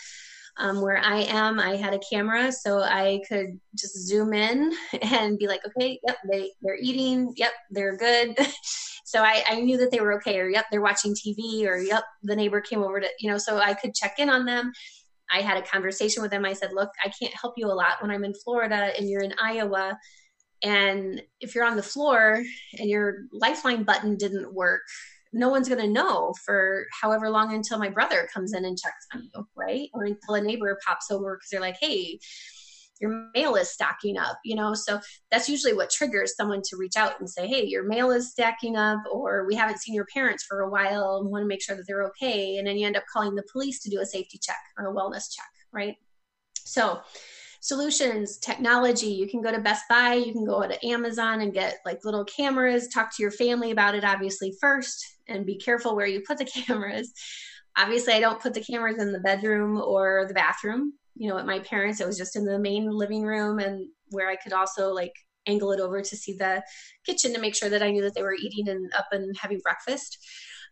Um, 0.59 0.83
where 0.83 0.99
I 0.99 1.21
am, 1.23 1.59
I 1.59 1.77
had 1.77 1.95
a 1.95 2.01
camera, 2.11 2.53
so 2.53 2.81
I 2.81 3.23
could 3.27 3.59
just 3.75 3.97
zoom 4.07 4.35
in 4.35 4.75
and 5.01 5.39
be 5.39 5.47
like, 5.47 5.63
okay, 5.67 5.99
yep, 6.07 6.19
they 6.31 6.51
they're 6.61 6.77
eating, 6.79 7.33
yep, 7.39 7.53
they're 7.71 7.97
good. 7.97 8.37
so 9.07 9.23
I, 9.23 9.43
I 9.49 9.61
knew 9.61 9.79
that 9.79 9.91
they 9.91 10.01
were 10.01 10.13
okay, 10.17 10.39
or 10.39 10.51
yep, 10.51 10.67
they're 10.71 10.83
watching 10.83 11.15
TV, 11.15 11.67
or 11.67 11.79
yep, 11.79 12.05
the 12.23 12.37
neighbor 12.37 12.61
came 12.61 12.83
over 12.83 13.01
to, 13.01 13.09
you 13.19 13.31
know, 13.31 13.39
so 13.39 13.57
I 13.57 13.73
could 13.73 13.95
check 13.95 14.19
in 14.19 14.29
on 14.29 14.45
them 14.45 14.73
I 15.33 15.41
had 15.41 15.57
a 15.57 15.63
conversation 15.63 16.23
with 16.23 16.31
them. 16.31 16.45
I 16.45 16.53
said, 16.53 16.73
look, 16.73 16.91
I 17.05 17.09
can't 17.09 17.35
help 17.35 17.55
you 17.57 17.67
a 17.67 17.73
lot 17.73 18.01
when 18.01 18.11
I'm 18.11 18.25
in 18.25 18.35
Florida 18.35 18.93
and 18.97 19.09
you're 19.09 19.23
in 19.23 19.35
Iowa. 19.43 19.99
And 20.63 21.23
if 21.41 21.55
you're 21.55 21.65
on 21.65 21.77
the 21.77 21.83
floor 21.83 22.43
and 22.79 22.89
your 22.89 23.25
lifeline 23.33 23.83
button 23.83 24.17
didn't 24.17 24.55
work, 24.55 24.83
no 25.33 25.49
one's 25.49 25.69
going 25.69 25.81
to 25.81 25.89
know 25.89 26.35
for 26.45 26.87
however 27.01 27.31
long 27.31 27.55
until 27.55 27.79
my 27.79 27.89
brother 27.89 28.29
comes 28.33 28.53
in 28.53 28.65
and 28.65 28.79
checks 28.79 29.07
on 29.15 29.23
you, 29.23 29.47
right? 29.57 29.89
Or 29.95 30.05
until 30.05 30.35
a 30.35 30.41
neighbor 30.41 30.79
pops 30.87 31.11
over 31.11 31.37
because 31.37 31.49
they're 31.51 31.61
like, 31.61 31.79
hey, 31.81 32.19
your 33.03 33.29
mail 33.35 33.57
is 33.57 33.71
stacking 33.71 34.17
up, 34.17 34.39
you 34.45 34.55
know? 34.55 34.73
So 34.73 35.01
that's 35.31 35.49
usually 35.49 35.75
what 35.75 35.91
triggers 35.91 36.37
someone 36.37 36.63
to 36.63 36.77
reach 36.77 36.97
out 36.97 37.19
and 37.19 37.29
say, 37.29 37.49
hey, 37.49 37.67
your 37.67 37.83
mail 37.83 38.13
is 38.13 38.31
stacking 38.31 38.77
up, 38.77 39.01
or 39.11 39.45
we 39.47 39.57
haven't 39.57 39.81
seen 39.81 39.95
your 39.95 40.07
parents 40.07 40.45
for 40.45 40.61
a 40.61 40.71
while 40.71 41.19
and 41.21 41.31
want 41.31 41.43
to 41.43 41.49
make 41.49 41.63
sure 41.63 41.77
that 41.77 41.85
they're 41.87 42.05
okay. 42.05 42.57
And 42.57 42.67
then 42.67 42.79
you 42.79 42.87
end 42.87 42.97
up 42.97 43.05
calling 43.13 43.35
the 43.35 43.45
police 43.53 43.81
to 43.81 43.91
do 43.91 44.01
a 44.01 44.07
safety 44.07 44.39
check 44.41 44.57
or 44.79 44.87
a 44.87 44.95
wellness 44.95 45.35
check, 45.35 45.51
right? 45.73 45.97
So, 46.65 47.01
solutions, 47.61 48.39
technology. 48.39 49.07
You 49.07 49.29
can 49.29 49.43
go 49.43 49.53
to 49.53 49.61
Best 49.61 49.85
Buy, 49.89 50.15
you 50.15 50.33
can 50.33 50.45
go 50.45 50.67
to 50.67 50.87
Amazon 50.87 51.41
and 51.41 51.53
get 51.53 51.79
like 51.85 52.05
little 52.05 52.25
cameras, 52.25 52.89
talk 52.89 53.15
to 53.17 53.23
your 53.23 53.33
family 53.33 53.73
about 53.73 53.95
it, 53.97 54.05
obviously, 54.05 54.57
first, 54.61 55.05
and 55.29 55.45
be 55.45 55.57
careful 55.57 55.97
where 55.97 56.07
you 56.07 56.23
put 56.27 56.39
the 56.39 56.45
cameras. 56.67 57.13
Obviously, 57.77 58.13
I 58.13 58.21
don't 58.21 58.41
put 58.41 58.55
the 58.55 58.63
cameras 58.63 58.99
in 58.99 59.13
the 59.13 59.21
bedroom 59.21 59.81
or 59.81 60.27
the 60.29 60.35
bathroom 60.35 60.93
you 61.15 61.29
know, 61.29 61.39
at 61.39 61.47
my 61.47 61.59
parents, 61.61 62.01
it 62.01 62.07
was 62.07 62.19
just 62.19 62.37
in 62.37 62.45
the 62.45 62.59
main 62.59 62.91
living 62.91 63.23
room 63.23 63.59
and 63.59 63.89
where 64.11 64.29
I 64.29 64.37
could 64.37 64.53
also 64.53 64.93
like 64.93 65.13
angle 65.47 65.73
it 65.73 65.81
over 65.81 66.01
to 66.01 66.17
see 66.17 66.35
the 66.35 66.63
kitchen 67.05 67.35
to 67.35 67.41
make 67.41 67.55
sure 67.55 67.69
that 67.69 67.83
I 67.83 67.91
knew 67.91 68.03
that 68.03 68.15
they 68.15 68.23
were 68.23 68.35
eating 68.35 68.69
and 68.69 68.91
up 68.97 69.07
and 69.13 69.37
having 69.37 69.61
breakfast. 69.63 70.19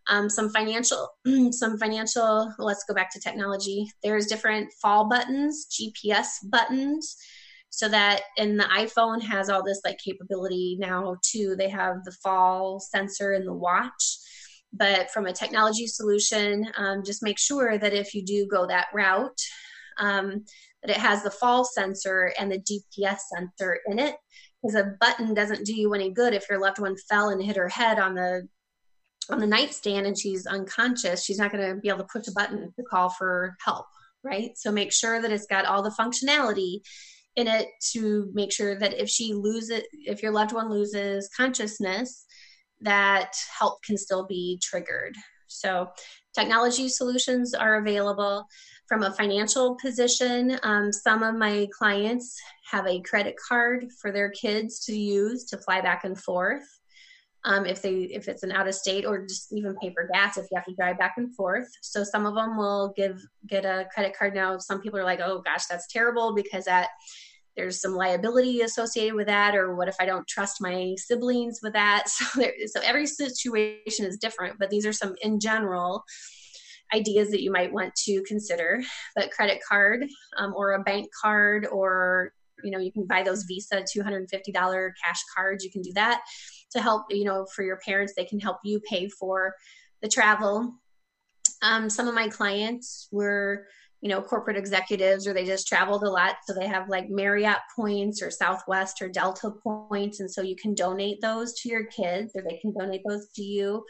Um, 0.09 0.29
some 0.29 0.49
financial, 0.49 1.09
some 1.51 1.77
financial. 1.77 2.53
Let's 2.57 2.83
go 2.85 2.95
back 2.95 3.11
to 3.13 3.19
technology. 3.19 3.91
There's 4.01 4.25
different 4.25 4.71
fall 4.81 5.07
buttons, 5.07 5.67
GPS 5.69 6.27
buttons, 6.49 7.15
so 7.69 7.87
that 7.87 8.21
and 8.37 8.59
the 8.59 8.63
iPhone 8.63 9.21
has 9.21 9.49
all 9.49 9.63
this 9.63 9.81
like 9.85 9.99
capability 10.03 10.75
now 10.79 11.17
too. 11.23 11.55
They 11.55 11.69
have 11.69 12.03
the 12.03 12.15
fall 12.23 12.79
sensor 12.79 13.31
in 13.33 13.45
the 13.45 13.53
watch. 13.53 14.17
But 14.73 15.11
from 15.11 15.25
a 15.25 15.33
technology 15.33 15.87
solution, 15.87 16.67
um, 16.77 17.03
just 17.03 17.23
make 17.23 17.37
sure 17.37 17.77
that 17.77 17.93
if 17.93 18.13
you 18.13 18.23
do 18.23 18.47
go 18.47 18.65
that 18.67 18.87
route, 18.93 19.41
um, 19.97 20.45
that 20.81 20.91
it 20.91 20.97
has 20.97 21.23
the 21.23 21.31
fall 21.31 21.65
sensor 21.65 22.33
and 22.39 22.51
the 22.51 22.59
GPS 22.59 23.19
sensor 23.35 23.79
in 23.87 23.99
it. 23.99 24.15
Because 24.61 24.75
a 24.75 24.95
button 24.99 25.33
doesn't 25.33 25.65
do 25.65 25.73
you 25.73 25.93
any 25.93 26.11
good 26.11 26.33
if 26.33 26.47
your 26.49 26.59
loved 26.59 26.79
one 26.79 26.95
fell 27.09 27.29
and 27.29 27.43
hit 27.43 27.55
her 27.55 27.69
head 27.69 27.99
on 27.99 28.15
the 28.15 28.47
on 29.29 29.39
the 29.39 29.47
nightstand 29.47 30.05
and 30.05 30.17
she's 30.17 30.45
unconscious. 30.45 31.23
She's 31.23 31.37
not 31.37 31.51
going 31.51 31.67
to 31.67 31.79
be 31.79 31.89
able 31.89 31.99
to 31.99 32.07
push 32.11 32.27
a 32.27 32.31
button 32.31 32.71
to 32.75 32.83
call 32.83 33.09
for 33.09 33.55
help, 33.63 33.85
right? 34.23 34.51
So 34.55 34.71
make 34.71 34.91
sure 34.91 35.21
that 35.21 35.31
it's 35.31 35.47
got 35.47 35.65
all 35.65 35.81
the 35.81 35.89
functionality 35.89 36.81
in 37.35 37.47
it 37.47 37.67
to 37.93 38.29
make 38.33 38.51
sure 38.51 38.77
that 38.77 38.99
if 38.99 39.09
she 39.09 39.33
loses, 39.33 39.83
if 39.93 40.21
your 40.21 40.31
loved 40.31 40.53
one 40.53 40.69
loses 40.69 41.29
consciousness, 41.35 42.25
that 42.81 43.33
help 43.57 43.81
can 43.83 43.97
still 43.97 44.25
be 44.25 44.59
triggered. 44.61 45.15
So 45.47 45.89
technology 46.33 46.87
solutions 46.89 47.53
are 47.53 47.77
available 47.77 48.45
from 48.91 49.03
a 49.03 49.13
financial 49.13 49.77
position, 49.77 50.59
um, 50.63 50.91
some 50.91 51.23
of 51.23 51.35
my 51.35 51.65
clients 51.71 52.37
have 52.69 52.85
a 52.87 52.99
credit 52.99 53.37
card 53.47 53.85
for 54.01 54.11
their 54.11 54.29
kids 54.31 54.83
to 54.85 54.93
use 54.93 55.45
to 55.45 55.57
fly 55.59 55.79
back 55.79 56.03
and 56.03 56.19
forth. 56.19 56.65
Um, 57.45 57.65
if 57.65 57.81
they 57.81 58.01
if 58.11 58.27
it's 58.27 58.43
an 58.43 58.51
out 58.51 58.67
of 58.67 58.75
state 58.75 59.05
or 59.05 59.25
just 59.25 59.53
even 59.53 59.77
pay 59.81 59.93
for 59.93 60.09
gas 60.11 60.37
if 60.37 60.45
you 60.51 60.57
have 60.57 60.65
to 60.65 60.75
drive 60.75 60.97
back 60.97 61.13
and 61.15 61.33
forth. 61.33 61.69
So 61.81 62.03
some 62.03 62.25
of 62.25 62.35
them 62.35 62.57
will 62.57 62.93
give 62.97 63.25
get 63.47 63.63
a 63.63 63.87
credit 63.93 64.13
card 64.13 64.35
now. 64.35 64.57
Some 64.57 64.81
people 64.81 64.99
are 64.99 65.05
like, 65.05 65.21
oh 65.21 65.41
gosh, 65.41 65.67
that's 65.67 65.87
terrible 65.87 66.35
because 66.35 66.65
that 66.65 66.89
there's 67.57 67.81
some 67.81 67.95
liability 67.95 68.61
associated 68.61 69.13
with 69.13 69.27
that 69.27 69.55
or 69.55 69.75
what 69.75 69.87
if 69.87 69.95
i 69.99 70.05
don't 70.05 70.27
trust 70.27 70.61
my 70.61 70.93
siblings 70.97 71.59
with 71.61 71.73
that 71.73 72.03
so 72.09 72.25
there, 72.39 72.53
so 72.67 72.79
every 72.83 73.05
situation 73.05 74.05
is 74.05 74.17
different 74.17 74.57
but 74.59 74.69
these 74.69 74.85
are 74.85 74.93
some 74.93 75.15
in 75.21 75.39
general 75.39 76.03
ideas 76.93 77.29
that 77.31 77.41
you 77.41 77.51
might 77.51 77.71
want 77.71 77.93
to 77.95 78.23
consider. 78.27 78.81
But 79.15 79.31
credit 79.31 79.61
card 79.67 80.05
um, 80.37 80.53
or 80.55 80.73
a 80.73 80.83
bank 80.83 81.09
card, 81.19 81.67
or 81.67 82.33
you 82.63 82.71
know, 82.71 82.79
you 82.79 82.91
can 82.91 83.05
buy 83.05 83.23
those 83.23 83.43
Visa 83.43 83.83
$250 83.83 84.91
cash 85.03 85.21
cards. 85.35 85.63
You 85.63 85.71
can 85.71 85.81
do 85.81 85.91
that 85.93 86.21
to 86.71 86.81
help, 86.81 87.05
you 87.09 87.23
know, 87.23 87.45
for 87.55 87.63
your 87.63 87.77
parents. 87.77 88.13
They 88.15 88.25
can 88.25 88.39
help 88.39 88.57
you 88.63 88.79
pay 88.81 89.09
for 89.09 89.55
the 90.01 90.07
travel. 90.07 90.75
Um, 91.63 91.89
some 91.89 92.07
of 92.07 92.13
my 92.13 92.27
clients 92.27 93.07
were, 93.11 93.65
you 94.01 94.09
know, 94.09 94.21
corporate 94.21 94.57
executives 94.57 95.27
or 95.27 95.33
they 95.33 95.45
just 95.45 95.67
traveled 95.67 96.03
a 96.03 96.09
lot. 96.09 96.37
So 96.45 96.53
they 96.53 96.67
have 96.67 96.89
like 96.89 97.09
Marriott 97.09 97.59
points 97.75 98.21
or 98.21 98.31
Southwest 98.31 99.01
or 99.01 99.09
Delta 99.09 99.51
points. 99.63 100.19
And 100.19 100.29
so 100.29 100.41
you 100.41 100.55
can 100.55 100.73
donate 100.73 101.21
those 101.21 101.53
to 101.61 101.69
your 101.69 101.85
kids 101.85 102.31
or 102.35 102.41
they 102.41 102.57
can 102.57 102.73
donate 102.73 103.01
those 103.07 103.27
to 103.35 103.43
you 103.43 103.83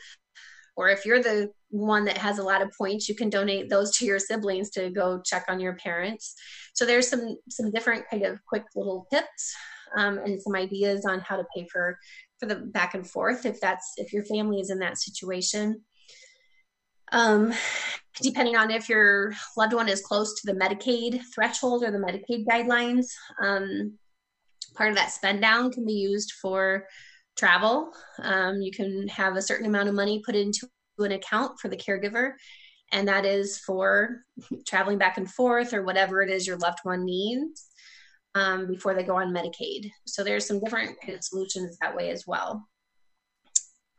or 0.76 0.90
if 0.90 1.06
you're 1.06 1.22
the 1.22 1.52
one 1.70 2.06
that 2.06 2.18
has 2.18 2.40
a 2.40 2.44
lot 2.44 2.62
of 2.62 2.72
points 2.78 3.08
you 3.08 3.16
can 3.16 3.30
donate 3.30 3.70
those 3.70 3.96
to 3.98 4.06
your 4.06 4.20
siblings 4.20 4.70
to 4.70 4.90
go 4.90 5.22
check 5.24 5.46
on 5.48 5.60
your 5.60 5.76
parents 5.76 6.36
so 6.74 6.86
there's 6.86 7.08
some 7.08 7.38
some 7.50 7.72
different 7.72 8.04
kind 8.10 8.24
of 8.24 8.40
quick 8.46 8.64
little 8.76 9.06
tips 9.12 9.56
um, 9.98 10.18
and 10.20 10.42
some 10.42 10.56
ideas 10.56 11.06
on 11.06 11.20
how 11.20 11.36
to 11.36 11.46
pay 11.56 11.68
for 11.72 11.98
for 12.40 12.46
the 12.46 12.56
back 12.56 12.94
and 12.94 13.10
forth 13.10 13.46
if 13.46 13.60
that's 13.62 13.94
if 13.98 14.12
your 14.14 14.26
family 14.26 14.60
is 14.60 14.70
in 14.70 14.80
that 14.80 14.98
situation 14.98 15.82
um, 17.12 17.54
depending 18.22 18.56
on 18.56 18.72
if 18.72 18.90
your 18.90 19.34
loved 19.58 19.74
one 19.74 19.90
is 19.90 20.02
close 20.02 20.40
to 20.40 20.52
the 20.52 20.60
medicaid 20.60 21.22
threshold 21.34 21.84
or 21.84 21.92
the 21.92 21.98
medicaid 21.98 22.46
guidelines 22.46 23.08
um, 23.42 23.98
part 24.76 24.90
of 24.90 24.96
that 24.96 25.12
spend 25.12 25.42
down 25.42 25.72
can 25.72 25.86
be 25.86 25.94
used 25.94 26.34
for 26.42 26.86
travel. 27.38 27.92
Um, 28.20 28.62
you 28.62 28.72
can 28.72 29.08
have 29.08 29.36
a 29.36 29.42
certain 29.42 29.66
amount 29.66 29.90
of 29.90 29.96
money 29.96 30.22
put 30.26 30.36
into 30.36 30.68
an 31.00 31.12
account 31.14 31.60
for 31.60 31.68
the 31.70 31.78
caregiver, 31.78 32.34
and 32.92 33.08
that 33.08 33.26
is 33.26 33.58
for 33.60 34.24
traveling 34.68 34.98
back 34.98 35.18
and 35.18 35.30
forth 35.30 35.74
or 35.74 35.84
whatever 35.84 36.22
it 36.22 36.30
is 36.30 36.46
your 36.46 36.58
loved 36.58 36.80
one 36.84 37.06
needs 37.06 37.68
um, 38.36 38.68
before 38.68 38.94
they 38.94 39.04
go 39.04 39.16
on 39.16 39.34
Medicaid. 39.34 39.90
So 40.06 40.24
there's 40.24 40.46
some 40.46 40.60
different 40.60 40.98
kind 41.02 41.16
of 41.16 41.24
solutions 41.24 41.78
that 41.82 41.96
way 41.96 42.12
as 42.12 42.26
well. 42.28 42.68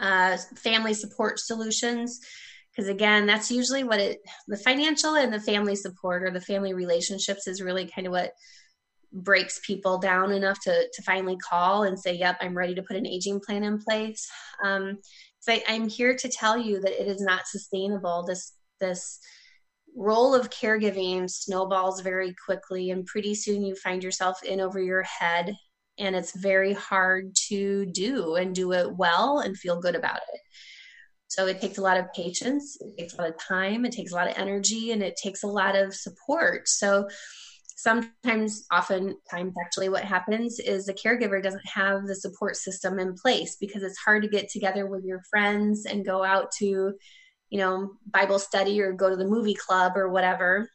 uh, 0.02 0.36
family 0.56 0.92
support 0.94 1.38
solutions 1.38 2.20
because 2.74 2.88
again 2.88 3.26
that's 3.26 3.50
usually 3.50 3.84
what 3.84 4.00
it 4.00 4.20
the 4.48 4.56
financial 4.56 5.14
and 5.14 5.32
the 5.32 5.40
family 5.40 5.76
support 5.76 6.22
or 6.22 6.30
the 6.30 6.40
family 6.40 6.74
relationships 6.74 7.46
is 7.46 7.62
really 7.62 7.86
kind 7.86 8.06
of 8.06 8.12
what 8.12 8.32
breaks 9.12 9.60
people 9.66 9.98
down 9.98 10.32
enough 10.32 10.58
to 10.60 10.88
to 10.92 11.02
finally 11.02 11.36
call 11.36 11.84
and 11.84 11.98
say 11.98 12.14
yep 12.14 12.36
i'm 12.40 12.56
ready 12.56 12.74
to 12.74 12.82
put 12.82 12.96
an 12.96 13.06
aging 13.06 13.40
plan 13.40 13.62
in 13.62 13.78
place. 13.78 14.26
Um, 14.64 14.98
so 15.40 15.52
I, 15.52 15.62
i'm 15.68 15.88
here 15.88 16.16
to 16.16 16.28
tell 16.28 16.56
you 16.56 16.80
that 16.80 17.00
it 17.00 17.08
is 17.08 17.20
not 17.20 17.46
sustainable 17.46 18.24
this 18.26 18.52
this 18.80 19.18
role 19.94 20.34
of 20.34 20.48
caregiving 20.48 21.28
snowballs 21.28 22.00
very 22.00 22.34
quickly 22.46 22.90
and 22.90 23.04
pretty 23.04 23.34
soon 23.34 23.62
you 23.62 23.74
find 23.76 24.02
yourself 24.02 24.42
in 24.42 24.58
over 24.58 24.80
your 24.80 25.02
head 25.02 25.54
and 25.98 26.16
it's 26.16 26.34
very 26.34 26.72
hard 26.72 27.34
to 27.48 27.84
do 27.86 28.36
and 28.36 28.54
do 28.54 28.72
it 28.72 28.96
well 28.96 29.40
and 29.40 29.58
feel 29.58 29.78
good 29.78 29.94
about 29.94 30.16
it 30.32 30.40
so 31.32 31.46
it 31.46 31.62
takes 31.62 31.78
a 31.78 31.80
lot 31.80 31.96
of 31.96 32.12
patience, 32.12 32.76
it 32.78 32.94
takes 32.98 33.14
a 33.14 33.22
lot 33.22 33.30
of 33.30 33.38
time, 33.38 33.86
it 33.86 33.92
takes 33.92 34.12
a 34.12 34.14
lot 34.14 34.28
of 34.28 34.36
energy, 34.36 34.92
and 34.92 35.02
it 35.02 35.16
takes 35.16 35.44
a 35.44 35.46
lot 35.46 35.74
of 35.74 35.94
support. 35.94 36.68
So 36.68 37.08
sometimes, 37.74 38.66
often 38.70 39.16
times 39.30 39.54
actually, 39.64 39.88
what 39.88 40.04
happens 40.04 40.58
is 40.58 40.84
the 40.84 40.92
caregiver 40.92 41.42
doesn't 41.42 41.66
have 41.66 42.06
the 42.06 42.14
support 42.14 42.56
system 42.56 42.98
in 42.98 43.14
place 43.14 43.56
because 43.58 43.82
it's 43.82 43.96
hard 43.96 44.22
to 44.24 44.28
get 44.28 44.50
together 44.50 44.86
with 44.86 45.06
your 45.06 45.22
friends 45.30 45.86
and 45.86 46.04
go 46.04 46.22
out 46.22 46.52
to, 46.58 46.92
you 47.48 47.58
know, 47.58 47.92
Bible 48.10 48.38
study 48.38 48.82
or 48.82 48.92
go 48.92 49.08
to 49.08 49.16
the 49.16 49.24
movie 49.24 49.54
club 49.54 49.96
or 49.96 50.10
whatever. 50.10 50.68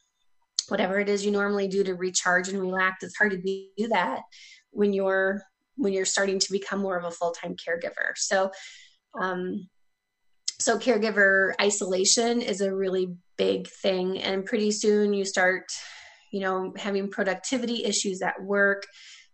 Whatever 0.70 0.98
it 0.98 1.08
is 1.08 1.24
you 1.24 1.30
normally 1.30 1.68
do 1.68 1.84
to 1.84 1.94
recharge 1.94 2.48
and 2.48 2.60
relax, 2.60 3.04
it's 3.04 3.16
hard 3.16 3.30
to 3.30 3.40
do 3.76 3.88
that 3.90 4.22
when 4.70 4.92
you're 4.92 5.40
when 5.76 5.92
you're 5.92 6.04
starting 6.04 6.40
to 6.40 6.50
become 6.50 6.80
more 6.80 6.98
of 6.98 7.04
a 7.04 7.12
full-time 7.12 7.54
caregiver. 7.54 8.16
So 8.16 8.50
um, 9.20 9.68
so 10.58 10.78
caregiver 10.78 11.52
isolation 11.60 12.40
is 12.42 12.60
a 12.60 12.74
really 12.74 13.14
big 13.36 13.68
thing 13.68 14.18
and 14.18 14.44
pretty 14.44 14.70
soon 14.70 15.12
you 15.12 15.24
start 15.24 15.70
you 16.32 16.40
know 16.40 16.72
having 16.76 17.10
productivity 17.10 17.84
issues 17.84 18.22
at 18.22 18.42
work. 18.42 18.84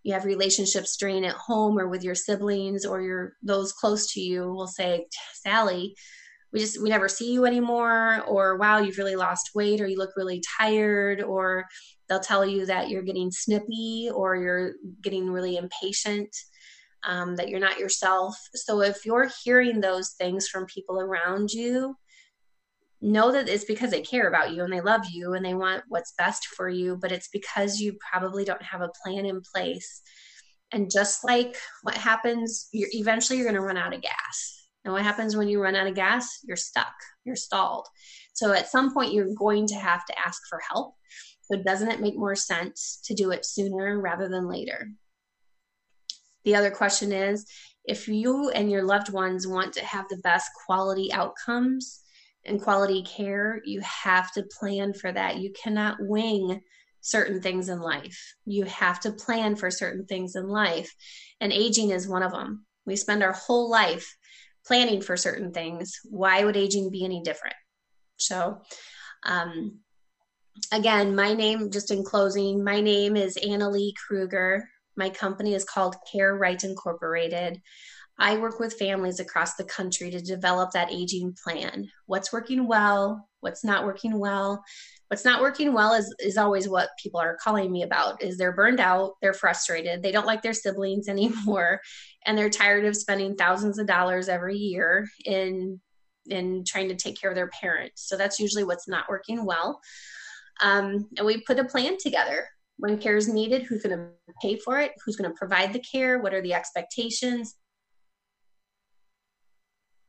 You 0.03 0.13
have 0.13 0.27
relationship 0.27 0.87
strain 0.87 1.25
at 1.25 1.35
home 1.35 1.79
or 1.79 1.89
with 1.89 2.05
your 2.05 2.15
siblings 2.15 2.85
or 2.85 3.01
your 3.01 3.37
those 3.43 3.73
close 3.73 4.13
to 4.13 4.21
you 4.21 4.53
will 4.53 4.67
say 4.67 5.07
sally 5.33 5.95
we 6.53 6.61
just 6.61 6.81
we 6.81 6.89
never 6.89 7.09
see 7.09 7.33
you 7.33 7.47
anymore 7.47 8.23
or 8.29 8.57
wow 8.59 8.79
you've 8.79 8.99
really 8.99 9.17
lost 9.17 9.51
weight 9.55 9.81
or 9.81 9.87
you 9.87 9.99
look 9.99 10.11
really 10.17 10.43
tired 10.59 11.23
or 11.23 11.65
they'll 12.09 12.21
tell 12.21 12.47
you 12.47 12.67
that 12.67 12.91
you're 12.91 13.03
getting 13.03 13.31
snippy 13.31 14.11
or 14.15 14.37
you're 14.37 14.73
getting 15.03 15.31
really 15.31 15.57
impatient 15.57 16.29
um, 17.07 17.37
that 17.37 17.49
you're 17.49 17.61
not 17.61 17.79
yourself. 17.79 18.37
So 18.55 18.83
if 18.83 19.05
you're 19.05 19.31
hearing 19.45 19.81
those 19.81 20.11
things 20.19 20.49
from 20.49 20.67
people 20.67 20.99
around 21.01 21.51
you, 21.51 21.97
know 23.01 23.33
that 23.33 23.49
it's 23.49 23.65
because 23.65 23.91
they 23.91 24.01
care 24.01 24.29
about 24.29 24.53
you 24.53 24.65
and 24.65 24.73
they 24.73 24.81
love 24.81 25.03
you 25.13 25.35
and 25.35 25.45
they 25.45 25.55
want 25.55 25.85
what's 25.89 26.15
best 26.17 26.47
for 26.47 26.69
you, 26.69 26.97
but 27.01 27.13
it's 27.13 27.29
because 27.29 27.79
you 27.79 27.97
probably 28.11 28.45
don't 28.45 28.63
have 28.63 28.81
a 28.81 28.91
plan 29.05 29.27
in 29.27 29.43
place. 29.55 30.01
And 30.73 30.91
just 30.91 31.23
like 31.25 31.57
what 31.83 31.97
happens, 31.97 32.69
you're, 32.73 32.89
eventually 32.93 33.39
you're 33.39 33.47
going 33.47 33.55
to 33.55 33.61
run 33.61 33.77
out 33.77 33.95
of 33.95 34.01
gas. 34.01 34.67
And 34.85 34.93
what 34.93 35.03
happens 35.03 35.37
when 35.37 35.49
you 35.49 35.63
run 35.63 35.77
out 35.77 35.87
of 35.87 35.95
gas? 35.95 36.41
You're 36.45 36.57
stuck, 36.57 36.95
you're 37.25 37.37
stalled. 37.37 37.87
So 38.35 38.53
at 38.53 38.69
some 38.69 38.93
point, 38.93 39.13
you're 39.13 39.35
going 39.35 39.67
to 39.69 39.77
have 39.77 40.05
to 40.07 40.19
ask 40.19 40.43
for 40.49 40.61
help. 40.69 40.95
So 41.43 41.63
doesn't 41.63 41.91
it 41.91 42.01
make 42.01 42.17
more 42.17 42.35
sense 42.35 43.01
to 43.05 43.15
do 43.15 43.31
it 43.31 43.45
sooner 43.45 44.01
rather 44.01 44.29
than 44.29 44.49
later? 44.49 44.91
The 46.45 46.55
other 46.55 46.71
question 46.71 47.13
is 47.13 47.47
if 47.85 48.09
you 48.09 48.51
and 48.51 48.71
your 48.71 48.83
loved 48.83 49.13
ones 49.13 49.47
want 49.47 49.75
to 49.75 49.85
have 49.85 50.07
the 50.09 50.19
best 50.19 50.51
quality 50.67 51.13
outcomes 51.13 52.01
and 52.45 52.61
quality 52.61 53.03
care, 53.03 53.61
you 53.65 53.81
have 53.81 54.33
to 54.33 54.45
plan 54.59 54.93
for 54.95 55.11
that. 55.11 55.39
You 55.39 55.53
cannot 55.53 55.97
wing 56.01 56.61
certain 57.01 57.41
things 57.41 57.69
in 57.69 57.81
life. 57.81 58.35
You 58.47 58.65
have 58.65 59.01
to 59.01 59.13
plan 59.13 59.57
for 59.57 59.71
certain 59.71 60.07
things 60.07 60.37
in 60.37 60.49
life. 60.49 60.95
And 61.41 61.53
aging 61.53 61.91
is 61.91 62.09
one 62.09 62.23
of 62.23 62.33
them. 62.33 62.65
We 62.87 62.97
spend 62.97 63.23
our 63.23 63.33
whole 63.33 63.71
life 63.71 64.17
planning 64.67 65.03
for 65.03 65.17
certain 65.17 65.53
things. 65.53 66.01
Why 66.05 66.45
would 66.45 66.57
aging 66.57 66.91
be 66.91 67.05
any 67.05 67.23
different? 67.23 67.57
So, 68.17 68.63
um, 69.25 69.81
again, 70.73 71.15
my 71.15 71.35
name, 71.35 71.71
just 71.71 71.91
in 71.91 72.05
closing, 72.05 72.65
my 72.65 72.81
name 72.81 73.17
is 73.17 73.37
Anna 73.37 73.69
Lee 73.69 73.95
Kruger. 74.07 74.69
My 74.97 75.11
company 75.11 75.55
is 75.55 75.65
called 75.65 75.97
Care 76.11 76.37
Right 76.37 76.63
Incorporated. 76.63 77.61
I 78.19 78.37
work 78.37 78.61
with 78.61 78.79
families 78.79 79.19
across 79.19 79.55
the 79.55 79.65
country 79.65 80.11
to 80.11 80.21
develop 80.21 80.71
that 80.71 80.93
aging 80.93 81.37
plan. 81.43 81.91
What's 82.07 82.33
working 82.33 82.69
well, 82.69 83.29
what's 83.41 83.65
not 83.65 83.85
working 83.85 84.19
well. 84.19 84.63
What's 85.09 85.25
not 85.25 85.43
working 85.43 85.73
well 85.73 85.95
is, 85.95 86.13
is 86.21 86.39
always 86.39 86.69
what 86.69 86.91
people 87.01 87.21
are 87.21 87.37
calling 87.43 87.71
me 87.71 87.83
about 87.83 88.23
is 88.23 88.39
they're 88.39 88.53
burned 88.53 88.81
out, 88.81 89.15
they're 89.21 89.35
frustrated, 89.35 90.03
they 90.03 90.13
don't 90.13 90.27
like 90.27 90.43
their 90.43 90.55
siblings 90.55 91.09
anymore, 91.09 91.81
and 92.25 92.39
they're 92.39 92.51
tired 92.51 92.85
of 92.85 92.97
spending 92.97 93.35
thousands 93.37 93.79
of 93.79 93.87
dollars 93.87 94.29
every 94.29 94.57
year 94.57 95.09
in 95.25 95.81
in 96.27 96.65
trying 96.67 96.89
to 96.89 96.97
take 96.97 97.21
care 97.21 97.29
of 97.29 97.37
their 97.37 97.51
parents. 97.51 98.09
So 98.09 98.17
that's 98.17 98.41
usually 98.41 98.65
what's 98.65 98.89
not 98.89 99.11
working 99.11 99.45
well. 99.45 99.79
Um, 100.63 101.07
and 101.19 101.27
we 101.27 101.43
put 101.43 101.59
a 101.59 101.65
plan 101.65 101.99
together 101.99 102.49
when 102.79 102.99
care 102.99 103.17
is 103.17 103.29
needed, 103.29 103.63
who's 103.63 103.83
going 103.83 103.97
to 103.97 104.09
pay 104.43 104.57
for 104.57 104.81
it, 104.81 104.93
who's 105.05 105.17
going 105.17 105.31
to 105.31 105.37
provide 105.37 105.73
the 105.73 105.81
care, 105.81 106.19
what 106.19 106.35
are 106.35 106.43
the 106.43 106.55
expectations. 106.55 107.57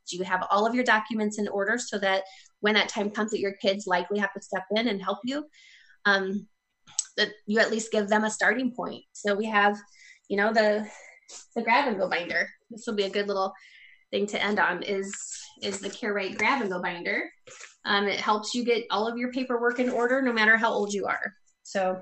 Do 0.10 0.18
you 0.18 0.24
have 0.24 0.46
all 0.52 0.66
of 0.66 0.76
your 0.76 0.84
documents 0.84 1.40
in 1.40 1.48
order 1.48 1.78
so 1.78 1.98
that 2.00 2.24
when 2.60 2.76
that 2.76 2.90
time 2.90 3.10
comes 3.10 3.32
that 3.32 3.40
your 3.40 3.56
kids 3.62 3.88
likely 3.88 4.20
have 4.20 4.34
to 4.34 4.42
step 4.42 4.64
in 4.76 4.88
and 4.88 5.02
help 5.02 5.20
you, 5.24 5.46
um, 6.06 6.48
that 7.18 7.30
you 7.48 7.60
at 7.60 7.72
least 7.72 7.92
give 7.92 8.08
them 8.08 8.24
a 8.24 8.30
starting 8.30 8.72
point. 8.72 9.04
So 9.14 9.36
we 9.36 9.46
have, 9.46 9.78
you 10.30 10.38
know, 10.38 10.54
the 10.54 10.88
the 11.56 11.64
grab 11.64 11.88
and 11.88 11.98
go 11.98 12.08
binder. 12.08 12.48
This 12.70 12.84
will 12.86 12.96
be 12.96 13.04
a 13.04 13.10
good 13.10 13.28
little 13.28 13.54
thing 14.12 14.28
to 14.28 14.44
end 14.44 14.60
on 14.60 14.84
is 14.84 15.12
is 15.64 15.80
the 15.80 15.90
care 15.90 16.14
right 16.14 16.38
grab 16.38 16.62
and 16.62 16.70
go 16.70 16.82
binder. 16.82 17.30
Um, 17.86 18.08
it 18.08 18.20
helps 18.20 18.54
you 18.54 18.64
get 18.64 18.86
all 18.92 19.08
of 19.08 19.18
your 19.18 19.32
paperwork 19.32 19.80
in 19.80 19.90
order 19.90 20.22
no 20.22 20.34
matter 20.34 20.58
how 20.58 20.72
old 20.72 20.94
you 20.94 21.06
are. 21.06 21.34
So 21.64 22.02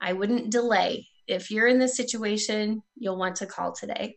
I 0.00 0.14
wouldn't 0.14 0.50
delay 0.50 1.06
if 1.26 1.50
you're 1.50 1.66
in 1.66 1.78
this 1.78 1.96
situation, 1.96 2.82
you'll 2.96 3.18
want 3.18 3.36
to 3.36 3.46
call 3.46 3.72
today. 3.72 4.16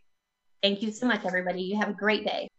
Thank 0.61 0.81
you 0.81 0.91
so 0.91 1.07
much, 1.07 1.25
everybody. 1.25 1.61
You 1.61 1.79
have 1.79 1.89
a 1.89 1.93
great 1.93 2.25
day. 2.25 2.49